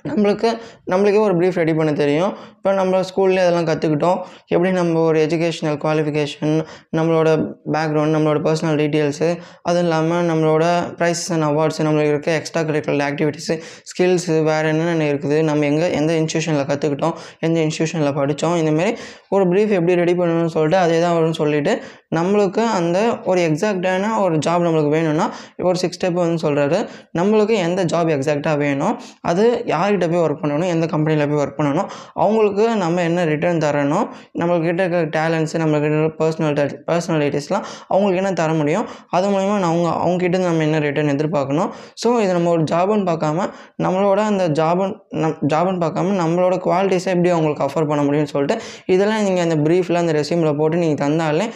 நம்மளுக்கு 0.08 0.48
நம்மளுக்கே 0.92 1.20
ஒரு 1.20 1.34
ப்ரீஃப் 1.38 1.58
ரெடி 1.60 1.74
பண்ண 1.74 1.92
தெரியும். 1.92 2.32
இப்போ 2.56 2.70
நம்ம 2.72 3.00
ஸ்கூல்லே 3.08 3.42
அதெல்லாம் 3.42 3.68
கற்றுக்கிட்டோம் 3.68 4.18
எப்படி 4.46 4.70
நம்ம 4.70 5.00
ஒரு 5.00 5.18
எஜுகேஷ்னல் 5.26 5.78
குவாலிஃபிகேஷன் 5.84 6.54
நம்மளோட 6.98 7.28
பேக்ரவுண்ட் 7.72 8.14
நம்மளோட 8.16 8.40
பர்சனல் 8.46 8.78
டீட்டெயில்ஸு 8.80 9.28
அதுவும் 9.62 9.84
இல்லாமல் 9.84 10.26
நம்மளோட 10.30 10.64
ப்ரைஸஸ் 10.98 11.30
அண்ட் 11.32 11.46
அவார்ட்ஸு 11.48 11.86
நம்மளுக்கு 11.86 12.14
இருக்க 12.14 12.30
எக்ஸ்ட்ரா 12.34 12.62
கரிக்குலர் 12.62 13.06
ஆக்டிவிட்டீஸு 13.10 13.56
ஸ்கில்ஸு 13.84 14.36
வேறு 14.42 14.68
என்னென்ன 14.68 15.08
இருக்குது 15.12 15.38
நம்ம 15.42 15.66
எங்கே 15.66 15.88
எந்த 15.92 16.12
இன்ஸ்டியூஷனில் 16.20 16.68
கற்றுக்கிட்டோம் 16.70 17.14
எந்த 17.40 17.58
இன்ஸ்டியூஷனில் 17.66 18.12
படித்தோம் 18.12 18.56
இந்தமாரி 18.56 18.92
ஒரு 19.28 19.44
ப்ரீஃப் 19.50 19.72
எப்படி 19.72 19.94
ரெடி 19.94 20.14
பண்ணணும்னு 20.14 20.54
சொல்லிட்டு 20.56 20.78
அதே 20.82 21.00
தான் 21.00 21.16
வரும்னு 21.16 21.38
சொல்லிவிட்டு 21.40 21.74
நம்மளுக்கு 22.12 22.62
அந்த 22.74 22.98
ஒரு 23.24 23.40
எக்ஸாக்டான 23.48 24.12
ஒரு 24.18 24.36
ஜாப் 24.38 24.64
நம்மளுக்கு 24.66 24.88
வேணும்னா 24.88 25.26
ஒரு 25.62 25.78
சிக்ஸ் 25.78 25.98
ஸ்டெப் 25.98 26.18
வந்து 26.20 26.40
சொல்கிறாரு 26.46 26.78
நம்மளுக்கு 27.18 27.54
எந்த 27.58 27.80
ஜாப் 27.84 28.10
எக்ஸாக்டாக 28.10 28.56
வேணும் 28.56 28.94
அது 29.22 29.44
யார்கிட்ட 29.66 30.06
போய் 30.10 30.22
ஒர்க் 30.22 30.42
பண்ணணும் 30.42 30.66
எந்த 30.66 30.86
கம்பெனியில் 30.86 31.28
போய் 31.28 31.40
ஒர்க் 31.44 31.58
பண்ணணும் 31.58 31.88
அவங்களுக்கு 32.14 32.64
நம்ம 32.76 33.02
என்ன 33.02 33.24
ரிட்டர்ன் 33.24 33.62
தரணும் 33.64 34.06
நம்மள்கிட்ட 34.40 34.80
இருக்க 34.84 35.00
டேலண்ட்ஸு 35.18 35.60
நம்மள்கிட்ட 35.62 35.98
இருக்க 35.98 36.18
பர்சனல் 36.22 36.56
பர்சனாலிட்டிஸ்லாம் 36.88 37.64
அவங்களுக்கு 37.88 38.22
என்ன 38.22 38.32
தர 38.32 38.52
முடியும் 38.52 38.86
அது 39.10 39.26
மூலிமா 39.28 39.56
அவங்க 39.70 39.88
அவங்ககிட்ட 40.04 40.38
நம்ம 40.38 40.62
என்ன 40.62 40.78
ரிட்டர்ன் 40.78 41.12
எதிர்பார்க்கணும். 41.14 41.70
ஸோ 42.02 42.08
இது 42.22 42.32
நம்ம 42.32 42.50
ஒரு 42.50 42.62
ஜாபுன்னு 42.62 43.06
பார்க்காம 43.10 43.46
நம்மளோட 43.82 44.20
அந்த 44.30 44.44
ஜாபன் 44.60 44.94
நம் 45.22 45.36
ஜாபுன்னு 45.52 45.82
பார்க்காம 45.84 46.14
நம்மளோட 46.22 46.54
குவாலிட்டிஸை 46.66 47.10
எப்படி 47.14 47.30
அவங்களுக்கு 47.30 47.64
அஃபர் 47.66 47.88
பண்ண 47.88 48.02
முடியும்னு 48.02 48.32
சொல்லிட்டு 48.32 48.56
இதெல்லாம் 48.86 49.22
நீங்கள் 49.22 49.42
அந்த 49.42 49.56
ப்ரீஃபில் 49.66 49.94
அந்த 49.94 50.12
ரெசியூமில் 50.12 50.56
போட்டு 50.56 50.76
நீங்கள் 50.76 51.02
தந்தாலே 51.06 51.46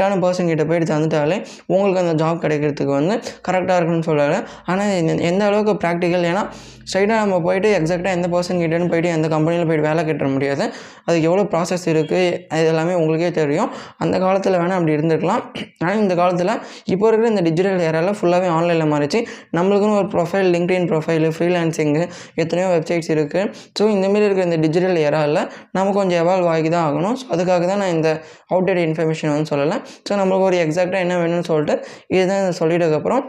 கரெக்டான 0.00 0.20
பர்சன் 0.24 0.50
கிட்ட 0.50 0.64
போயிட்டு 0.68 0.86
தந்துட்டாலே 0.90 1.36
உங்களுக்கு 1.72 2.00
அந்த 2.02 2.12
ஜாப் 2.22 2.42
கிடைக்கிறதுக்கு 2.44 2.92
வந்து 2.98 3.14
கரெக்டாக 3.46 3.78
இருக்குன்னு 3.78 4.06
சொல்லலை. 4.10 4.38
ஆனால் 4.70 4.92
எந்த 5.30 5.42
அளவுக்கு 5.48 5.72
ப்ராக்டிக்கல் 5.82 6.24
ஏன்னா 6.30 6.42
ஸ்ட்ரைட்டாக 6.90 7.18
நம்ம 7.22 7.36
போயிட்டு 7.46 7.68
எக்ஸாக்டாக 7.78 8.12
எந்த 8.16 8.28
பர்சன் 8.34 8.60
கிட்டேன்னு 8.62 8.88
போயிட்டு 8.92 9.10
எந்த 9.16 9.26
கம்பெனியில் 9.34 9.66
போயிட்டு 9.68 9.84
வேலை 9.88 10.02
கட்ட 10.06 10.28
முடியாது. 10.34 10.64
அதுக்கு 11.06 11.26
எவ்வளோ 11.28 11.42
ப்ராசஸ் 11.52 11.84
இருக்குது 11.92 12.22
அது 12.54 12.64
எல்லாமே 12.72 12.94
உங்களுக்கே 13.00 13.28
தெரியும். 13.40 13.68
அந்த 14.04 14.16
காலத்தில் 14.24 14.56
வேணால் 14.62 14.78
அப்படி 14.78 14.94
இருந்திருக்கலாம். 14.96 15.42
ஆனால் 15.82 16.00
இந்த 16.04 16.14
காலத்தில் 16.20 16.52
இப்போ 16.94 17.04
இருக்கிற 17.10 17.28
இந்த 17.34 17.42
டிஜிட்டல் 17.48 17.84
ஏரியாவில் 17.88 18.16
ஃபுல்லாகவே 18.20 18.48
ஆன்லைனில் 18.56 18.90
மாறிச்சு. 18.94 19.20
நம்மளுக்குன்னு 19.58 19.98
ஒரு 20.00 20.08
ப்ரொஃபைல் 20.14 20.50
லிங்க்டின் 20.56 20.88
ப்ரொஃபைலு 20.92 21.30
ஃப்ரீலான்சிங்கு 21.36 22.02
எத்தனையோ 22.44 22.68
வெப்சைட்ஸ் 22.74 23.12
இருக்குது 23.16 23.46
ஸோ 23.80 23.88
இந்தமாரி 23.96 24.26
இருக்கிற 24.28 24.46
இந்த 24.50 24.60
டிஜிட்டல் 24.66 24.98
ஏரியாவில் 25.06 25.42
நம்ம 25.78 25.94
கொஞ்சம் 26.00 26.20
எவால்வ் 26.24 26.50
ஆகி 26.54 26.68
தான் 26.76 26.86
ஆகணும். 26.88 27.16
ஸோ 27.22 27.26
அதுக்காக 27.36 27.62
தான் 27.72 27.82
நான் 27.84 27.94
இந்த 27.98 28.10
அவுடேட் 28.54 28.82
இன்ஃபர்மேஷன் 28.88 29.32
வந்து 29.34 29.50
சொல்லலை. 29.52 29.78
ஸோ 30.08 30.12
நம்மளுக்கு 30.16 30.48
ஒரு 30.48 30.56
எக்ஸாக்டாக 30.56 31.04
என்ன 31.04 31.16
வேணும்னு 31.18 31.44
சொல்லிட்டு 31.44 31.76
இதுதான் 32.08 32.58
சொல்லிட்டதுக்கப்புறம் 32.60 33.24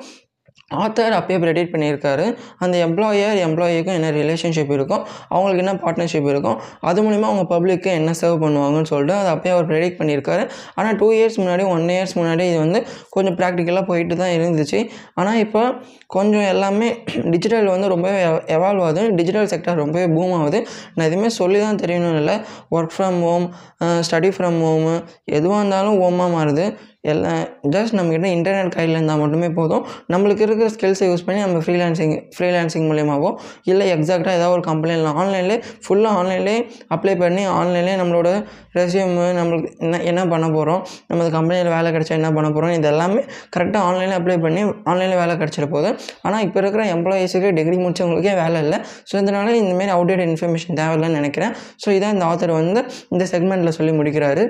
ஆத்தர் 0.84 1.16
அப்பயே 1.20 1.38
ப்ரெடிட் 1.44 1.72
பண்ணியிருக்காரு. 1.74 2.26
அந்த 2.64 2.76
எம்ப்ளாயர் 2.86 3.40
எம்ப்ளாயிக்கும் 3.48 3.96
என்ன 4.00 4.10
ரிலேஷன்ஷிப் 4.20 4.74
இருக்கும் 4.78 5.04
அவங்களுக்கு 5.34 5.64
என்ன 5.64 5.74
பார்ட்னர்ஷிப் 5.84 6.30
இருக்கும் 6.34 6.58
அது 6.90 7.00
மூலிமா 7.06 7.28
அவங்க 7.32 7.46
பப்ளிக்கு 7.54 7.90
என்ன 8.00 8.16
சர்வ் 8.22 8.42
பண்ணுவாங்கன்னு 8.44 8.90
சொல்லிட்டு 8.92 9.16
அதை 9.22 9.30
அப்பயே 9.36 9.54
அவர் 9.56 9.70
ப்ரெடிக்ட் 9.72 10.00
பண்ணியிருக்காரு. 10.02 10.44
ஆனால் 10.80 10.98
டூ 11.02 11.10
இயர்ஸ் 11.18 11.40
முன்னாடி 11.42 11.66
ஒன் 11.76 11.88
இயர்ஸ் 11.96 12.16
முன்னாடி 12.20 12.46
இது 12.52 12.60
வந்து 12.66 12.82
கொஞ்சம் 13.16 13.38
ப்ராக்டிக்கலாக 13.42 13.86
போயிட்டு 13.90 14.18
தான் 14.24 14.34
இருந்துச்சு. 14.38 14.82
ஆனால் 15.22 15.40
இப்போ 15.46 15.64
கொஞ்சம் 16.16 16.48
எல்லாமே 16.54 16.88
டிஜிட்டல் 17.34 17.68
வந்து 17.74 17.88
ரொம்பவே 17.96 18.20
எவால்வ் 18.56 18.86
ஆகுது. 18.86 19.04
டிஜிட்டல் 19.20 19.50
செக்டர் 19.54 19.82
ரொம்பவே 19.84 20.08
பூம் 20.16 20.36
ஆகுது. 20.40 20.60
நான் 20.96 21.08
எதுவுமே 21.10 21.30
சொல்லி 21.40 21.60
தான் 21.66 21.80
தெரியணும் 21.84 22.18
இல்லை. 22.22 22.38
Work 22.78 22.96
from 22.96 23.20
home 23.28 23.46
study 24.08 24.32
from 24.38 24.60
home 24.66 24.96
எதுவாக 25.38 25.60
இருந்தாலும் 25.62 25.98
ஹோமாக 26.02 26.30
மாறுது. 26.36 26.66
எல்லாம் 27.04 27.40
ஜஸ்ட் 27.74 27.94
நம்மக்கிட்ட 27.98 28.28
இன்டர்நெட் 28.38 28.74
கையில் 28.76 28.94
இருந்தால் 28.96 29.22
மட்டுமே 29.22 29.50
போதும். 29.60 29.84
நம்மளுக்கு 30.14 30.44
இருக்கிற 30.48 30.68
ஸ்கில்ஸை 30.76 31.08
யூஸ் 31.12 31.24
பண்ணி 31.28 31.40
நம்ம 31.46 31.62
ஃப்ரீலான்சிங் 31.66 32.14
ஃப்ரீலான்சிங் 32.36 32.86
மூலியமாகவோ 32.90 33.30
இல்லை 33.72 33.86
எக்ஸாக்டாக 33.96 34.34
ஏதாவது 34.40 34.54
ஒரு 34.58 34.64
கம்பெனியில் 34.70 35.08
ஆன்லைன்லேயே 35.22 35.58
ஃபுல்லாக 35.86 36.20
ஆன்லைன்லேயே 36.20 36.60
அப்ளை 36.96 37.16
பண்ணி 37.24 37.44
ஆன்லைன்லேயே 37.60 37.96
நம்மளோட 38.02 38.30
ரெஸ்யூமு 38.80 39.26
நம்மளுக்கு 39.40 39.70
என்ன 39.86 40.02
என்ன 40.12 40.22
பண்ண 40.34 40.50
போகிறோம் 40.58 40.82
நம்ம 41.10 41.30
கம்பெனியில் 41.38 41.72
வேலை 41.78 41.90
கிடச்சா 41.96 42.16
என்ன 42.20 42.32
பண்ண 42.38 42.50
போகிறோம் 42.56 42.74
இது 42.78 42.90
எல்லாமே 42.94 43.24
கரெக்டாக 43.56 43.84
ஆன்லைனில் 43.90 44.18
அப்ளை 44.20 44.38
பண்ணி 44.46 44.62
ஆன்லைனில் 44.92 45.20
வேலை 45.24 45.36
கிடச்சிட 45.42 45.68
போகுது. 45.76 45.90
ஆனால் 46.28 46.44
இப்போ 46.48 46.60
இருக்கிற 46.64 46.84
எம்ப்ளாயீஸுக்கு 46.96 47.52
டிகிரி 47.60 47.78
முடிச்சவங்களுக்கே 47.84 48.36
வேலை 48.44 48.60
இல்லை. 48.66 48.80
ஸோ 49.10 49.16
இதனால் 49.24 49.60
இந்தமாரி 49.64 49.94
அவுடேட் 49.98 50.26
இன்ஃபர்மேஷன் 50.30 50.80
தேவையில்லைன்னு 50.82 51.20
நினைக்கிறேன். 51.22 51.56
ஸோ 51.86 51.90
இதான் 51.98 52.16
இந்த 52.18 52.28
ஆத்தர் 52.32 52.60
வந்து 52.62 52.84
இந்த 53.14 53.26
செக்மெண்ட்டில் 53.34 53.78
சொல்லி 53.80 53.94
முடிக்கிறாரு. 54.00 54.46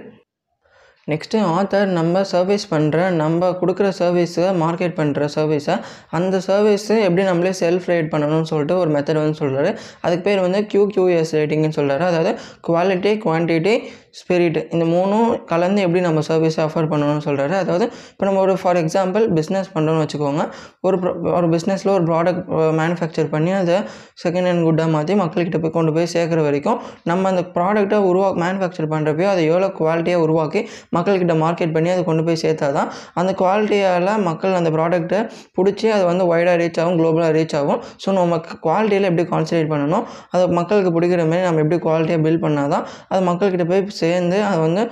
நெக்ஸ்ட்டு 1.12 1.40
ஆத்தர் 1.54 1.88
நம்ம 1.92 2.24
சர்வீஸ் 2.32 2.66
பண்ணுற 2.72 3.06
நம்ம 3.16 3.50
கொடுக்குற 3.62 3.88
சர்வீஸை 3.98 4.48
மார்க்கெட் 4.62 4.96
பண்ணுற 4.98 5.28
சர்வீஸை 5.36 5.76
அந்த 6.12 6.36
சர்வீஸு 6.48 6.96
எப்படி 7.04 7.24
நம்மளே 7.24 7.54
செல்ஃப் 7.60 7.90
ரேட் 7.92 8.12
பண்ணணும்னு 8.14 8.50
சொல்லிட்டு 8.52 8.76
ஒரு 8.78 8.92
மெத்தட் 8.92 9.22
வந்து 9.22 9.40
சொல்கிறாரு 9.42 9.72
அதுக்கு 10.02 10.24
பேர் 10.24 10.42
வந்து 10.42 10.62
QQS 10.72 11.32
ரேட்டிங்னு 11.38 11.78
சொல்கிறாரு 11.78 12.06
அதாவது 12.10 12.34
குவாலிட்டி 12.68 13.14
குவான்டிட்டி 13.24 13.76
ஸ்பிரிட் 14.20 14.58
இந்த 14.74 14.86
மூணும் 14.94 15.30
கலந்து 15.52 15.82
எப்படி 15.86 16.02
நம்ம 16.06 16.22
சர்வீஸை 16.30 16.62
ஆஃபர் 16.66 16.88
பண்ணணும்னு 16.92 17.24
சொல்கிறாரு 17.28 17.56
அதாவது 17.62 17.86
இப்போ 18.12 18.26
நம்ம 18.28 18.40
ஒரு 18.46 18.54
ஃபார் 18.62 18.80
எக்ஸாம்பிள் 18.82 19.24
பிஸ்னஸ் 19.38 19.70
பண்ணுறோம்னு 19.76 20.04
வச்சுக்கோங்க. 20.04 20.44
ஒரு 20.88 20.98
ஒரு 21.38 21.48
பிஸ்னஸில் 21.54 21.92
ஒரு 21.96 22.04
ப்ராடக்ட் 22.10 22.44
மேனுஃபேக்சர் 22.80 23.30
பண்ணி 23.36 23.54
அதை 23.62 23.78
செகண்ட் 24.24 24.48
ஹேண்ட் 24.50 24.66
குட்டாக 24.68 24.90
மாற்றி 24.96 25.16
மக்கள்கிட்ட 25.22 25.60
போய் 25.66 25.76
கொண்டு 25.78 25.94
போய் 25.98 26.10
சேர்க்குற 26.16 26.42
வரைக்கும் 26.48 26.80
நம்ம 27.12 27.30
அந்த 27.34 27.44
ப்ராடக்ட்டை 27.56 28.00
உருவா 28.10 28.30
மேனுஃபேக்சர் 28.44 28.90
பண்ணுறப்போ 28.94 29.28
அதை 29.34 29.44
எவ்வளோ 29.52 29.70
குவாலிட்டியாக 29.80 30.26
உருவாக்கி 30.26 30.64
மக்கள்கிட்ட 30.98 31.36
மார்க்கெட் 31.44 31.74
பண்ணி 31.78 31.92
அதை 31.96 32.04
கொண்டு 32.10 32.26
போய் 32.28 32.42
சேர்த்தா 32.44 32.70
தான் 32.80 32.90
அந்த 33.22 33.32
குவாலிட்டியால் 33.42 34.10
மக்கள் 34.30 34.58
அந்த 34.60 34.72
ப்ராடக்ட்டை 34.78 35.20
பிடிச்சி 35.58 35.88
அது 35.96 36.04
வந்து 36.12 36.24
ஒய்டாக 36.32 36.56
ரீச் 36.64 36.80
ஆகும் 36.82 36.98
குளோபலாக 37.00 37.32
ரீச் 37.38 37.56
ஆகும். 37.60 37.80
ஸோ 38.04 38.10
நம்ம 38.18 38.40
குவாலிட்டியில் 38.66 39.08
எப்படி 39.10 39.26
கான்சன்ட்ரேட் 39.34 39.72
பண்ணணும்? 39.74 40.04
அதை 40.34 40.44
மக்களுக்கு 40.60 40.92
பிடிக்கிற 40.98 41.22
மாதிரி 41.32 41.46
நம்ம 41.48 41.62
எப்படி 41.64 41.80
குவாலிட்டியாக 41.88 42.22
பில்ட் 42.26 42.44
பண்ணால் 42.46 42.72
தான் 42.74 42.86
அது 43.12 43.22
மக்கள்கிட்ட 43.30 43.66
போய் 43.72 43.84
சேர்ந்து 44.04 44.38
அது 44.50 44.60
வந்து 44.68 44.84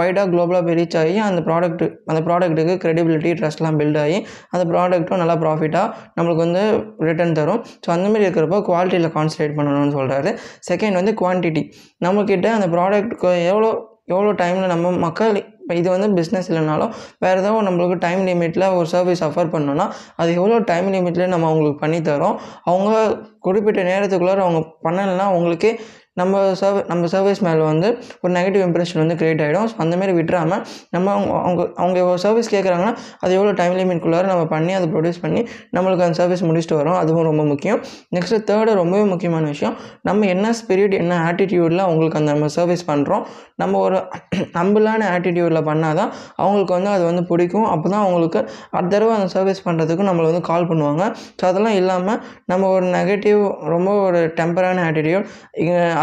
ஒய்டாக 0.00 0.24
குளோபலாக 0.32 0.62
போய் 0.66 0.76
ரீச் 0.78 0.96
ஆகி 1.00 1.14
அந்த 1.28 1.40
ப்ராடக்ட் 1.48 1.84
அந்த 2.10 2.20
ப்ராடக்ட்டுக்கு 2.26 2.74
க்ரெடிபிலிட்டி 2.84 3.30
ட்ரஸ்ட்லாம் 3.40 3.78
பில்ட் 3.80 4.00
ஆகி 4.04 4.18
அந்த 4.52 4.64
ப்ராடக்ட்டும் 4.72 5.20
நல்லா 5.22 5.36
ப்ராஃபிட்டாக 5.44 5.88
நம்மளுக்கு 6.16 6.44
வந்து 6.46 6.62
ரிட்டர்ன் 7.08 7.36
தரும். 7.40 7.60
ஸோ 7.84 7.90
அந்தமாரி 7.96 8.26
இருக்கிறப்போ 8.26 8.60
குவாலிட்டியில் 8.70 9.14
கான்சன்ட்ரேட் 9.18 9.58
பண்ணணும்னு 9.58 9.96
சொல்கிறாரு 9.98 10.32
செகண்ட் 10.70 11.00
வந்து 11.00 11.14
குவான்டிட்டி 11.22 11.64
நம்மக்கிட்ட 12.06 12.50
அந்த 12.58 12.68
ப்ராடக்ட்டுக்கு 12.76 13.30
எவ்வளோ 13.52 13.70
எவ்வளோ 14.14 14.30
டைமில் 14.40 14.70
நம்ம 14.72 14.90
மக்கள் 15.06 15.32
இப்போ 15.62 15.74
இது 15.78 15.88
வந்து 15.94 16.06
பிஸ்னஸ் 16.18 16.46
இல்லைனாலும் 16.50 16.92
வேறு 17.24 17.40
ஏதாவது 17.40 17.64
நம்மளுக்கு 17.66 17.96
டைம் 18.04 18.20
லிமிட்டில் 18.28 18.64
ஒரு 18.76 18.86
சர்வீஸ் 18.92 19.22
ஆஃபர் 19.26 19.50
பண்ணோன்னா 19.54 19.86
அது 20.20 20.30
எவ்வளோ 20.38 20.58
டைம் 20.70 20.86
லிமிட்லேயே 20.94 21.28
நம்ம 21.32 21.46
அவங்களுக்கு 21.50 21.80
பண்ணித்தரோம். 21.82 22.36
அவங்க 22.70 22.92
குறிப்பிட்ட 23.46 23.82
நேரத்துக்குள்ளார 23.90 24.40
அவங்க 24.46 24.60
பண்ணலைன்னா 24.86 25.26
அவங்களுக்கே 25.32 25.72
நம்ம 26.20 26.42
சர்வ 26.60 26.78
நம்ம 26.90 27.08
சர்வீஸ் 27.14 27.40
மேலே 27.46 27.62
வந்து 27.70 27.88
ஒரு 28.22 28.32
நெகட்டிவ் 28.38 28.62
இம்ப்ரெஷன் 28.66 29.00
வந்து 29.02 29.16
க்ரியேட் 29.20 29.42
ஆகிடும் 29.44 29.66
ஸோ 29.70 29.76
அந்தமாரி 29.84 30.12
விட்டுறாமல் 30.18 30.62
நம்ம 30.94 31.06
அவங்க 31.16 31.32
அவங்க 31.44 31.62
அவங்க 31.82 32.16
சர்வீஸ் 32.24 32.50
கேட்குறாங்கன்னா 32.54 32.92
அது 33.22 33.32
எவ்வளோ 33.38 33.52
டைம் 33.60 33.74
லிமிட்குள்ளார 33.80 34.26
நம்ம 34.32 34.44
பண்ணி 34.54 34.72
அதை 34.78 34.86
ப்ரொடியூஸ் 34.94 35.20
பண்ணி 35.24 35.40
நம்மளுக்கு 35.76 36.04
அந்த 36.06 36.16
சர்வீஸ் 36.20 36.44
முடிச்சுட்டு 36.48 36.78
வரோம். 36.80 36.98
அதுவும் 37.02 37.26
ரொம்ப 37.30 37.42
முக்கியம். 37.52 37.80
நெக்ஸ்ட்டு 38.16 38.40
தேர்டு 38.50 38.72
ரொம்பவே 38.82 39.04
முக்கியமான 39.12 39.44
விஷயம். 39.54 39.74
நம்ம 40.08 40.26
என்ன 40.34 40.46
ஸ்பிரிட் 40.60 40.94
என்ன 41.02 41.12
ஆட்டிடியூடில் 41.28 41.82
அவங்களுக்கு 41.86 42.18
அந்த 42.20 42.30
நம்ம 42.34 42.50
சர்வீஸ் 42.58 42.84
பண்ணுறோம் 42.90 43.24
நம்ம 43.62 43.78
ஒரு 43.86 43.98
ஹம்பிளான 44.58 45.06
ஆட்டிடியூடில் 45.14 45.62
பண்ணால் 45.70 45.96
தான் 46.00 46.10
அவங்களுக்கு 46.40 46.74
வந்து 46.78 46.90
அது 46.96 47.04
வந்து 47.10 47.22
பிடிக்கும். 47.30 47.68
அப்போ 47.74 47.86
தான் 47.94 48.02
அவங்களுக்கு 48.04 48.40
அடுத்த 48.76 48.92
தடவை 48.94 49.12
அந்த 49.18 49.28
சர்வீஸ் 49.36 49.64
பண்ணுறதுக்கு 49.66 50.08
நம்மளை 50.10 50.26
வந்து 50.30 50.42
கால் 50.50 50.68
பண்ணுவாங்க. 50.70 51.02
ஸோ 51.40 51.44
அதெல்லாம் 51.50 51.76
இல்லாமல் 51.80 52.20
நம்ம 52.52 52.68
ஒரு 52.76 52.86
நெகட்டிவ் 52.98 53.42
ரொம்ப 53.74 53.90
ஒரு 54.06 54.20
டெம்பரான 54.40 54.84
ஆட்டிடியூட் 54.90 55.26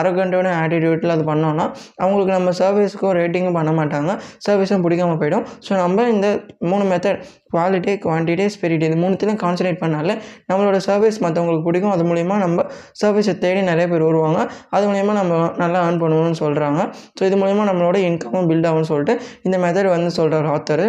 அரகண்டான 0.06 0.56
ஆட்டிடியூட்டில் 0.64 1.14
அது 1.14 1.24
பண்ணோன்னா 1.32 1.66
அவங்களுக்கு 2.02 2.34
நம்ம 2.38 2.52
சர்வீஸ்க்கும் 2.62 3.16
ரேட்டிங்கும் 3.20 3.58
பண்ண 3.60 3.72
மாட்டாங்க. 3.80 4.12
சர்வீஸும் 4.48 4.84
பிடிக்காம 4.86 5.18
போயிடும். 5.22 5.46
ஸோ 5.66 5.72
நம்ம 5.84 6.08
இந்த 6.16 6.28
மூணு 6.72 6.84
மெத்தட் 6.92 7.20
குவாலிட்டி 7.56 7.92
குவான்டிட்டி 8.06 8.46
ஸ்பிரிட் 8.54 8.86
இது 8.88 8.96
மூணுத்தையும் 9.02 9.40
கான்சன்ட்ரேட் 9.44 9.82
பண்ணாலே 9.84 10.16
நம்மளோட 10.50 10.78
சர்வீஸ் 10.88 11.18
மற்றவங்களுக்கு 11.26 11.68
பிடிக்கும். 11.68 11.94
அது 11.96 12.04
மூலிமா 12.12 12.38
நம்ம 12.46 12.66
சர்வீஸை 13.02 13.36
தேடி 13.44 13.62
நிறைய 13.72 13.86
பேர் 13.94 14.08
வருவாங்க. 14.10 14.40
அது 14.76 14.86
மூலிமா 14.92 15.16
நம்ம 15.22 15.34
நல்லா 15.64 15.82
ஏர்ன் 15.88 16.02
பண்ணுவோம்னு 16.04 16.42
சொல்கிறாங்க 16.44 16.82
ஸோ 17.20 17.24
இது 17.30 17.38
மூலிமா 17.44 17.66
நம்மளோட 17.72 17.98
இன்கமும் 18.10 18.50
பில்ட் 18.52 18.70
ஆகும்னு 18.72 18.92
சொல்லிட்டு 18.94 19.16
இந்த 19.48 19.58
மெத்தட் 19.66 19.94
வந்து 19.96 20.12
சொல்கிறார் 20.20 20.50
ஆத்தர் 20.56 20.86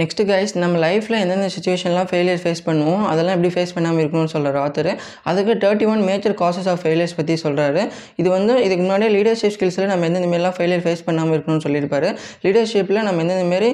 நெக்ஸ்ட்டு 0.00 0.26
கைஸ் 0.30 0.52
நம்ம 0.62 0.78
லைஃப்பில் 0.84 1.18
எந்தெந்த 1.20 1.48
சுச்சுவேஷன்லாம் 1.54 2.08
ஃபெயிலியர் 2.10 2.40
ஃபேஸ் 2.42 2.62
பண்ணுவோம் 2.68 3.04
அதெல்லாம் 3.10 3.36
எப்படி 3.36 3.50
ஃபேஸ் 3.54 3.74
பண்ணாமல் 3.76 4.02
இருக்கணும்னு 4.02 4.32
சொல்கிறார் 4.34 4.58
ஆத்தர் 4.64 4.90
அதுக்கு 5.30 5.54
thirty 5.64 5.86
one 5.92 6.02
major 6.08 6.36
causes 6.42 6.68
of 6.72 6.82
failures 6.84 7.16
பற்றி 7.20 7.36
சொல்கிறாரு 7.44 7.84
இது 8.22 8.28
வந்து 8.36 8.54
இதுக்கு 8.66 8.82
முன்னாடியே 8.84 9.12
லீடர்ஷிப் 9.16 9.54
ஸ்கில்ஸில் 9.56 9.90
நம்ம 9.92 10.08
எந்தெந்த 10.10 10.30
மாரிலாம் 10.34 10.56
ஃபெயிலியர் 10.58 10.84
ஃபேஸ் 10.86 11.06
பண்ணாமல் 11.08 11.36
இருக்கணும்னு 11.36 11.66
சொல்லியிருப்பாரு. 11.66 12.10
லீடர்ஷிப்பில் 12.46 13.06
நம்ம 13.08 13.24
எந்தெந்த 13.24 13.46
மாரி 13.54 13.70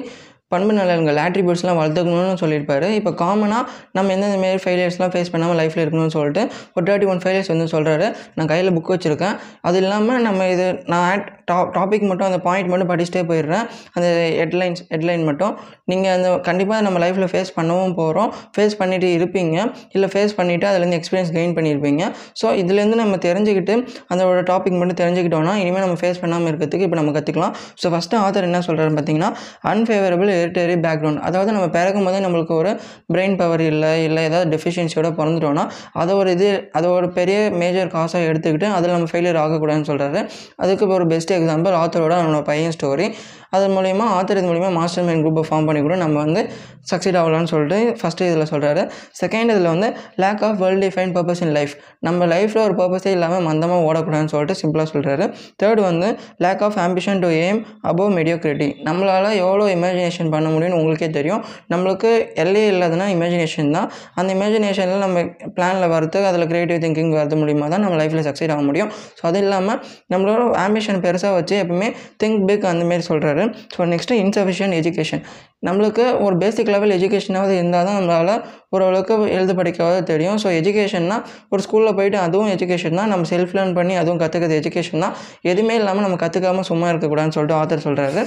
பண்பு 0.55 0.77
நலன்கள் 0.79 1.19
ஆட்ரிபியூட்ஸ்லாம் 1.25 1.79
வளர்த்துக்கணும்னு 1.81 2.41
சொல்லியிருப்பாரு. 2.43 2.89
இப்போ 2.99 3.13
காமனாக 3.23 3.63
நம்ம 3.97 4.13
எந்தெந்த 4.15 4.39
மாரி 4.43 4.61
ஃபெயிலியர்ஸ்லாம் 4.65 5.13
ஃபேஸ் 5.15 5.31
பண்ணாமல் 5.35 5.59
லைஃப்பில் 5.61 5.83
இருக்கணும்னு 5.83 6.15
சொல்லிட்டு 6.17 6.43
ஒரு 6.75 6.85
தேர்ட்டி 6.89 7.09
ஒன் 7.13 7.21
ஃபெயிலியர்ஸ் 7.25 7.51
வந்து 7.53 7.67
சொல்கிறாரு 7.75 8.07
நான் 8.37 8.51
கையில் 8.53 8.73
புக் 8.77 8.91
வச்சுருக்கேன். 8.95 9.35
அது 9.69 9.79
இல்லாமல் 9.83 10.21
நம்ம 10.27 10.49
இது 10.55 10.67
நான் 10.91 11.05
ஆட் 11.11 11.25
டாப் 11.49 11.71
டாபிக் 11.77 12.05
மட்டும் 12.09 12.27
அந்த 12.29 12.39
பாயிண்ட் 12.45 12.69
மட்டும் 12.71 12.89
படிச்சுட்டே 12.91 13.21
போயிடுறேன். 13.31 13.65
அந்த 13.95 14.07
ஹெட்லைன்ஸ் 14.41 14.81
ஹெட்லைன் 14.93 15.23
மட்டும். 15.29 15.53
நீங்கள் 15.91 16.13
அந்த 16.17 16.29
கண்டிப்பாக 16.47 16.79
நம்ம 16.85 16.99
லைஃப்பில் 17.03 17.29
ஃபேஸ் 17.33 17.51
பண்ணவும் 17.57 17.95
போகிறோம் 17.99 18.29
ஃபேஸ் 18.55 18.75
பண்ணிட்டு 18.81 19.09
இருப்பீங்க. 19.17 19.57
இல்லை 19.95 20.07
ஃபேஸ் 20.13 20.33
பண்ணிவிட்டு 20.39 20.67
அதுலேருந்து 20.69 20.97
எக்ஸ்பீரியன்ஸ் 20.99 21.31
கெயின் 21.37 21.53
பண்ணியிருப்பீங்க 21.57 22.03
ஸோ 22.41 22.45
இதுலேருந்து 22.61 22.97
நம்ம 23.03 23.19
தெரிஞ்சுக்கிட்டு 23.27 23.75
அதோட 24.13 24.39
டாபிக் 24.51 24.77
மட்டும் 24.79 24.99
தெரிஞ்சுக்கிட்டோம்னா 25.01 25.53
இனிமேல் 25.63 25.83
நம்ம 25.85 25.97
ஃபேஸ் 26.01 26.21
பண்ணாமல் 26.23 26.49
இருக்கிறதுக்கு 26.51 26.87
இப்போ 26.87 26.99
நம்ம 27.01 27.13
கற்றுக்கலாம் 27.17 27.53
ஸோ 27.81 27.89
ஃபஸ்ட்டு 27.93 28.19
ஆத்தர் 28.23 28.47
என்ன 28.49 28.61
சொல்கிறாரு 28.67 28.93
பார்த்தீங்கன்னா 28.97 29.29
அன்ஃபேவரபிள் 29.71 30.31
ஹெரிட்டரி 30.45 30.75
பேக்ரவுண்ட் 30.81 31.21
அதாவது 31.21 31.51
நம்ம 31.51 31.67
பிறக்கும் 31.69 32.05
போதே 32.05 32.19
நம்மளுக்கு 32.19 32.53
ஒரு 32.53 32.71
பிரெயின் 33.13 33.35
பவர் 33.35 33.63
இல்லை 33.65 33.91
இல்லை 34.03 34.23
ஏதாவது 34.23 34.49
டெஃபிஷியன்சியோட 34.51 35.09
பிறந்துட்டோம்னா 35.17 35.63
அதை 35.93 36.13
ஒரு 36.15 36.31
இது 36.31 36.49
அதை 36.71 36.87
ஒரு 36.89 37.07
பெரிய 37.11 37.37
மேஜர் 37.55 37.93
காசாக 37.93 38.29
எடுத்துக்கிட்டு 38.29 38.69
அதில் 38.71 38.91
நம்ம 38.91 39.09
ஃபெயிலியர் 39.11 39.41
ஆகக்கூடாதுன்னு 39.41 39.89
சொல்கிறாரு 39.91 40.21
அதுக்கு 40.55 40.93
ஒரு 40.93 41.07
பெஸ்ட் 41.07 41.33
எக்ஸாம்பிள் 41.33 41.75
ஆத்தரோட 41.75 42.15
நம்ம 42.21 42.41
பையன் 42.41 42.75
ஸ்டோரி 42.75 43.07
அது 43.55 43.67
மூலிமா 43.75 44.07
ஆத்தர் 44.15 44.39
இது 44.39 44.47
மூலிமா 44.51 44.69
மாஸ்டர் 44.77 45.05
மைண்ட் 45.07 45.23
குரூப்பை 45.25 45.43
ஃபார்ம் 45.47 45.67
பண்ணி 45.69 45.81
கூட 45.87 45.97
நம்ம 46.03 46.15
வந்து 46.25 46.43
சக்சீட் 46.91 47.17
ஆகலாம்னு 47.21 47.51
சொல்லிட்டு 47.51 47.79
ஃபஸ்ட்டு 47.99 48.27
இதில் 48.29 48.49
சொல்கிறாரு 48.51 48.81
செகண்ட் 49.21 49.51
இதில் 49.53 49.69
வந்து 49.73 49.87
lack 50.23 50.43
of 50.47 50.57
well 50.63 50.81
define 50.83 51.13
purpose 51.15 51.41
in 51.45 51.53
life 51.57 51.73
நம்ம 52.07 52.25
லைஃப்பில் 52.33 52.63
ஒரு 52.65 52.75
பர்பஸே 52.81 53.13
இல்லாமல் 53.17 53.43
மந்தமாக 53.47 53.87
ஓடக்கூடாதுன்னு 53.87 54.33
சொல்லிட்டு 54.33 54.57
சிம்பிளாக 54.61 54.87
சொல்கிறாரு 54.93 55.27
தேர்ட் 55.61 55.81
வந்து 55.87 56.09
lack 56.45 56.63
of 56.67 56.77
ambition 56.85 57.21
to 57.23 57.29
aim 57.41 57.61
above 57.91 58.11
mediocrity 58.17 58.69
நம்மளால் 58.87 59.29
எவ்வளோ 59.43 59.65
இமேஜினேஷன் 59.75 60.29
பண்ண 60.33 60.47
முடியும்னு 60.47 60.79
உங்களுக்கே 60.81 61.09
தெரியும். 61.17 61.41
நம்மளுக்கு 61.73 62.09
எல்லையே 62.43 62.67
இல்லாதனா 62.73 63.07
இமேஜினேஷன் 63.15 63.71
தான். 63.77 63.87
அந்த 64.19 64.29
இமேஜினேஷனில் 64.37 65.03
நம்ம 65.05 65.23
பிளானில் 65.57 65.91
வரது 65.93 66.21
அதில் 66.29 66.47
க்ரியேட்டிவ் 66.51 66.81
திங்கிங் 66.85 67.13
வரது 67.19 67.37
மூலிமா 67.41 67.67
தான் 67.73 67.83
நம்ம 67.85 67.97
லைஃப்பில் 68.01 68.25
சக்சீட் 68.29 68.53
ஆக 68.55 68.63
முடியும். 68.69 68.89
ஸோ 69.19 69.23
அது 69.29 69.39
இல்லாமல் 69.45 69.79
நம்மளோட 70.13 70.43
ஆம்பிஷன் 70.65 71.01
பெருசாக 71.05 71.33
வச்சு 71.39 71.55
எப்பவுமே 71.63 71.89
திங்க் 72.23 72.41
பிக் 72.49 72.67
அந்தமாரி 72.71 73.05
சொல்கிறாரு 73.11 73.44
ஸோ 73.75 73.87
நெக்ஸ்ட்டு 73.87 74.17
இன்சஃபிஷியன்ட் 74.23 74.77
எஜுகேஷன் 74.77 75.23
நம்மளுக்கு 75.67 76.05
ஒரு 76.25 76.35
பேசிக் 76.43 76.71
லெவல் 76.75 76.93
எஜுகேஷனாவது 76.97 77.53
இருந்தால் 77.59 77.87
தான் 77.87 77.97
நம்மளால் 77.99 78.33
ஓரளவுக்கு 78.75 79.13
எழுத 79.35 79.51
படிக்காவது 79.59 79.99
தெரியும். 80.11 80.37
ஸோ 80.43 80.47
எஜுகேஷன்னா 80.59 81.17
ஒரு 81.53 81.61
ஸ்கூலில் 81.65 81.95
போயிட்டு 81.97 82.17
அதுவும் 82.25 82.51
எஜுகேஷன் 82.55 82.97
தான். 82.99 83.11
நம்ம 83.13 83.27
செல்ஃப் 83.31 83.53
லேர்ன் 83.57 83.73
பண்ணி 83.77 83.95
அதுவும் 84.01 84.19
கற்றுக்கிறது 84.23 84.57
எஜுகேஷன் 84.61 85.03
தான். 85.05 85.15
எதுவுமே 85.51 85.75
இல்லாமல் 85.81 86.05
நம்ம 86.07 86.19
கற்றுக்காமல் 86.23 86.67
சும்மா 86.71 86.89
இருக்கக்கூடாதுன்னு 86.93 87.35
சொல்லிட்டு 87.37 87.57
ஆத்தர் 87.61 87.85
சொல்கிறாரு 87.87 88.23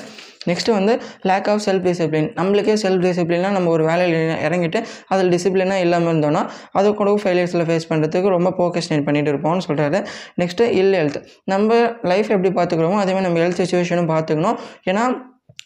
நெக்ஸ்ட்டு 0.48 0.74
வந்து 0.79 0.92
லேக் 1.29 1.48
ஆஃப் 1.53 1.62
செல்ஃப் 1.66 1.87
டிசிப்ளின் 1.88 2.29
நம்மளுக்கே 2.38 2.74
செல்ஃப் 2.85 3.03
டிசிப்ளினாக 3.07 3.53
நம்ம 3.57 3.70
ஒரு 3.77 3.85
வேலையில் 3.90 4.16
இறங்கிட்டு 4.46 4.81
அதில் 5.12 5.33
டிசிப்ளினாக 5.35 5.85
இல்லாமல் 5.87 6.11
இருந்தோம்னா 6.12 6.42
அது 6.79 6.94
கூட 7.01 7.16
ஃபெயிலியர்ஸில் 7.24 7.66
ஃபேஸ் 7.70 7.88
பண்ணுறதுக்கு 7.90 8.35
ரொம்ப 8.37 8.51
ப்ரோகஸ்னேட் 8.59 9.07
பண்ணிட்டு 9.09 9.33
இருப்போம்னு 9.35 9.64
சொல்கிறாரு 9.68 10.01
நெக்ஸ்ட்டு 10.42 10.68
இல் 10.81 10.96
ஹெல்த் 11.01 11.18
நம்ம 11.55 11.81
லைஃப் 12.12 12.31
எப்படி 12.37 12.53
பார்த்துக்கிறோமோ 12.61 13.01
அதே 13.03 13.12
மாதிரி 13.16 13.27
நம்ம 13.29 13.42
ஹெல்த் 13.44 13.61
சுச்சுவேஷனும் 13.62 14.12
பார்த்துக்கணும். 14.14 14.57
ஏன்னா 14.92 15.05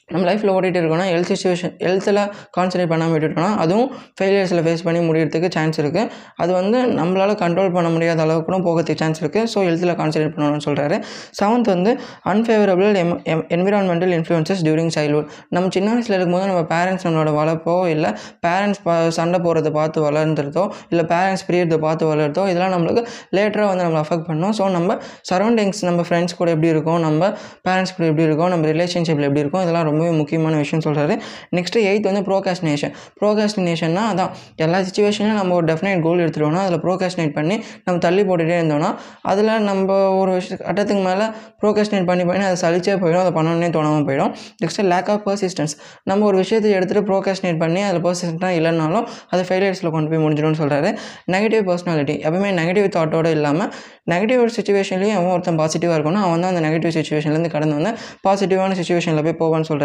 நம்ம 0.09 0.23
லைஃப்பில் 0.29 0.53
ஓடிட்டு 0.55 0.79
இருக்கோம்னா 0.81 1.07
ஹெல்த் 1.11 1.31
சுச்சுவேஷன் 1.31 1.73
ஹெல்த்தில் 1.85 2.21
கான்சன்ட்ரேட் 2.57 2.91
பண்ணாமல் 2.93 3.15
விட்டுட்டோம்னா 3.15 3.51
அதுவும் 3.57 3.89
ஃபெயிலியர்ஸில் 4.19 4.63
ஃபேஸ் 4.65 4.83
பண்ணி 4.87 5.01
முடியறதுக்கு 5.09 5.49
சான்ஸ் 5.57 5.79
இருக்குது 5.83 6.09
அது 6.37 6.51
வந்து 6.53 6.79
நம்மளால் 6.99 7.35
கண்ட்ரோல் 7.43 7.71
பண்ண 7.73 7.89
முடியாத 7.91 8.23
அளவுக்கு 8.23 8.49
கூட 8.49 8.59
போகிறதுக்கு 8.67 9.01
சான்ஸ் 9.03 9.21
இருக்குது 9.23 9.49
ஸோ 9.53 9.61
ஹெல்த்தில் 9.67 9.95
கான்சன்ட்ரேட் 10.01 10.35
பண்ணணும்னு 10.37 10.65
சொல்கிறாரு 10.67 10.99
செவன்த் 11.41 11.71
வந்து 11.75 11.93
unfavourable 12.33 12.99
um 13.03 13.15
environmental 13.57 14.15
influences 14.19 14.63
during 14.63 14.93
childhood 14.97 15.31
நம்ம 15.49 15.69
சின்ன 15.69 15.89
வயசில் 15.93 16.17
இருக்கும்போது 16.17 16.47
நம்ம 16.47 16.65
பேரண்ட்ஸ் 16.75 17.07
நம்மளோட 17.07 17.33
வளர்ப்போ 17.41 17.77
இல்லை 17.95 18.11
பேரண்ட்ஸ் 18.47 18.83
சண்டை 19.19 19.41
போகிறத 19.41 19.73
பார்த்து 19.73 20.05
வளர்ந்துறதோ 20.09 20.65
இல்லை 20.89 21.07
பேரண்ட்ஸ் 21.13 21.47
பிரியறதை 21.49 21.79
பார்த்து 21.79 22.11
வளர்றதோ 22.13 22.45
இதெல்லாம் 22.49 22.75
நம்மளுக்கு 22.77 23.05
லேட்டராக 23.37 23.69
வந்து 23.73 23.85
நம்மளை 23.85 24.03
அஃபெக்ட் 24.05 24.29
பண்ணோம். 24.29 24.55
ஸோ 24.59 24.71
நம்ம 24.71 24.99
சரௌண்டிங்ஸ் 25.31 25.83
நம்ம 25.85 26.01
ஃப்ரெண்ட்ஸ் 26.09 26.37
கூட 26.37 26.51
எப்படி 26.51 26.69
இருக்கோம் 26.69 27.01
நம்ம 27.01 27.21
பேரண்ட்ஸ் 27.69 27.95
கூட 27.97 28.07
எப்படி 28.07 28.27
இருக்கோம் 28.29 28.51
நம்ம 28.51 28.67
ரிலேஷன்ஷிப்பில் 28.73 29.27
எப்படி 29.29 29.43
இருக்கோம் 29.45 29.65
இதெல்லாம் 29.65 29.89
ரொம்பவே 29.93 30.13
முக்கியமான 30.17 30.57
விஷயம் 30.57 30.85
சொல்கிறாரு 30.85 31.17
நெக்ஸ்ட்டு 31.51 31.85
எயித் 31.85 32.09
வந்து 32.11 32.21
ப்ரோகாஸ்டினேஷன் 32.21 32.95
ப்ரோகாஸ்டினேஷன்னா 33.21 34.05
அதான் 34.13 34.33
எல்லா 34.57 34.79
சுச்சுவேஷன்லையும் 34.79 35.41
நம்ம 35.41 35.55
ஒரு 35.55 35.67
டெஃபினைட் 35.67 36.01
கோல் 36.01 36.19
எடுத்துட்டோம்னா 36.19 36.63
அதில் 36.63 36.81
ப்ரோகாஸ்டினேட் 36.81 37.33
பண்ணி 37.33 37.59
நம்ம 37.85 38.01
தள்ளி 38.01 38.23
போட்டுகிட்டே 38.23 38.59
இருந்தோம்னா 38.63 38.97
அதில் 39.23 39.53
நம்ம 39.61 39.99
ஒரு 40.17 40.33
விஷய 40.33 40.57
கட்டத்துக்கு 40.57 41.03
மேலே 41.03 41.27
ப்ரோகாஸ்டினேட் 41.63 42.07
பண்ணி 42.07 42.25
பண்ணி 42.25 42.45
அதை 42.45 42.57
சளிச்சே 42.63 42.95
போயிடும் 43.03 43.23
அதை 43.25 43.33
பண்ணணுன்னே 43.33 43.69
தோணாமல் 43.75 44.07
போயிடும். 44.09 44.33
நெக்ஸ்ட்டு 44.63 44.85
லேக் 44.85 45.11
ஆஃப் 45.11 45.29
பர்சிஸ்டன்ஸ் 45.29 45.75
நம்ம 46.05 46.25
ஒரு 46.25 46.37
விஷயத்தை 46.37 46.73
எடுத்துகிட்டு 46.73 47.05
ப்ரோகாஸ்டினேட் 47.11 47.59
பண்ணி 47.59 47.81
அதில் 47.83 48.05
பர்சிஸ்டண்ட்டாக 48.05 48.59
இல்லைனாலும் 48.59 49.07
அது 49.29 49.43
ஃபெயிலியர்ஸில் 49.43 49.91
கொண்டு 49.91 50.11
போய் 50.11 50.25
முடிஞ்சிடும்னு 50.25 50.61
சொல்கிறாரு 50.61 50.91
நெகட்டிவ் 51.33 51.63
பர்சனாலிட்டி 51.69 52.17
எப்பவுமே 52.29 52.51
நெகட்டிவ் 52.61 52.89
தாட்டோடு 52.97 53.27
இல்லாமல் 53.27 53.73
நெகட்டிவ் 54.11 54.41
சுச்சுவேஷன்லேயும் 54.57 55.15
அவன் 55.15 55.33
ஒருத்தன் 55.33 55.59
பாசிட்டிவாக 55.59 55.97
இருக்கணும் 55.99 56.23
அவன் 56.23 56.41
தான் 56.41 56.55
அந்த 56.55 56.63
நெகட்டிவ் 56.69 56.95
சுச்சுவேஷன்லேருந்து 56.99 57.51
கடந்து 57.51 57.75
வந்து 57.75 57.93
பாசிட்டிவான 58.29 58.77
சுச்சுவேஷனில் 58.81 59.23
போய் 59.23 59.41
போவான்னு 59.43 59.69
சொல்கிறாரு 59.69 59.82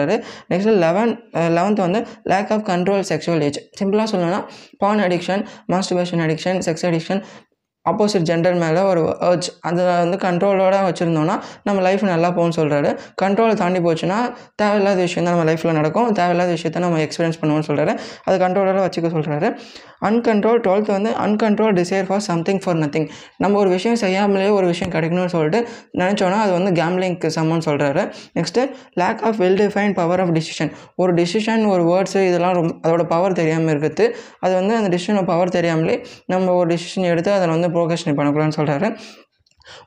நெக்ஸ்ட் 0.50 0.72
லெவன் 0.78 1.12
லெவன்த் 1.50 1.80
வந்து 1.80 2.00
lack 2.24 2.52
of 2.52 2.64
control 2.70 3.04
sexual 3.10 3.42
age 3.42 3.60
சிம்பிளாக 3.80 4.08
சொல்லணும்னா 4.12 4.42
porn 4.78 5.00
addiction 5.00 5.44
masturbation 5.72 6.20
addiction 6.20 6.60
sex 6.60 6.86
addiction 6.86 7.22
opposite 7.90 8.28
gender 8.30 8.58
மேலே 8.64 8.82
ஒரு 8.92 9.04
அர்ஜ் 9.30 9.50
அதை 9.70 9.86
வந்து 10.02 10.20
கண்ட்ரோலோட 10.26 10.76
வச்சுருந்தோன்னா 10.88 11.36
நம்ம 11.68 11.82
லைஃப் 11.88 12.04
நல்லா 12.12 12.32
போகும்னு 12.38 12.58
சொல்கிறாரு 12.60 12.90
கண்ட்ரோல் 13.22 13.60
தாண்டி 13.62 13.82
போச்சுன்னா 13.88 14.20
தேவையில்லாத 14.62 15.00
விஷயம் 15.06 15.26
தான் 15.28 15.36
நம்ம 15.36 15.48
லைஃப்பில் 15.52 15.78
நடக்கும். 15.80 16.10
தேவையில்லாத 16.20 16.52
விஷயத்த 16.58 16.84
நம்ம 16.86 17.02
எக்ஸ்பீரியன்ஸ் 17.06 17.40
பண்ணுவோம்னு 17.42 17.68
சொல்கிறாரு 17.70 17.94
அது 18.26 18.38
கண்ட்ரோலோட 18.46 18.80
வச்சுக்க 18.86 19.12
சொல்கிறாரு 19.18 19.50
அன்கண்ட்ரோல் 20.08 20.60
டுவெல்த் 20.66 20.92
வந்து 20.96 21.12
uncontrol 21.26 21.76
desire 21.80 22.06
for 22.08 22.24
something 22.30 22.60
for 22.64 22.78
nothing 22.78 23.08
நம்ம 23.38 23.58
ஒரு 23.58 23.70
விஷயம் 23.70 24.00
செய்யாமலே 24.04 24.50
ஒரு 24.58 24.66
விஷயம் 24.68 24.92
கிடைக்கணும்னு 24.96 25.34
சொல்லிட்டு 25.36 25.60
நினச்சோன்னா 26.02 26.40
அது 26.46 26.52
வந்து 26.58 26.72
கேம்லிங்க்கு 26.82 27.30
சம்மன் 27.38 27.64
சொல்கிறாரு 27.68 28.04
next 28.38 28.64
lack 29.02 29.22
of 29.30 29.40
well 29.42 29.58
define 29.62 29.94
power 29.94 30.22
of 30.24 30.34
decision 30.38 30.72
ஒரு 30.96 31.14
டிசிஷன் 31.14 31.64
ஒரு 31.74 31.84
வேர்ட்ஸு 31.92 32.22
இதெல்லாம் 32.30 32.56
ரொம்ப 32.60 32.74
அதோட 32.86 33.04
பவர் 33.14 33.38
தெரியாமல் 33.40 33.74
இருக்குது. 33.74 34.06
அது 34.40 34.54
வந்து 34.54 34.76
அந்த 34.76 34.90
டிசிஷனோட 34.96 35.26
பவர் 35.26 35.56
தெரியாமலே 35.58 35.96
நம்ம 36.34 36.54
ஒரு 36.54 36.70
டிசிஷன் 36.74 37.08
எடுத்து 37.12 37.32
அதில் 37.32 37.54
வந்து 37.56 37.72
ப்ரோகஷன் 37.78 38.18
பண்ணக்கூடாதுன்னு 38.18 38.60
சொல்கிறாரு 38.60 38.90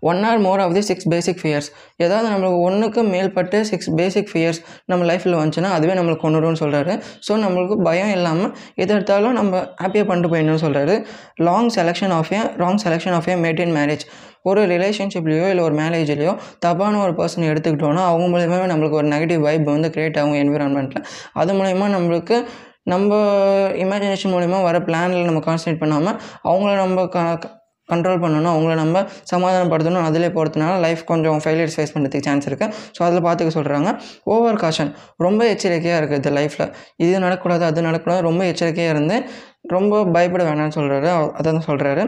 one 0.01 0.25
or 0.25 0.39
more 0.39 0.61
of 0.61 0.75
the 0.75 0.81
six 0.81 1.09
basic 1.09 1.41
fears 1.43 1.69
ஏதாவது 1.97 2.27
நம்மளுக்கு 2.31 2.59
ஒன்றுக்கு 2.61 3.01
மேல்பட்டு 3.05 3.61
சிக்ஸ் 3.61 3.91
பேசிக் 3.95 4.31
ஃபியர்ஸ் 4.33 4.61
நம்ம 4.87 5.05
லைஃப்பில் 5.05 5.39
வந்துச்சுன்னா 5.39 5.71
அதுவே 5.71 5.95
நம்மளுக்கு 5.95 6.25
கொண்டுடும்னு 6.27 6.61
சொல்கிறாரு 6.61 6.95
ஸோ 7.29 7.35
நம்மளுக்கு 7.37 7.77
பயம் 7.83 8.11
இல்லாமல் 8.11 8.51
எது 8.75 8.95
எடுத்தாலும் 8.95 9.33
நம்ம 9.33 9.63
ஹாப்பியாக 9.77 10.07
பண்ணிட்டு 10.07 10.33
போயிடணும்னு 10.35 10.65
சொல்கிறாரு 10.67 10.97
wrong 11.41 11.71
selection 11.77 12.11
of 12.11 12.33
a 12.33 12.41
wrong 12.57 12.83
selection 12.85 13.13
of 13.13 13.29
a 13.29 13.37
mate 13.37 13.61
in 13.61 13.75
marriage 13.77 14.05
ஒரு 14.43 14.61
ரிலேஷன்ஷிப்லேயோ 14.67 15.47
இல்லை 15.49 15.65
ஒரு 15.65 15.75
மேரேஜ்லேயோ 15.75 16.35
தப்பான 16.59 17.01
ஒரு 17.03 17.13
பர்சன் 17.13 17.51
எடுத்துக்கிட்டோன்னா 17.51 18.05
அவங்க 18.07 18.27
மூலியமாகவே 18.29 18.69
நம்மளுக்கு 18.71 18.97
ஒரு 18.97 19.09
நெகட்டிவ் 19.09 19.41
வைப் 19.41 19.71
வந்து 19.71 19.89
க்ரியேட் 19.89 20.19
ஆகும் 20.19 20.35
என்விரான்மெண்ட்டில் 20.35 21.05
அது 21.33 21.53
மூலயமா 21.53 21.89
நம்மளுக்கு 21.91 22.39
நம்ம 22.83 23.15
இமேஜினேஷன் 23.77 24.33
மூலிமா 24.33 24.59
வர 24.63 24.77
பிளானில் 24.79 25.27
நம்ம 25.27 25.41
கான்சன்ட்ரேட் 25.41 25.79
பண்ணாமல் 25.79 26.17
அவங்கள 26.45 26.75
நம்ம 26.77 27.07
க 27.07 27.59
கண்ட்ரோல் 27.93 28.21
பண்ணணும் 28.25 28.53
அவங்கள 28.55 28.75
நம்ம 28.83 29.05
சமாதானப்படுத்தணும். 29.33 30.07
அதிலே 30.11 30.31
போகிறதுனால 30.37 30.75
லைஃப் 30.87 31.03
கொஞ்சம் 31.13 31.41
ஃபெயிலியர்ஸ் 31.45 31.77
ஃபேஸ் 31.77 31.95
பண்ணுறதுக்கு 31.97 32.27
சான்ஸ் 32.29 32.49
இருக்குது 32.51 32.75
ஸோ 32.97 33.03
அதில் 33.09 33.25
பார்த்துக்க 33.29 33.53
சொல்கிறாங்க 33.59 33.93
ஓவர் 34.35 34.61
காஷன் 34.65 34.93
ரொம்ப 35.27 35.41
எச்சரிக்கையாக 35.53 36.01
இருக்குது 36.03 36.35
லைஃப்பில் 36.39 36.69
இது 37.05 37.13
நடக்கக்கூடாது 37.27 37.65
அது 37.71 37.87
நடக்கக்கூடாது. 37.89 38.23
ரொம்ப 38.31 38.43
எச்சரிக்கையாக 38.53 38.95
இருந்து 38.97 39.19
ரொம்ப 39.71 40.05
பயப்பட 40.15 40.43
வேணாம்னு 40.45 40.77
சொல்கிறாரு 40.77 41.09
அதான் 41.39 41.67
சொல்கிறாரு 41.67 42.03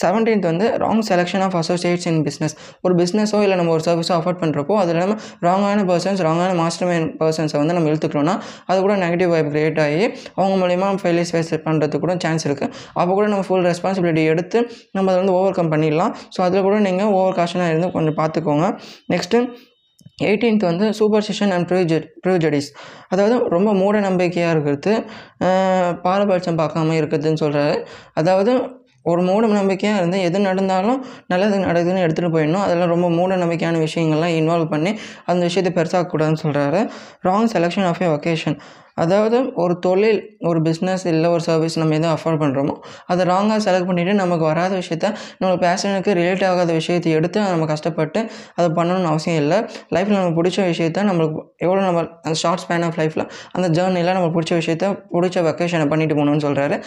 செவன்டீன்த் 0.00 0.46
வந்து 0.48 0.66
wrong 0.82 1.02
selection 1.08 1.42
of 1.46 1.56
associates 1.56 2.06
in 2.10 2.20
business 2.24 2.54
ஒரு 2.80 2.94
பிஸ்னஸோ 2.94 3.38
இல்லை 3.42 3.56
நம்ம 3.56 3.72
ஒரு 3.72 3.82
சர்வீஸோ 3.86 4.12
அஃபோர்ட் 4.18 4.40
பண்ணுறப்போ 4.42 4.74
அது 4.76 4.92
இல்லாமல் 4.94 5.18
ராங்கான 5.42 5.84
பர்சன்ஸ் 5.90 6.22
ராங்கான 6.22 6.52
மாஸ்டர் 6.54 6.88
மைண்ட் 6.88 7.10
பர்சன்ஸை 7.20 7.58
வந்து 7.58 7.74
நம்ம 7.74 7.90
இழுத்துக்கிறோன்னா 7.90 8.34
அது 8.66 8.78
கூட 8.80 8.94
நெகட்டிவ் 8.96 9.32
வைப் 9.34 9.50
க்ரியேட் 9.52 9.80
ஆகி 9.80 10.02
அவங்க 10.36 10.54
மூலிமா 10.62 10.88
ஃபெயிலியர்ஸ் 11.02 11.32
ஃபேஸ் 11.34 11.52
பண்ணுறதுக்கு 11.66 12.00
கூட 12.04 12.14
சான்ஸ் 12.24 12.46
இருக்குது 12.48 12.70
அப்போ 12.94 13.12
கூட 13.12 13.26
நம்ம 13.26 13.44
ஃபுல் 13.48 13.66
ரெஸ்பான்சிபிலிட்டி 13.70 14.24
எடுத்து 14.32 14.58
நம்ம 14.92 15.06
அதை 15.12 15.18
வந்து 15.22 15.36
ஓவர் 15.40 15.58
கம் 15.58 15.72
பண்ணிடலாம். 15.74 16.14
ஸோ 16.36 16.40
அதில் 16.46 16.66
கூட 16.68 16.78
நீங்கள் 16.88 17.12
ஓவர் 17.18 17.36
காஷனாக 17.40 17.72
இருந்து 17.74 17.90
கொஞ்சம் 17.90 18.18
பார்த்துக்கோங்க 18.22 18.66
நெக்ஸ்ட்டு 19.12 19.40
எயிட்டீன்த் 20.18 20.68
வந்து 20.70 20.86
சூப்பர்ஸ்டிஷன் 20.98 21.52
அண்ட் 21.54 21.66
ப்ரிவிஜ 21.70 21.94
ப்ரூஜடிஸ். 22.26 22.68
அதாவது 23.12 23.36
ரொம்ப 23.54 23.70
மூட 23.80 23.96
நம்பிக்கையாக 24.00 24.54
இருக்கிறது 24.54 24.92
பாரபட்சம் 26.06 26.60
பார்க்காம 26.62 26.96
இருக்கிறதுன்னு 27.00 27.42
சொல்கிறாரு 27.44 27.76
அதாவது 28.20 28.52
ஒரு 29.10 29.22
மூட 29.28 29.46
நம்பிக்கையாக 29.58 30.00
இருந்து 30.00 30.18
எது 30.26 30.38
நடந்தாலும் 30.40 30.98
நல்லது 31.32 31.56
நடக்குதுன்னு 31.64 32.02
எடுத்துகிட்டு 32.04 32.34
போயிடணும். 32.34 32.64
அதெல்லாம் 32.64 32.92
ரொம்ப 32.94 33.08
மூட 33.10 33.36
நம்பிக்கையான 33.36 33.80
விஷயங்கள்லாம் 33.86 34.34
இன்வால்வ் 34.40 34.72
பண்ணி 34.74 34.90
அந்த 35.30 35.42
விஷயத்தை 35.48 35.72
பெருசாக 35.78 36.06
கூடாதுன்னு 36.12 36.42
சொல்கிறாரு 36.44 36.80
wrong 37.28 37.50
selection 37.54 37.88
of 37.90 38.02
a 38.02 38.08
vocation 38.16 38.56
அதாவது 38.96 39.38
ஒரு 39.54 39.74
தொழில் 39.78 40.20
ஒரு 40.48 40.60
பிஸ்னஸ் 40.60 41.04
இல்லை 41.12 41.28
ஒரு 41.30 41.42
சர்வீஸ் 41.46 41.76
நம்ம 41.80 41.94
எதுவும் 41.98 42.14
அஃபோர்ட் 42.16 42.40
பண்ணுறோமோ 42.42 42.74
அதை 43.12 43.22
ராங்காக 43.32 43.58
செலக்ட் 43.66 43.88
பண்ணிவிட்டு 43.90 44.14
நமக்கு 44.22 44.44
வராத 44.44 44.72
விஷயத்த 44.82 45.06
நம்ம 45.42 45.52
பேஷனுக்கு 45.64 46.12
ரிலேட் 46.20 46.44
ஆகாத 46.50 46.70
விஷயத்தை 46.72 47.12
எடுத்து 47.18 47.38
நம்ம 47.52 47.66
கஷ்டப்பட்டு 47.72 48.20
அதை 48.54 48.68
பண்ணணும்னு 48.78 49.10
அவசியம் 49.12 49.40
இல்லை. 49.42 49.58
லைஃப்பில் 49.94 50.18
நமக்கு 50.18 50.36
பிடிச்ச 50.40 50.58
விஷயத்த 50.72 51.04
நம்மளுக்கு 51.10 51.40
எவ்வளோ 51.66 51.80
நம்ம 51.86 52.00
அந்த 52.26 52.36
ஷார்ட் 52.42 52.62
ஸ்பேன் 52.64 52.84
ஆஃப் 52.88 52.98
லைஃப்பில் 53.00 53.26
அந்த 53.56 53.68
ஜேர்னியில் 53.78 54.12
நம்ம 54.18 54.28
பிடிச்ச 54.36 54.52
விஷயத்த 54.60 54.84
பிடிச்ச 55.14 55.42
வெக்கேஷனை 55.48 55.88
பண்ணிட்டு 55.92 56.16
போகணும்னு 56.18 56.44
சொல்கிறாரு 56.46 56.78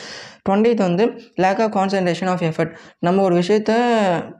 டுவெண்ட்டித் 0.48 0.84
வந்து 0.88 1.04
lack 1.44 1.62
of 1.66 1.74
concentration 1.78 2.30
of 2.34 2.44
effort 2.50 2.74
நம்ம 3.00 3.22
ஒரு 3.22 3.36
விஷயத்த 3.42 3.72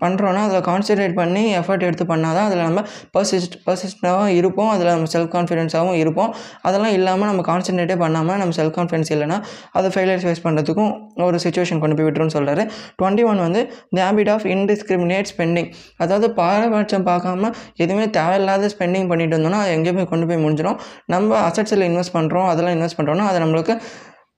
பண்ணுறோன்னா 0.04 0.42
அதில் 0.48 0.66
கான்சன்ட்ரேட் 0.70 1.16
பண்ணி 1.22 1.44
எஃபர்ட் 1.60 1.86
எடுத்து 1.88 2.06
பண்ணால் 2.14 2.36
தான் 2.38 2.48
அதில் 2.50 2.64
நம்ம 2.68 2.82
பர்சிஸ்ட் 3.18 3.56
பர்சிஸ்டாகவும் 3.68 4.34
இருப்போம் 4.40 4.70
அதில் 4.70 4.92
நம்ம 4.94 5.10
செல்ஃப் 5.14 5.32
கான்ஃபிடென்ஸாகவும் 5.36 5.98
இருப்போம். 6.04 6.32
அதெல்லாம் 6.62 6.94
இல்லாமல் 6.98 7.30
நம்ம 7.32 7.44
கான்சன்ட்ரேட்டே 7.56 7.98
பண்ணாமல் 7.98 8.38
நம்ம 8.38 8.56
செல்ஃப் 8.58 8.76
கான்ஃபிடன்ஸ் 8.78 9.12
இல்லைனா 9.16 9.38
அதை 9.74 9.90
ஃபெயிலியர்ஸ் 9.92 10.26
ஃபேஸ் 10.26 10.44
பண்ணுறதுக்கும் 10.44 10.92
ஒரு 11.26 11.38
சுச்சுவேஷன் 11.38 11.80
கொண்டு 11.80 11.96
போய் 11.96 12.08
விட்டுருன்னு 12.08 12.36
சொல்கிறாரு 12.36 12.64
டுவெண்ட்டி 13.00 13.24
ஒன் 13.24 13.40
வந்து 13.40 13.62
the 13.92 14.02
habit 14.02 14.32
of 14.32 14.46
indiscriminate 14.54 15.30
spending 15.30 15.70
அதாவது 15.98 16.30
பாரபட்சம் 16.34 17.06
பார்க்காம 17.06 17.52
எதுவுமே 17.78 18.08
தேவையில்லாத 18.12 18.72
ஸ்பெண்டிங் 18.76 19.08
பண்ணிட்டு 19.08 19.36
இருந்தோம்னா 19.36 19.62
அது 19.62 19.72
எங்கேயோ 19.72 20.06
கொண்டு 20.06 20.28
போய் 20.28 20.44
முடிஞ்சிடும் 20.44 20.80
நம்ம 21.06 21.40
அசட்ஸில் 21.44 21.88
இன்வெஸ்ட் 21.90 22.16
பண்ணுறோம் 22.16 22.50
அதெல்லாம் 22.50 22.76
இன்வெஸ்ட் 22.78 23.00
பண்ணுறோன்னா 23.00 23.26
அது 23.26 23.40
நம்மளுக்கு 23.46 23.76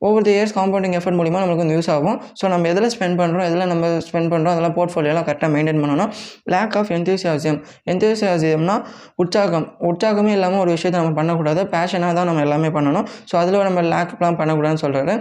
over 0.05 0.25
the 0.27 0.33
years 0.37 0.53
compounding 0.57 0.95
effort 0.97 1.17
மூலிமா 1.19 1.39
நம்மளுக்கு 1.41 1.63
வந்து 1.65 1.77
யூஸ் 1.77 1.89
ஆகும். 1.95 2.17
ஸோ 2.39 2.45
நம்ம 2.53 2.67
எதில் 2.71 2.89
ஸ்பெண்ட் 2.95 3.17
பண்ணுறோம் 3.21 3.45
எதில் 3.49 3.69
நம்ம 3.71 3.87
ஸ்பெண்ட் 4.07 4.29
பண்ணுறோம் 4.33 4.53
அதெல்லாம் 4.55 4.75
போர்ட்ஃபோலியோலாம் 4.77 5.27
கரெக்டாக 5.29 5.51
மெயின்டைன் 5.55 5.81
பண்ணணும். 5.83 6.11
லேக் 6.53 6.75
ஆஃப் 6.81 6.91
எந்தூசியாசியம் 6.97 7.59
எந்தூசியாசியம்னா 7.93 8.77
உற்சாகம். 9.23 9.67
உற்சாகமே 9.89 10.33
இல்லாமல் 10.37 10.63
ஒரு 10.65 10.73
விஷயத்தை 10.77 10.97
நம்ம 11.01 11.15
பண்ணக்கூடாது. 11.19 11.63
பேஷனாக 11.75 12.13
தான் 12.19 12.29
நம்ம 12.31 12.43
எல்லாமே 12.47 12.71
பண்ணணும். 12.77 13.07
ஸோ 13.31 13.35
அதில் 13.43 13.67
நம்ம 13.69 13.83
லேக்லாம் 13.93 14.39
பண்ணக்கூடாதுன்னு 14.41 14.83
சொல்கிறாரு 14.85 15.15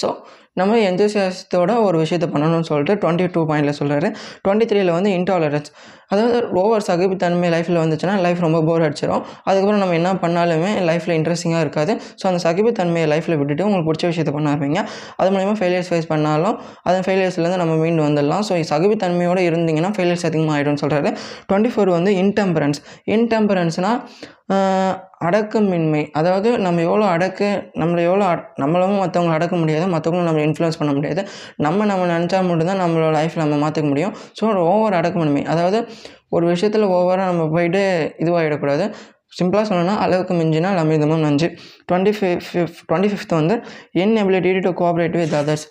ஸோ 0.00 0.08
நம்ம 0.60 0.78
எந்தோசியாசத்தோட 0.90 1.72
ஒரு 1.86 1.96
விஷயத்தை 2.02 2.28
பண்ணணும்னு 2.34 2.68
சொல்லிட்டு 2.70 2.94
டுவெண்ட்டி 3.02 3.26
டூ 3.34 3.42
பாயிண்டில் 3.50 3.78
சொல்கிறாரு 3.80 4.08
டுவெண்ட்டி 4.44 4.66
த்ரீல 4.70 4.92
வந்து 4.96 5.10
இன்டாலரன்ஸ் 5.18 5.70
அதாவது 6.12 6.38
ஓவர் 6.60 6.84
சகிப்புத்தன்மை 6.88 7.48
லைஃப்பில் 7.54 7.80
வந்துச்சுன்னா 7.82 8.14
லைஃப் 8.24 8.40
ரொம்ப 8.44 8.58
போர் 8.68 8.84
அடிச்சிடும் 8.86 9.22
அதுக்கப்புறம் 9.46 9.80
நம்ம 9.82 9.94
என்ன 10.00 10.10
பண்ணாலுமே 10.24 10.70
லைஃப்பில் 10.88 11.14
இன்ட்ரெஸ்டிங்காக 11.18 11.62
இருக்காது. 11.64 11.92
ஸோ 12.20 12.24
அந்த 12.30 12.40
சகிப்புத்தன்மையை 12.46 13.06
லைஃப்பில் 13.12 13.36
விட்டுட்டு 13.40 13.64
உங்களுக்கு 13.66 13.88
பிடிச்ச 13.90 14.04
விஷயத்த 14.12 14.32
பண்ண 14.36 14.48
ஆரம்பிங்க. 14.54 14.82
அது 15.20 15.30
மூலிமா 15.36 15.54
ஃபெயிலியர்ஸ் 15.60 15.90
ஃபேஸ் 15.92 16.10
பண்ணாலும் 16.12 16.56
அந்த 16.88 16.98
ஃபெயிலியர்ஸ்லேருந்து 17.06 17.60
நம்ம 17.62 17.76
மீண்டு 17.82 18.04
வந்துடலாம். 18.08 18.44
ஸோ 18.48 18.60
சகிப்புத்தன்மையோடு 18.72 19.42
இருந்தீங்கன்னா 19.50 19.92
ஃபெயிலியர்ஸ் 19.96 20.26
அதிகமாக 20.30 20.56
ஆகிடும்னு 20.58 20.82
சொல்கிறாரு 20.84 21.10
டுவெண்ட்டி 21.48 21.72
ஃபோர் 21.74 21.92
வந்து 21.98 22.12
இன்டெம்பரன்ஸ் 22.24 22.80
இன்டெம்பரன்ஸ்னால் 23.16 24.00
அடக்கமின்மை. 25.26 26.02
அதாவது 26.12 26.48
நம்ம 26.66 26.82
எவ்வளோ 26.88 27.06
அடக்கு 27.14 27.48
நம்மளை 27.80 28.02
எவ்வளோ 28.08 28.24
அட 28.32 28.40
நம்மளும் 28.62 28.98
மற்றவங்களை 29.02 29.36
அடக்க 29.38 29.54
முடியாது 29.56 29.86
மற்றவங்களும் 29.94 30.28
நம்ம 30.30 30.42
இன்ஃப்ளூயன்ஸ் 30.48 30.80
பண்ண 30.80 30.92
முடியாது. 30.92 31.22
நம்ம 31.56 31.84
நம்ம 31.84 32.08
நினச்சா 32.12 32.40
மட்டும்தான் 32.50 32.82
நம்மளோட 32.84 33.12
லைஃப்பில் 33.18 33.44
நம்ம 33.44 33.58
மாற்றிக்க 33.64 33.88
முடியும். 33.88 34.14
ஸோ 34.40 34.52
ஓவர் 34.72 34.98
அடக்கமின்மை. 35.00 35.44
அதாவது 35.54 35.80
ஒரு 36.36 36.46
விஷயத்தில் 36.46 36.86
ஓவராக 36.98 37.28
நம்ம 37.32 37.44
போயிட்டு 37.56 37.82
இதுவாகிடக்கூடாது 38.24 38.86
சிம்பிளாக 39.38 39.64
சொல்லணும்னா 39.68 39.96
அளவுக்கு 40.04 40.34
மிஞ்சினால் 40.40 40.80
அமிர்தமும் 40.82 41.24
நஞ்சு. 41.26 41.48
டுவெண்ட்டி 41.88 42.12
ஃபிஃப்த் 42.18 42.80
டுவெண்ட்டி 42.88 43.10
ஃபிஃப்த் 43.12 43.34
வந்து 43.40 43.54
inability 44.22 44.60
to 44.66 44.72
cooperate 44.80 45.16
with 45.20 45.36
others 45.40 45.66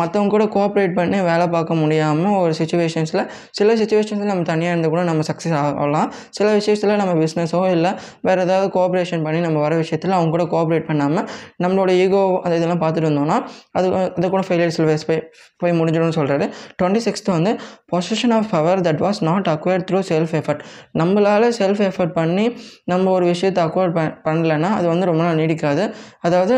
மற்றவங்க 0.00 0.30
கூட 0.34 0.44
கோஆப்ரேட் 0.54 0.94
பண்ணி 0.98 1.18
வேலை 1.28 1.46
பார்க்க 1.54 1.80
முடியாமல் 1.82 2.36
ஒரு 2.42 2.52
சுச்சுவேஷன்ஸில் 2.58 3.22
சில 3.58 3.74
சுச்சுவேஷன்ஸில் 3.80 4.30
நம்ம 4.32 4.46
தனியாக 4.50 4.74
இருந்து 4.74 4.90
கூட 4.94 5.02
நம்ம 5.10 5.22
சக்ஸஸ் 5.30 5.56
ஆகலாம். 5.60 6.08
சில 6.38 6.46
விஷயத்தில் 6.58 6.94
நம்ம 7.02 7.14
பிஸ்னஸோ 7.22 7.60
இல்லை 7.76 7.92
வேறு 8.28 8.42
ஏதாவது 8.46 8.68
கோஆப்ரேஷன் 8.76 9.24
பண்ணி 9.26 9.40
நம்ம 9.40 9.60
வர 9.60 9.76
விஷயத்தில் 9.82 10.16
அவங்க 10.18 10.32
கூட 10.36 10.46
கோஆப்ரேட் 10.54 10.88
பண்ணாமல் 10.90 11.26
நம்மளோட 11.64 11.90
ஈகோ 12.04 12.22
அது 12.44 12.58
இதெல்லாம் 12.60 12.82
பார்த்துட்டு 12.84 13.08
இருந்தோம்னா 13.08 13.38
அது 13.72 13.86
அது 14.18 14.30
கூட 14.36 14.42
ஃபெயிலியர்ஸில் 14.48 14.88
வேஸ்ட் 14.90 15.08
போய் 15.10 15.22
போய் 15.62 15.76
முடிஞ்சிடும்னு 15.80 16.18
சொல்கிறாரு 16.18 16.46
டுவெண்ட்டி 16.80 17.02
சிக்ஸ்த்து 17.06 17.36
வந்து 17.36 17.52
position 17.92 18.34
of 18.38 18.50
power 18.54 18.82
that 18.88 19.02
was 19.06 19.20
not 19.30 19.48
acquired 19.54 19.86
through 19.90 20.00
self 20.12 20.34
effort 20.40 20.62
நம்மளால் 20.98 21.48
செல்ஃப் 21.60 21.82
எஃபர்ட் 21.88 22.14
பண்ணி 22.20 22.46
நம்ம 22.84 23.10
ஒரு 23.10 23.26
விஷயத்தை 23.26 23.62
அக்வயர் 23.64 23.94
ப 23.98 24.02
பண்ணலைன்னா 24.28 24.70
அது 24.78 24.86
வந்து 24.88 25.06
ரொம்ப 25.06 25.22
நாள் 25.22 25.40
நீடிக்காது. 25.42 25.84
அதாவது 26.20 26.54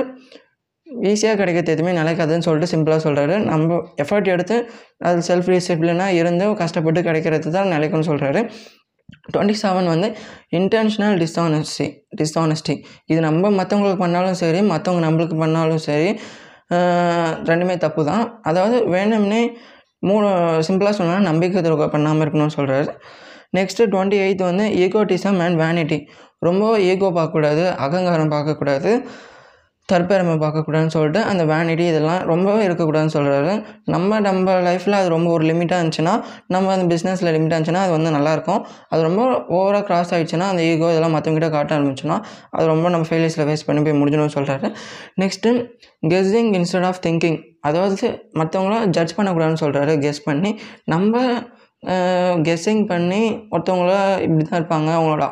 ஈஸியாக 1.11 1.37
கிடைக்கிறது 1.41 1.73
எதுவுமே 1.75 1.93
நிலைக்காதுன்னு 2.01 2.47
சொல்லிட்டு 2.47 2.73
சிம்பிளாக 2.73 3.01
சொல்கிறாரு 3.07 3.37
நம்ம 3.45 3.79
எஃபர்ட் 4.05 4.29
எடுத்து 4.35 4.57
அது 5.09 5.21
செல்ஃப் 5.29 5.51
டிசிப்ளினாக 5.55 6.19
இருந்து 6.21 6.47
கஷ்டப்பட்டு 6.63 7.03
கிடைக்கிறது 7.09 7.51
தான் 7.57 7.73
நிலைக்கும்னு 7.75 8.09
சொல்கிறாரு 8.11 8.43
டுவெண்ட்டி 9.33 9.57
செவன் 9.63 9.89
வந்து 9.93 10.09
இன்டென்ஷனல் 10.59 11.17
டிஸ்ஆனஸ்டி 11.23 11.87
டிஸ்ஆனஸ்டி 12.21 12.75
இது 13.13 13.21
நம்ம 13.27 13.51
மற்றவங்களுக்கு 13.59 14.03
பண்ணாலும் 14.05 14.39
சரி 14.43 14.61
மற்றவங்க 14.73 15.03
நம்மளுக்கு 15.07 15.37
பண்ணாலும் 15.45 15.83
சரி 15.89 16.11
ரெண்டுமே 17.51 17.75
தப்பு 17.85 18.03
தான். 18.11 18.25
அதாவது 18.49 18.77
வேணும்னே 18.95 19.43
மூணு 20.03 20.29
சிம்பிளாக 20.67 20.95
சொன்னால் 20.99 21.27
நம்பிக்கை 21.31 21.63
துரோகம் 21.63 21.95
பண்ணாமல் 21.95 22.23
இருக்கணும்னு 22.25 22.57
சொல்கிறாரு 22.59 22.93
நெக்ஸ்ட்டு 23.59 23.89
டுவெண்ட்டி 23.93 24.19
எயித் 24.25 24.45
வந்து 24.51 24.67
ஈகோட்டிசம் 24.85 25.39
அண்ட் 25.47 25.59
வேனிட்டி 25.63 25.99
ரொம்ப 26.49 26.65
ஈகோ 26.91 27.09
பார்க்கக்கூடாது 27.17 27.65
அகங்காரம் 27.87 28.33
பார்க்கக்கூடாது. 28.35 28.91
தற்பெருமை 29.89 30.35
பார்க்கக்கூடாதுன்னு 30.37 30.87
சொல்லிட்டு 30.87 31.23
அந்த 31.23 31.45
வேனிட்டி 31.45 31.87
இதெல்லாம் 31.87 32.23
ரொம்பவே 32.23 32.67
இருக்கக்கூடாதுன்னு 32.67 33.15
சொல்கிறாரு 33.15 33.65
நம்ம 33.85 34.21
நம்ம 34.21 34.53
லைஃப்பில் 34.61 34.91
அது 34.91 35.09
ரொம்ப 35.09 35.31
ஒரு 35.31 35.45
லிமிட்டாக 35.45 35.81
இருந்துச்சுன்னா 35.81 36.15
நம்ம 36.47 36.73
அந்த 36.73 36.97
பிஸ்னஸில் 36.97 37.31
லிமிட்டாக 37.31 37.59
இருந்துச்சுன்னா 37.59 37.83
அது 37.83 37.91
வந்து 37.91 38.11
நல்லாயிருக்கும் 38.11 38.61
அது 38.89 39.03
ரொம்ப 39.03 39.23
ஓவராக 39.49 39.83
கிராஸ் 39.83 40.15
ஆகிடுச்சுன்னா 40.15 40.49
அந்த 40.49 40.63
ஈகோ 40.63 40.91
இதெல்லாம் 40.91 41.15
மற்றவங்ககிட்ட 41.17 41.51
காட்ட 41.51 41.79
ஆரம்பிச்சுன்னா 41.79 42.19
அது 42.51 42.67
ரொம்ப 42.67 42.89
நம்ம 42.89 43.07
ஃபெயிலியர்ஸில் 43.11 43.47
ஃபேஸ் 43.49 43.67
பண்ணி 43.67 43.83
போய் 43.83 43.99
முடிஞ்சிடும்னு 44.03 44.37
சொல்கிறாரு 44.39 44.71
next 45.21 45.53
guessing 46.09 46.53
instead 46.55 46.85
of 46.85 47.03
thinking 47.07 47.39
அதாவது 47.61 48.09
மற்றவங்கள 48.35 48.87
ஜட்ஜ் 48.87 49.17
பண்ணக்கூடாதுன்னு 49.17 49.63
சொல்கிறாரு 49.63 49.99
கெஸ் 49.99 50.23
பண்ணி. 50.25 50.51
நம்ம 50.85 51.15
கெஸ்ஸிங் 52.43 52.87
பண்ணி 52.87 53.23
ஒருத்தவங்கள 53.51 53.93
இப்படி 54.21 54.45
தான் 54.45 54.61
இருப்பாங்க 54.61 54.91
அவங்களோட 54.97 55.27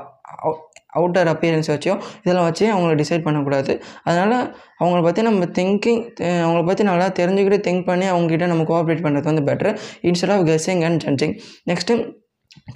அவுட்டர் 0.99 1.31
அப்பியரன்ஸ் 1.35 1.71
வச்சோ 1.75 1.95
இதெல்லாம் 2.25 2.47
வச்சு 2.49 2.65
அவங்கள 2.75 2.93
டிசைட் 3.03 3.27
பண்ணக்கூடாது. 3.27 3.73
அதனால் 4.09 4.37
அவங்கள 4.83 5.01
பற்றி 5.09 5.23
நம்ம 5.29 5.49
திங்கிங் 5.59 6.03
அவங்கள 6.45 6.63
பற்றி 6.71 6.85
நல்லா 6.91 7.09
தெரிஞ்சுக்கிட்டு 7.21 7.61
திங்க் 7.69 7.89
பண்ணி 7.91 8.09
அவங்ககிட்ட 8.15 8.49
நம்ம 8.53 8.67
கோஆப்ரேட் 8.71 9.05
பண்ணுறது 9.07 9.31
வந்து 9.33 9.47
பெட்ரு 9.51 9.73
instead 10.11 10.35
of 10.37 10.47
guessing 10.51 10.85
and 10.89 11.03
judging 11.07 11.37
next 11.73 11.97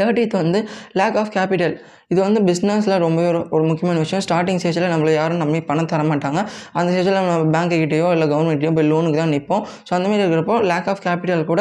thirtieth 0.01 0.37
வந்து 0.41 0.59
லேக் 0.99 1.17
ஆஃப் 1.21 1.33
கேபிட்டல் 1.37 1.75
இது 2.13 2.21
வந்து 2.27 2.41
பிஸ்னஸில் 2.49 2.97
ரொம்பவே 3.05 3.29
ஒரு 3.33 3.41
ஒரு 3.57 3.65
முக்கியமான 3.71 3.99
விஷயம். 4.05 4.23
ஸ்டார்டிங் 4.27 4.61
ஸ்டேஜில் 4.63 4.89
நம்மளை 4.93 5.13
யாரும் 5.19 5.41
நம்பி 5.43 5.61
பணம் 5.71 5.91
தர 5.93 6.03
மாட்டாங்க. 6.11 6.41
அந்த 6.79 6.89
ஸ்டேஜில் 6.93 7.19
நம்ம 7.21 7.35
பேங்க்கிட்டேயோ 7.55 8.09
இல்லை 8.17 8.27
கவர்மெண்ட்டையோ 8.33 8.73
போய் 8.79 8.89
லோனுக்கு 8.93 9.19
தான் 9.23 9.33
நிற்போம் 9.35 9.63
ஸோ 9.89 9.93
அந்தமாரி 9.97 10.23
இருக்கிறப்போ 10.23 10.57
லேக் 10.71 10.89
ஆஃப் 10.93 11.03
கேபிட்டல் 11.07 11.45
கூட 11.51 11.61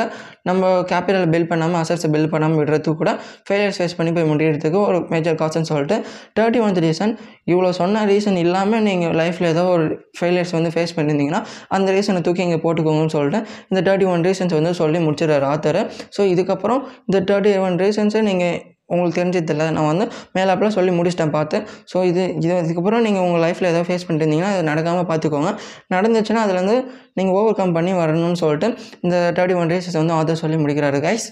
நம்ம 0.50 0.70
கேபிட்டல் 0.92 1.28
பில் 1.34 1.48
பண்ணாமல் 1.52 1.80
அசட்ஸை 1.82 2.10
பில் 2.16 2.30
பண்ணாமல் 2.34 2.60
விடுறதுக்கு 2.60 2.98
கூட 3.02 3.12
ஃபெயிலியர்ஸ் 3.48 3.80
ஃபேஸ் 3.80 3.96
பண்ணி 3.98 4.12
போய் 4.12 4.28
முடிகிறதுக்கு 4.32 4.80
ஒரு 4.88 5.00
மேஜர் 5.12 5.38
காசுன்னு 5.42 5.70
சொல்லிட்டு 5.72 5.98
தேர்ட்டி 6.40 6.62
ஒன்த் 6.66 6.82
ரீசன் 6.86 7.14
இவ்வளோ 7.52 7.70
சொன்ன 7.80 8.04
ரீசன் 8.06 8.40
இல்லாமல் 8.44 8.84
நீங்கள் 8.88 9.16
லைஃப்பில் 9.22 9.50
ஏதோ 9.52 9.64
ஒரு 9.76 9.86
ஃபெயிலியர்ஸ் 10.20 10.54
வந்து 10.58 10.72
ஃபேஸ் 10.76 10.96
பண்ணியிருந்தீங்கன்னா 10.98 11.42
அந்த 11.72 11.88
ரீசனை 11.92 12.22
தூக்கி 12.22 12.44
இங்கே 12.48 12.60
போட்டுக்கோங்கன்னு 12.66 13.16
சொல்லிட்டு 13.18 13.42
இந்த 13.72 13.82
தேர்ட்டி 13.88 14.08
ஒன் 14.14 14.26
ரீசன்ஸ் 14.30 14.58
வந்து 14.60 14.74
சொல்லி 14.82 15.02
முடிச்சிடுறாரு 15.06 15.48
ஆத்தர் 15.54 15.82
ஸோ 16.18 16.24
இதுக்கப்புறம் 16.34 16.82
இந்த 17.08 17.20
தேர்ட்டி 17.32 17.54
ஒன் 17.66 17.78
ரீசன்ஸை 17.84 18.24
நீங்கள் 18.24 18.58
உங்களுக்கு 18.93 19.19
தெரிஞ்சதில்ல. 19.21 19.67
நான் 19.77 19.89
வந்து 19.91 20.06
மேலாப்பில் 20.38 20.75
சொல்லி 20.77 20.93
முடிச்சிட்டேன் 20.99 21.36
பார்த்து. 21.38 21.60
ஸோ 21.93 21.97
இது 22.12 22.23
இது 22.45 22.54
இதுக்கப்புறம் 22.63 23.06
நீங்கள் 23.08 23.25
உங்கள் 23.27 23.43
லைஃப்பில் 23.45 23.69
ஏதாவது 23.71 23.88
ஃபேஸ் 23.89 24.06
பண்ணிட்டுருந்தீங்கன்னா 24.08 24.54
அது 24.56 24.65
நடக்காமல் 24.71 25.10
பார்த்துக்கோங்க. 25.12 25.51
நடந்துச்சுன்னா 25.95 26.43
அதுலேருந்து 26.45 26.77
நீங்கள் 27.19 27.38
ஓவர் 27.39 27.60
கம் 27.62 27.77
பண்ணி 27.80 27.93
வரணும்னு 28.01 28.41
சொல்லிட்டு 28.43 28.69
இந்த 29.06 29.15
தேர்ட்டி 29.39 29.58
ஒன் 29.62 29.71
டேஸ் 29.73 29.89
வந்து 30.01 30.17
ஆதர் 30.19 30.41
சொல்லி 30.43 30.60
முடிக்கிறாரு 30.65 30.99
guys 31.08 31.27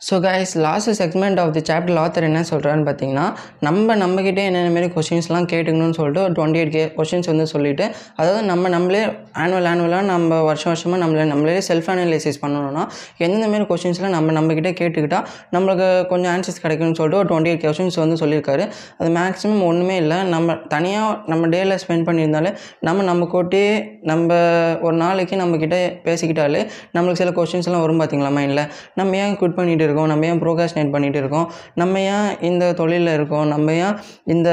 so 0.00 0.14
guys 0.24 0.52
last 0.64 0.90
segment 1.00 1.38
of 1.40 1.50
the 1.56 1.62
chapter 1.68 1.98
author 2.02 2.26
என்ன 2.28 2.42
சொல்கிறான்னு 2.50 2.84
பார்த்தீங்கன்னா 2.86 3.24
நம்ம 3.60 3.96
நம்மக்கிட்டே 3.96 4.44
என்னென்ன 4.44 4.70
மாரி 4.76 4.88
கொஷின்ஸ்லாம் 4.94 5.48
கேட்டுக்கணும்னு 5.50 5.96
சொல்லிட்டு 5.98 6.22
ஒரு 6.22 6.32
டுவெண்ட்டி 6.38 6.60
எயிட் 6.60 6.72
கே 6.72 6.82
கொஷின்ஸ் 6.96 7.28
வந்து 7.28 7.46
சொல்லிவிட்டு 7.46 7.84
அதாவது 8.16 8.40
நம்ம 8.42 8.68
நம்மளே 8.68 9.02
ஆனுவல் 9.42 9.68
ஆனுவலாக 9.72 10.04
நம்ம 10.04 10.38
வருஷம் 10.42 10.70
வருஷமாக 10.72 11.00
நம்மளே 11.02 11.24
நம்மளே 11.24 11.56
செல்ஃப் 11.68 11.90
அனலைசிஸ் 11.94 12.40
பண்ணணும்னா 12.44 12.84
எந்தெந்த 13.18 13.48
மாரி 13.48 13.66
கொஷின்ஸ்லாம் 13.72 14.14
நம்ம 14.16 14.36
நம்மக்கிட்டே 14.38 14.72
கேட்டுக்கிட்டால் 14.80 15.26
நம்மளுக்கு 15.54 15.88
கொஞ்சம் 16.12 16.32
ஆன்சர்ஸ் 16.34 16.62
கிடைக்கும்னு 16.62 16.98
சொல்லிட்டு 17.00 17.20
ஒரு 17.22 17.28
டுவெண்ட்டி 17.32 17.52
எயிட் 17.52 17.64
கொஷின்ஸ் 17.66 18.00
வந்து 18.02 18.16
சொல்லியிருக்காரு. 18.22 18.64
அது 19.00 19.10
மேக்ஸிமம் 19.18 19.62
ஒன்றுமே 19.70 19.98
இல்லை. 20.02 20.18
நம்ம 20.34 20.56
தனியாக 20.74 21.12
நம்ம 21.32 21.52
டேயில் 21.54 21.76
ஸ்பெண்ட் 21.84 22.08
பண்ணியிருந்தாலே 22.08 22.52
நம்ம 22.80 23.02
நம்ம 23.02 23.28
கூட்டி 23.34 23.62
நம்ம 24.04 24.26
ஒரு 24.82 24.96
நாளைக்கு 24.96 25.36
நம்மக்கிட்ட 25.36 25.76
பேசிக்கிட்டாலே 26.06 26.62
நம்மளுக்கு 26.96 27.22
சில 27.22 27.32
கொஷின்ஸ்லாம் 27.38 27.84
வரும் 27.84 28.02
பார்த்தீங்களா 28.02 28.32
மைண்டில் 28.38 28.64
நம்ம 28.94 29.16
ஏன் 29.22 29.36
குட் 29.36 29.56
பண்ணிட்டு 29.58 29.88
இருக்கோம் 29.90 30.10
நம்ம 30.12 30.26
ஏன் 30.32 30.42
ப்ரோகாஸ்டினேட் 30.44 30.92
பண்ணிகிட்டு 30.96 31.22
இருக்கோம்? 31.22 31.46
நம்ம 31.82 32.00
ஏன் 32.14 32.28
இந்த 32.50 32.64
தொழிலில் 32.80 33.12
இருக்கோம்? 33.18 33.46
நம்ம 33.54 33.76
ஏன் 33.84 33.94
இந்த 34.36 34.48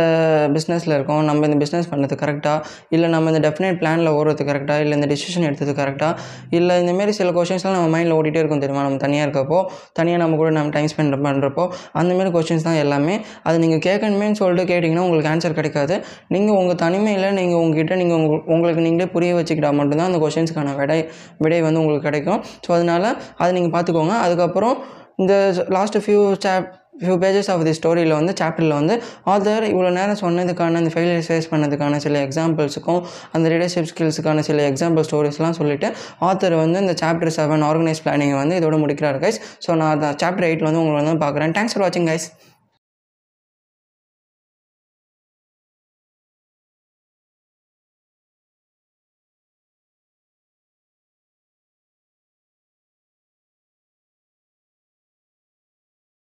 பிஸ்னஸில் 0.58 0.96
இருக்கோம்? 0.98 1.24
நம்ம 1.30 1.48
இந்த 1.50 1.60
பிஸ்னஸ் 1.64 1.90
பண்ணது 1.94 2.18
கரெக்டாக 2.24 2.60
இல்லை 2.96 3.10
நம்ம 3.16 3.32
இந்த 3.34 3.42
டெஃபினட் 3.48 3.80
பிளானில் 3.82 4.12
ஓடுறது 4.18 4.44
கரெக்டாக 4.52 4.84
இல்லை 4.86 4.96
இந்த 5.00 5.10
டிசிஷன் 5.14 5.48
எடுத்தது 5.50 5.74
கரெக்டாக 5.82 6.14
இல்லை 6.60 6.76
இந்தமாரி 6.84 7.14
சில 7.20 7.32
கொஷின்ஸ்லாம் 7.38 7.76
நம்ம 7.78 7.90
மைண்டில் 7.96 8.16
ஓடிட்டே 8.20 8.40
இருக்கும் 8.42 8.64
தெரியுமா? 8.64 8.84
நம்ம 8.88 9.02
தனியாக 9.06 9.26
இருக்கப்போ 9.28 9.60
தனியாக 10.00 10.22
நம்ம 10.24 10.38
கூட 10.42 10.50
நம்ம 10.58 10.72
டைம் 10.78 10.90
ஸ்பெண்ட் 10.94 11.16
பண்ணுறப்போ 11.28 11.66
அந்தமாரி 12.02 12.32
கொஷின்ஸ் 12.38 12.68
தான் 12.70 12.80
எல்லாமே. 12.84 13.16
அது 13.48 13.58
நீங்கள் 13.64 13.84
கேட்கணுமேன்னு 13.88 14.40
சொல்லிட்டு 14.42 14.70
கேட்டிங்கன்னா 14.74 15.06
உங்களுக்கு 15.08 15.32
ஆன்சர் 15.34 15.58
கிடைக்காது. 15.60 15.98
நீங்கள் 16.36 16.58
உங்கள் 16.62 16.80
தனிமையில் 16.86 17.28
நீங்கள் 17.40 17.62
உங்ககிட்ட 17.64 17.96
நீங்கள் 18.02 18.18
உங்கள் 18.20 18.44
உங்களுக்கு 18.56 18.84
நீங்களே 18.88 19.10
புரிய 19.16 19.34
வச்சுக்கிட்டா 19.40 19.72
மட்டும்தான் 19.80 20.10
அந்த 20.12 20.22
கொஷின்ஸ்க்கான 20.26 20.76
விடை 20.82 21.00
விடை 21.44 21.60
வந்து 21.68 21.82
உங்களுக்கு 21.84 22.08
கிடைக்கும். 22.10 22.40
ஸோ 22.66 22.72
அதனால் 22.78 23.10
அதை 23.42 23.50
நீங்கள் 23.58 23.76
பார்த்துக்கோங்க. 23.76 24.16
அதுக்கப்புறம் 24.28 24.76
இந்த 25.20 25.34
last 25.76 26.02
few 26.04 26.22
chap 26.46 26.68
few 27.02 27.16
pages 27.24 27.50
of 27.54 27.64
the 27.64 27.74
ஸ்டோரியில் 27.74 28.14
வந்து 28.18 28.34
சாப்டரில் 28.40 28.76
வந்து 28.78 28.96
ஆதர் 29.26 29.66
இவ்வளோ 29.72 29.90
நேரம் 29.90 30.20
சொன்னதுக்கான 30.22 30.80
அந்த 30.82 30.92
ஃபெயிலியர்ஸ் 30.94 31.28
ஃபேஸ் 31.28 31.50
பண்ணதுக்கான 31.52 31.98
சில 31.98 32.22
எக்ஸாம்பிள்ஸுக்கும் 32.28 33.02
அந்த 33.32 33.46
லீடர்ஷிப் 33.50 33.90
ஸ்கில்ஸுக்கான 33.92 34.40
சில 34.40 34.66
எக்ஸாம்பிள் 34.72 35.06
ஸ்டோரிஸ்லாம் 35.10 35.58
சொல்லிவிட்டு 35.60 35.90
ஆத்தர் 36.22 36.56
வந்து 36.56 36.80
இந்த 36.80 36.96
சாப்டர் 37.02 37.34
செவன் 37.38 37.66
ஆர்கனைஸ் 37.70 38.04
பிளானிங்கை 38.06 38.38
வந்து 38.38 38.58
இதோட 38.62 38.78
முடிக்கிறார் 38.80 39.20
கைஸ் 39.24 39.40
ஸோ 39.68 39.76
நான் 39.76 39.94
அந்த 39.96 40.10
சாப்டர் 40.24 40.48
எயிட்டில் 40.50 40.70
வந்து 40.70 40.84
உங்களை 40.84 40.98
வந்து 41.04 41.26
பார்க்குறேன். 41.26 41.54
தேங்க்ஸ் 41.58 41.76
ஃபார் 41.76 41.86
வாட்சிங் 41.86 42.10
கைஸ் 42.12 42.28